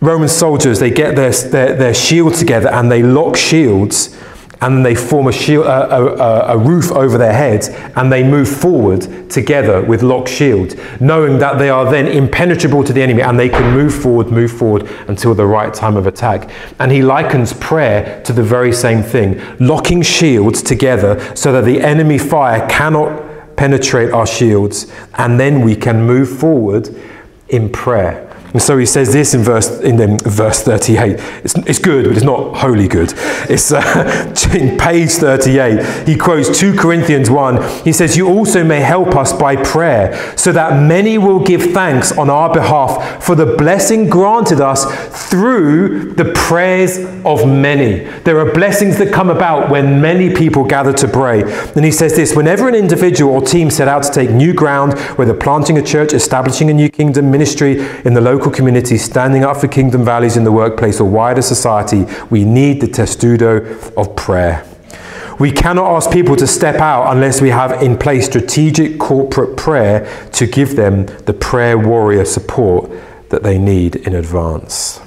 Roman 0.00 0.28
soldiers, 0.28 0.78
they 0.78 0.92
get 0.92 1.16
their, 1.16 1.32
their, 1.32 1.74
their 1.74 1.94
shield 1.94 2.34
together 2.34 2.68
and 2.68 2.88
they 2.88 3.02
lock 3.02 3.36
shields 3.36 4.16
and 4.60 4.84
they 4.84 4.94
form 4.94 5.28
a, 5.28 5.32
shield, 5.32 5.66
a, 5.66 5.96
a, 5.96 6.56
a, 6.56 6.58
roof 6.58 6.90
over 6.90 7.16
their 7.16 7.32
heads 7.32 7.68
and 7.96 8.12
they 8.12 8.22
move 8.22 8.48
forward 8.48 9.30
together 9.30 9.82
with 9.82 10.02
locked 10.02 10.28
shield, 10.28 10.74
knowing 11.00 11.38
that 11.38 11.58
they 11.58 11.70
are 11.70 11.88
then 11.90 12.06
impenetrable 12.06 12.82
to 12.82 12.92
the 12.92 13.00
enemy 13.00 13.22
and 13.22 13.38
they 13.38 13.48
can 13.48 13.72
move 13.72 13.94
forward, 13.94 14.28
move 14.28 14.50
forward 14.50 14.88
until 15.08 15.34
the 15.34 15.46
right 15.46 15.72
time 15.72 15.96
of 15.96 16.06
attack. 16.06 16.50
And 16.80 16.90
he 16.90 17.02
likens 17.02 17.52
prayer 17.54 18.20
to 18.24 18.32
the 18.32 18.42
very 18.42 18.72
same 18.72 19.02
thing, 19.02 19.40
locking 19.60 20.02
shields 20.02 20.62
together 20.62 21.18
so 21.36 21.52
that 21.52 21.64
the 21.64 21.80
enemy 21.80 22.18
fire 22.18 22.66
cannot 22.68 23.56
penetrate 23.56 24.12
our 24.12 24.26
shields 24.26 24.90
and 25.14 25.38
then 25.38 25.60
we 25.60 25.76
can 25.76 26.02
move 26.02 26.28
forward 26.28 26.88
in 27.48 27.70
prayer. 27.70 28.27
And 28.52 28.62
so 28.62 28.78
he 28.78 28.86
says 28.86 29.12
this 29.12 29.34
in 29.34 29.42
verse, 29.42 29.80
in 29.80 30.18
verse 30.18 30.62
38. 30.62 31.16
It's, 31.44 31.54
it's 31.58 31.78
good, 31.78 32.06
but 32.06 32.16
it's 32.16 32.24
not 32.24 32.56
wholly 32.56 32.88
good. 32.88 33.12
It's 33.50 33.70
uh, 33.72 34.34
in 34.58 34.78
page 34.78 35.10
38. 35.10 36.08
He 36.08 36.16
quotes 36.16 36.58
2 36.58 36.76
Corinthians 36.76 37.28
1. 37.28 37.84
He 37.84 37.92
says, 37.92 38.16
You 38.16 38.28
also 38.28 38.64
may 38.64 38.80
help 38.80 39.16
us 39.16 39.34
by 39.34 39.56
prayer, 39.56 40.34
so 40.36 40.52
that 40.52 40.82
many 40.82 41.18
will 41.18 41.40
give 41.40 41.72
thanks 41.72 42.10
on 42.12 42.30
our 42.30 42.52
behalf 42.52 43.22
for 43.22 43.34
the 43.34 43.54
blessing 43.56 44.08
granted 44.08 44.62
us 44.62 44.84
through 45.28 46.14
the 46.14 46.32
prayers 46.34 46.98
of 47.26 47.46
many. 47.46 47.98
There 48.20 48.38
are 48.40 48.50
blessings 48.52 48.96
that 48.98 49.12
come 49.12 49.28
about 49.28 49.70
when 49.70 50.00
many 50.00 50.34
people 50.34 50.64
gather 50.64 50.92
to 50.94 51.08
pray. 51.08 51.42
And 51.76 51.84
he 51.84 51.92
says 51.92 52.16
this 52.16 52.34
whenever 52.34 52.66
an 52.66 52.74
individual 52.74 53.34
or 53.34 53.42
team 53.42 53.70
set 53.70 53.88
out 53.88 54.04
to 54.04 54.10
take 54.10 54.30
new 54.30 54.54
ground, 54.54 54.98
whether 55.18 55.34
planting 55.34 55.76
a 55.76 55.82
church, 55.82 56.14
establishing 56.14 56.70
a 56.70 56.72
new 56.72 56.88
kingdom, 56.88 57.30
ministry 57.30 57.80
in 58.04 58.14
the 58.14 58.20
local 58.20 58.37
local 58.38 58.52
community 58.52 58.96
standing 58.96 59.42
up 59.42 59.56
for 59.56 59.66
kingdom 59.66 60.04
values 60.04 60.36
in 60.36 60.44
the 60.44 60.52
workplace 60.52 61.00
or 61.00 61.10
wider 61.10 61.42
society, 61.42 62.06
we 62.30 62.44
need 62.44 62.80
the 62.80 62.86
testudo 62.86 63.56
of 63.96 64.14
prayer. 64.14 64.64
We 65.40 65.50
cannot 65.50 65.96
ask 65.96 66.12
people 66.12 66.36
to 66.36 66.46
step 66.46 66.76
out 66.76 67.12
unless 67.12 67.40
we 67.40 67.48
have 67.48 67.82
in 67.82 67.98
place 67.98 68.26
strategic 68.26 69.00
corporate 69.00 69.56
prayer 69.56 70.06
to 70.34 70.46
give 70.46 70.76
them 70.76 71.06
the 71.26 71.32
prayer 71.32 71.76
warrior 71.76 72.24
support 72.24 72.88
that 73.30 73.42
they 73.42 73.58
need 73.58 73.96
in 73.96 74.14
advance. 74.14 75.00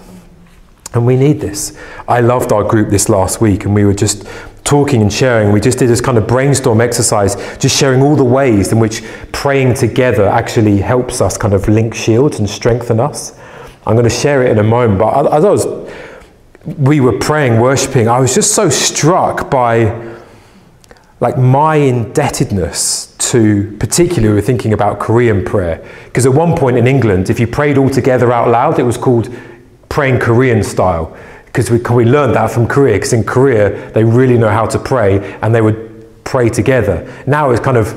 And 0.93 1.05
we 1.05 1.15
need 1.15 1.39
this. 1.39 1.77
I 2.09 2.19
loved 2.19 2.51
our 2.51 2.65
group 2.65 2.89
this 2.89 3.07
last 3.07 3.39
week, 3.39 3.63
and 3.63 3.73
we 3.73 3.85
were 3.85 3.93
just 3.93 4.27
talking 4.63 5.01
and 5.01 5.11
sharing. 5.11 5.51
We 5.51 5.59
just 5.59 5.79
did 5.79 5.89
this 5.89 6.01
kind 6.01 6.17
of 6.17 6.27
brainstorm 6.27 6.81
exercise, 6.81 7.35
just 7.57 7.77
sharing 7.77 8.01
all 8.01 8.15
the 8.15 8.23
ways 8.23 8.71
in 8.71 8.79
which 8.79 9.03
praying 9.31 9.73
together 9.73 10.27
actually 10.27 10.77
helps 10.77 11.21
us 11.21 11.37
kind 11.37 11.53
of 11.53 11.67
link 11.67 11.93
shields 11.93 12.39
and 12.39 12.49
strengthen 12.49 12.99
us. 12.99 13.37
I'm 13.85 13.95
going 13.95 14.03
to 14.03 14.09
share 14.09 14.43
it 14.43 14.51
in 14.51 14.59
a 14.59 14.63
moment, 14.63 14.99
but 14.99 15.33
as 15.33 15.43
I 15.43 15.49
was, 15.49 15.65
we 16.77 16.99
were 16.99 17.17
praying, 17.17 17.59
worshiping, 17.59 18.07
I 18.07 18.19
was 18.19 18.35
just 18.35 18.53
so 18.53 18.69
struck 18.69 19.49
by 19.49 20.19
like 21.19 21.37
my 21.37 21.75
indebtedness 21.75 23.15
to, 23.17 23.75
particularly 23.79 24.29
we 24.29 24.35
were 24.35 24.41
thinking 24.41 24.73
about 24.73 24.99
Korean 24.99 25.45
prayer. 25.45 25.87
Because 26.05 26.25
at 26.25 26.33
one 26.33 26.57
point 26.57 26.77
in 26.77 26.87
England, 26.87 27.29
if 27.29 27.39
you 27.39 27.47
prayed 27.47 27.77
all 27.77 27.89
together 27.89 28.31
out 28.31 28.49
loud, 28.49 28.79
it 28.79 28.83
was 28.83 28.97
called 28.97 29.33
praying 29.89 30.19
Korean 30.19 30.63
style 30.63 31.15
because 31.51 31.69
we, 31.69 31.79
we 31.79 32.05
learned 32.05 32.33
that 32.35 32.49
from 32.49 32.65
Korea, 32.65 32.93
because 32.93 33.11
in 33.11 33.25
Korea, 33.25 33.91
they 33.91 34.05
really 34.05 34.37
know 34.37 34.49
how 34.49 34.65
to 34.65 34.79
pray, 34.79 35.37
and 35.41 35.53
they 35.53 35.61
would 35.61 36.23
pray 36.23 36.47
together. 36.47 37.23
Now 37.27 37.51
it's 37.51 37.59
kind 37.59 37.75
of 37.75 37.93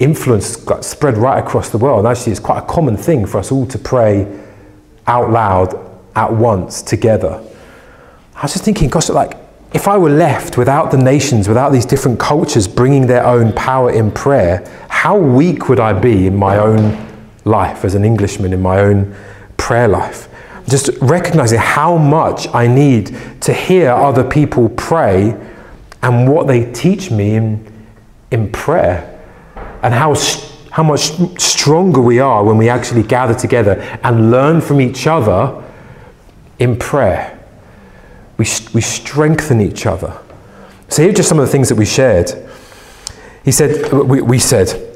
influence 0.00 0.56
got 0.56 0.84
spread 0.84 1.16
right 1.16 1.38
across 1.38 1.70
the 1.70 1.78
world. 1.78 2.00
And 2.00 2.08
Actually, 2.08 2.32
it's 2.32 2.40
quite 2.40 2.58
a 2.58 2.66
common 2.66 2.96
thing 2.96 3.24
for 3.24 3.38
us 3.38 3.52
all 3.52 3.66
to 3.66 3.78
pray 3.78 4.26
out 5.06 5.30
loud 5.30 5.74
at 6.16 6.32
once 6.32 6.82
together. 6.82 7.40
I 8.34 8.42
was 8.42 8.52
just 8.52 8.64
thinking, 8.64 8.88
gosh, 8.88 9.08
like, 9.10 9.36
if 9.72 9.86
I 9.86 9.96
were 9.96 10.10
left 10.10 10.56
without 10.56 10.90
the 10.90 10.98
nations, 10.98 11.48
without 11.48 11.70
these 11.70 11.86
different 11.86 12.18
cultures 12.18 12.66
bringing 12.66 13.06
their 13.06 13.24
own 13.24 13.52
power 13.52 13.90
in 13.90 14.10
prayer, 14.10 14.68
how 14.88 15.16
weak 15.16 15.68
would 15.68 15.80
I 15.80 15.92
be 15.92 16.26
in 16.26 16.36
my 16.36 16.58
own 16.58 16.96
life 17.44 17.84
as 17.84 17.94
an 17.94 18.04
Englishman, 18.04 18.52
in 18.52 18.60
my 18.60 18.80
own 18.80 19.14
prayer 19.56 19.88
life? 19.88 20.28
Just 20.68 20.90
recognizing 21.00 21.58
how 21.58 21.96
much 21.96 22.52
I 22.54 22.66
need 22.66 23.16
to 23.42 23.52
hear 23.52 23.90
other 23.90 24.24
people 24.24 24.68
pray 24.70 25.36
and 26.02 26.30
what 26.30 26.46
they 26.46 26.70
teach 26.72 27.10
me 27.10 27.34
in, 27.34 27.86
in 28.30 28.52
prayer, 28.52 29.10
and 29.82 29.92
how, 29.92 30.14
how 30.70 30.82
much 30.82 31.12
stronger 31.40 32.00
we 32.00 32.18
are 32.18 32.44
when 32.44 32.56
we 32.56 32.68
actually 32.68 33.02
gather 33.02 33.34
together 33.34 33.80
and 34.02 34.30
learn 34.30 34.60
from 34.60 34.80
each 34.80 35.06
other 35.06 35.62
in 36.58 36.78
prayer. 36.78 37.30
We, 38.36 38.46
we 38.74 38.80
strengthen 38.80 39.60
each 39.60 39.86
other. 39.86 40.18
So, 40.88 41.02
here 41.02 41.10
are 41.10 41.14
just 41.14 41.28
some 41.28 41.38
of 41.38 41.46
the 41.46 41.52
things 41.52 41.68
that 41.68 41.76
we 41.76 41.86
shared. 41.86 42.32
He 43.44 43.52
said, 43.52 43.92
we, 43.92 44.20
we 44.20 44.38
said, 44.38 44.93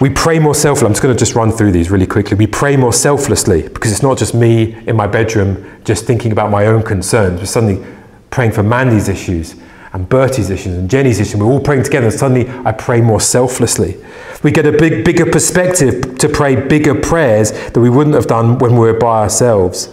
we 0.00 0.10
pray 0.10 0.38
more 0.38 0.54
selflessly. 0.54 0.86
I'm 0.86 0.92
just 0.92 1.02
going 1.02 1.14
to 1.14 1.18
just 1.18 1.34
run 1.34 1.50
through 1.50 1.72
these 1.72 1.90
really 1.90 2.06
quickly. 2.06 2.36
We 2.36 2.46
pray 2.46 2.76
more 2.76 2.92
selflessly 2.92 3.62
because 3.62 3.92
it's 3.92 4.02
not 4.02 4.18
just 4.18 4.34
me 4.34 4.74
in 4.86 4.94
my 4.94 5.06
bedroom 5.06 5.80
just 5.84 6.04
thinking 6.04 6.32
about 6.32 6.50
my 6.50 6.66
own 6.66 6.82
concerns. 6.82 7.40
We're 7.40 7.46
suddenly 7.46 7.84
praying 8.30 8.52
for 8.52 8.62
Mandy's 8.62 9.08
issues 9.08 9.54
and 9.94 10.06
Bertie's 10.06 10.50
issues 10.50 10.74
and 10.74 10.90
Jenny's 10.90 11.18
issues. 11.18 11.36
We're 11.40 11.46
all 11.46 11.60
praying 11.60 11.84
together, 11.84 12.08
and 12.08 12.14
suddenly 12.14 12.46
I 12.66 12.72
pray 12.72 13.00
more 13.00 13.20
selflessly. 13.20 13.96
We 14.42 14.50
get 14.50 14.66
a 14.66 14.72
big, 14.72 15.04
bigger 15.04 15.24
perspective 15.24 16.18
to 16.18 16.28
pray 16.28 16.56
bigger 16.56 16.94
prayers 16.94 17.52
that 17.52 17.80
we 17.80 17.88
wouldn't 17.88 18.14
have 18.14 18.26
done 18.26 18.58
when 18.58 18.72
we 18.72 18.80
were 18.80 18.98
by 18.98 19.22
ourselves. 19.22 19.88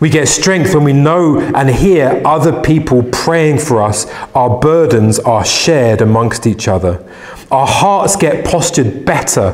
We 0.00 0.10
get 0.10 0.26
strength 0.28 0.74
when 0.74 0.82
we 0.82 0.92
know 0.92 1.38
and 1.40 1.70
hear 1.70 2.20
other 2.24 2.60
people 2.62 3.04
praying 3.12 3.58
for 3.58 3.82
us. 3.82 4.10
Our 4.34 4.58
burdens 4.58 5.18
are 5.20 5.44
shared 5.44 6.00
amongst 6.00 6.46
each 6.46 6.66
other. 6.66 7.06
Our 7.50 7.66
hearts 7.66 8.14
get 8.14 8.44
postured 8.44 9.04
better. 9.04 9.50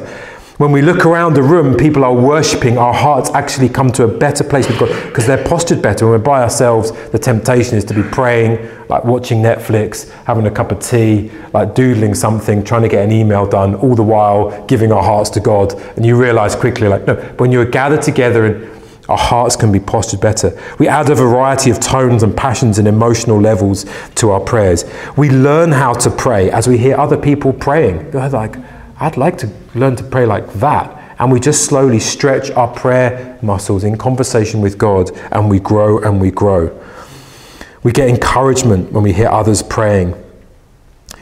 When 0.58 0.70
we 0.70 0.80
look 0.80 1.04
around 1.04 1.34
the 1.34 1.42
room, 1.42 1.76
people 1.76 2.04
are 2.04 2.14
worshipping, 2.14 2.76
our 2.78 2.92
hearts 2.92 3.30
actually 3.30 3.68
come 3.68 3.90
to 3.92 4.04
a 4.04 4.08
better 4.08 4.42
place 4.42 4.66
with 4.68 4.78
God 4.78 4.88
because 5.06 5.26
they're 5.26 5.44
postured 5.44 5.82
better. 5.82 6.06
When 6.06 6.12
we're 6.12 6.24
by 6.24 6.42
ourselves, 6.42 6.92
the 7.10 7.18
temptation 7.18 7.76
is 7.76 7.84
to 7.84 7.94
be 7.94 8.02
praying, 8.02 8.66
like 8.88 9.04
watching 9.04 9.42
Netflix, 9.42 10.10
having 10.24 10.46
a 10.46 10.50
cup 10.50 10.72
of 10.72 10.80
tea, 10.80 11.30
like 11.52 11.74
doodling 11.74 12.14
something, 12.14 12.64
trying 12.64 12.82
to 12.82 12.88
get 12.88 13.04
an 13.04 13.12
email 13.12 13.46
done, 13.46 13.74
all 13.74 13.94
the 13.94 14.02
while 14.02 14.64
giving 14.66 14.92
our 14.92 15.02
hearts 15.02 15.30
to 15.30 15.40
God. 15.40 15.74
And 15.96 16.04
you 16.04 16.16
realize 16.16 16.54
quickly, 16.54 16.88
like, 16.88 17.06
no, 17.06 17.16
when 17.36 17.52
you're 17.52 17.66
gathered 17.66 18.02
together 18.02 18.46
and 18.46 18.75
our 19.08 19.18
hearts 19.18 19.54
can 19.54 19.70
be 19.70 19.78
postured 19.78 20.20
better. 20.20 20.60
We 20.78 20.88
add 20.88 21.08
a 21.10 21.14
variety 21.14 21.70
of 21.70 21.78
tones 21.78 22.22
and 22.22 22.36
passions 22.36 22.78
and 22.78 22.88
emotional 22.88 23.40
levels 23.40 23.86
to 24.16 24.30
our 24.30 24.40
prayers. 24.40 24.84
We 25.16 25.30
learn 25.30 25.70
how 25.72 25.92
to 25.94 26.10
pray 26.10 26.50
as 26.50 26.66
we 26.66 26.76
hear 26.76 26.96
other 26.96 27.16
people 27.16 27.52
praying. 27.52 28.10
They're 28.10 28.28
like, 28.28 28.56
I'd 28.98 29.16
like 29.16 29.38
to 29.38 29.50
learn 29.74 29.96
to 29.96 30.04
pray 30.04 30.26
like 30.26 30.52
that. 30.54 30.92
And 31.18 31.30
we 31.30 31.40
just 31.40 31.64
slowly 31.64 32.00
stretch 32.00 32.50
our 32.50 32.68
prayer 32.68 33.38
muscles 33.42 33.84
in 33.84 33.96
conversation 33.96 34.60
with 34.60 34.76
God 34.76 35.10
and 35.32 35.48
we 35.48 35.60
grow 35.60 35.98
and 35.98 36.20
we 36.20 36.30
grow. 36.30 36.78
We 37.82 37.92
get 37.92 38.08
encouragement 38.08 38.90
when 38.92 39.04
we 39.04 39.12
hear 39.12 39.28
others 39.28 39.62
praying. 39.62 40.14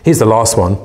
Here's 0.05 0.19
the 0.19 0.25
last 0.25 0.57
one. 0.57 0.79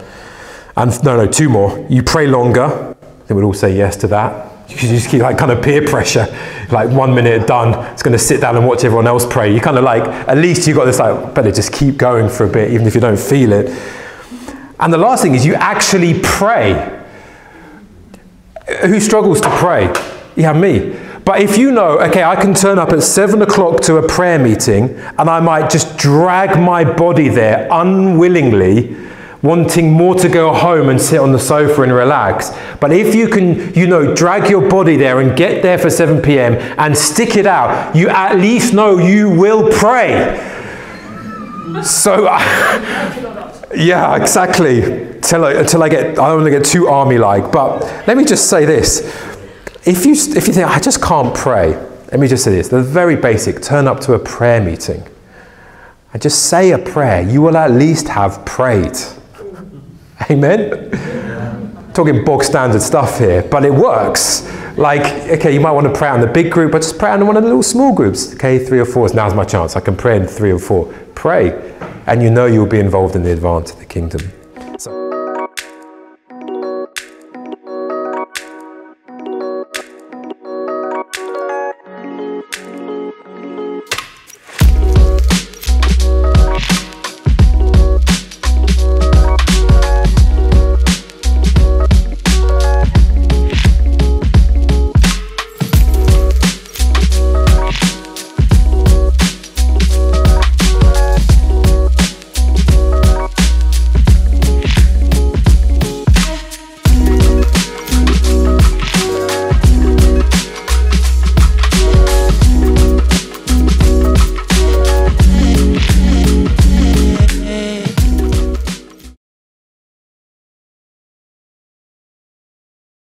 And 0.76 1.04
no, 1.04 1.16
no, 1.18 1.28
two 1.28 1.50
more. 1.50 1.86
You 1.90 2.04
pray 2.04 2.28
longer. 2.28 2.64
I 2.64 3.26
think 3.26 3.38
we'd 3.38 3.44
all 3.44 3.54
say 3.54 3.76
yes 3.76 3.96
to 3.98 4.08
that. 4.08 4.49
You 4.70 4.76
just 4.78 5.10
keep 5.10 5.22
like 5.22 5.38
kind 5.38 5.52
of 5.52 5.64
peer 5.64 5.86
pressure. 5.86 6.28
Like 6.72 6.90
one 6.90 7.16
minute 7.16 7.48
done, 7.48 7.74
it's 7.92 8.04
going 8.04 8.14
to 8.14 8.24
sit 8.24 8.40
down 8.40 8.56
and 8.56 8.68
watch 8.68 8.84
everyone 8.84 9.08
else 9.08 9.26
pray. 9.26 9.54
You 9.54 9.60
kind 9.60 9.78
of 9.78 9.84
like, 9.84 10.04
at 10.04 10.38
least 10.38 10.68
you 10.68 10.76
got 10.76 10.86
this 10.86 11.00
like, 11.00 11.34
better 11.34 11.52
just 11.52 11.74
keep 11.74 11.98
going 11.98 12.30
for 12.30 12.46
a 12.46 12.50
bit, 12.50 12.72
even 12.72 12.86
if 12.86 12.94
you 12.94 13.02
don't 13.02 13.20
feel 13.20 13.52
it. 13.52 13.68
And 14.80 14.94
the 14.94 14.98
last 14.98 15.24
thing 15.24 15.34
is 15.34 15.46
you 15.46 15.56
actually 15.56 16.20
pray. 16.22 16.98
Who 18.82 19.00
struggles 19.00 19.42
to 19.42 19.50
pray? 19.50 19.92
Yeah, 20.36 20.54
me. 20.54 20.96
But 21.26 21.42
if 21.42 21.58
you 21.58 21.72
know, 21.72 22.00
okay, 22.00 22.24
I 22.24 22.36
can 22.36 22.54
turn 22.54 22.80
up 22.80 22.90
at 22.90 23.04
seven 23.04 23.42
o'clock 23.42 23.82
to 23.82 23.98
a 23.98 24.08
prayer 24.08 24.40
meeting 24.40 24.96
and 25.18 25.30
I 25.30 25.40
might 25.40 25.70
just 25.70 25.98
drag 25.98 26.60
my 26.60 26.84
body 26.84 27.28
there 27.28 27.68
unwillingly 27.72 28.96
wanting 29.42 29.92
more 29.92 30.16
to 30.16 30.28
go 30.28 30.54
home 30.54 30.90
and 30.90 31.00
sit 31.00 31.20
on 31.20 31.32
the 31.32 31.40
sofa 31.40 31.82
and 31.82 31.94
relax. 31.94 32.52
But 32.80 32.92
if 32.92 33.16
you 33.16 33.30
can, 33.30 33.74
you 33.74 33.88
know, 33.88 34.14
drag 34.14 34.50
your 34.50 34.68
body 34.70 34.98
there 34.98 35.22
and 35.22 35.38
get 35.38 35.64
there 35.64 35.78
for 35.78 35.90
7 35.90 36.22
p.m. 36.22 36.56
and 36.78 36.98
stick 36.98 37.38
it 37.38 37.46
out, 37.46 37.96
you 37.96 38.10
at 38.10 38.38
least 38.38 38.74
know 38.74 38.98
you 38.98 39.30
will 39.30 39.72
pray. 39.72 40.38
So, 41.84 42.24
yeah, 43.76 44.16
exactly. 44.16 45.08
Until 45.20 45.46
I, 45.46 45.54
until 45.54 45.84
I 45.84 45.90
get, 45.90 46.20
I 46.20 46.44
to 46.44 46.50
get 46.50 46.66
too 46.66 46.88
army 46.88 47.18
like. 47.18 47.52
But 47.52 47.82
let 48.08 48.18
me 48.18 48.26
just 48.26 48.50
say 48.50 48.66
this: 48.66 49.02
if 49.86 50.06
you 50.06 50.14
if 50.14 50.48
you 50.48 50.54
think 50.54 50.68
I 50.68 50.80
just 50.80 51.02
can't 51.02 51.36
pray, 51.36 51.76
let 52.12 52.20
me 52.20 52.28
just 52.28 52.44
say 52.44 52.52
this: 52.52 52.70
the 52.70 52.82
very 52.82 53.16
basic. 53.16 53.62
Turn 53.62 53.88
up 53.88 54.00
to 54.02 54.14
a 54.14 54.20
prayer 54.20 54.60
meeting. 54.60 55.04
And 56.12 56.22
just 56.22 56.48
say 56.48 56.72
a 56.72 56.80
prayer. 56.80 57.22
You 57.22 57.44
will 57.44 57.56
at 57.56 57.70
least 57.70 58.08
have 58.08 58.44
prayed. 58.44 58.98
Amen? 60.30 61.92
Talking 61.94 62.24
bog 62.24 62.44
standard 62.44 62.82
stuff 62.82 63.20
here, 63.20 63.44
but 63.44 63.66
it 63.66 63.74
works. 63.74 64.48
Like, 64.78 65.06
okay, 65.30 65.54
you 65.54 65.60
might 65.60 65.72
want 65.72 65.88
to 65.88 65.94
pray 65.94 66.14
in 66.14 66.22
the 66.22 66.28
big 66.28 66.52
group, 66.52 66.72
but 66.72 66.82
just 66.82 66.98
pray 66.98 67.14
in 67.14 67.26
one 67.28 67.36
of 67.36 67.44
the 67.44 67.50
little 67.50 67.64
small 67.64 67.94
groups. 67.94 68.34
Okay, 68.36 68.64
three 68.64 68.80
or 68.80 68.86
four, 68.86 69.10
now's 69.14 69.34
my 69.34 69.44
chance. 69.44 69.76
I 69.76 69.82
can 69.82 69.98
pray 69.98 70.16
in 70.16 70.26
three 70.28 70.52
or 70.52 70.60
four. 70.60 70.94
Pray, 71.16 71.76
and 72.06 72.24
you 72.24 72.30
know 72.30 72.46
you'll 72.46 72.66
be 72.66 72.80
involved 72.80 73.16
in 73.16 73.24
the 73.24 73.34
advance 73.34 73.74
of 73.74 73.80
the 73.80 73.86
kingdom. 73.86 74.22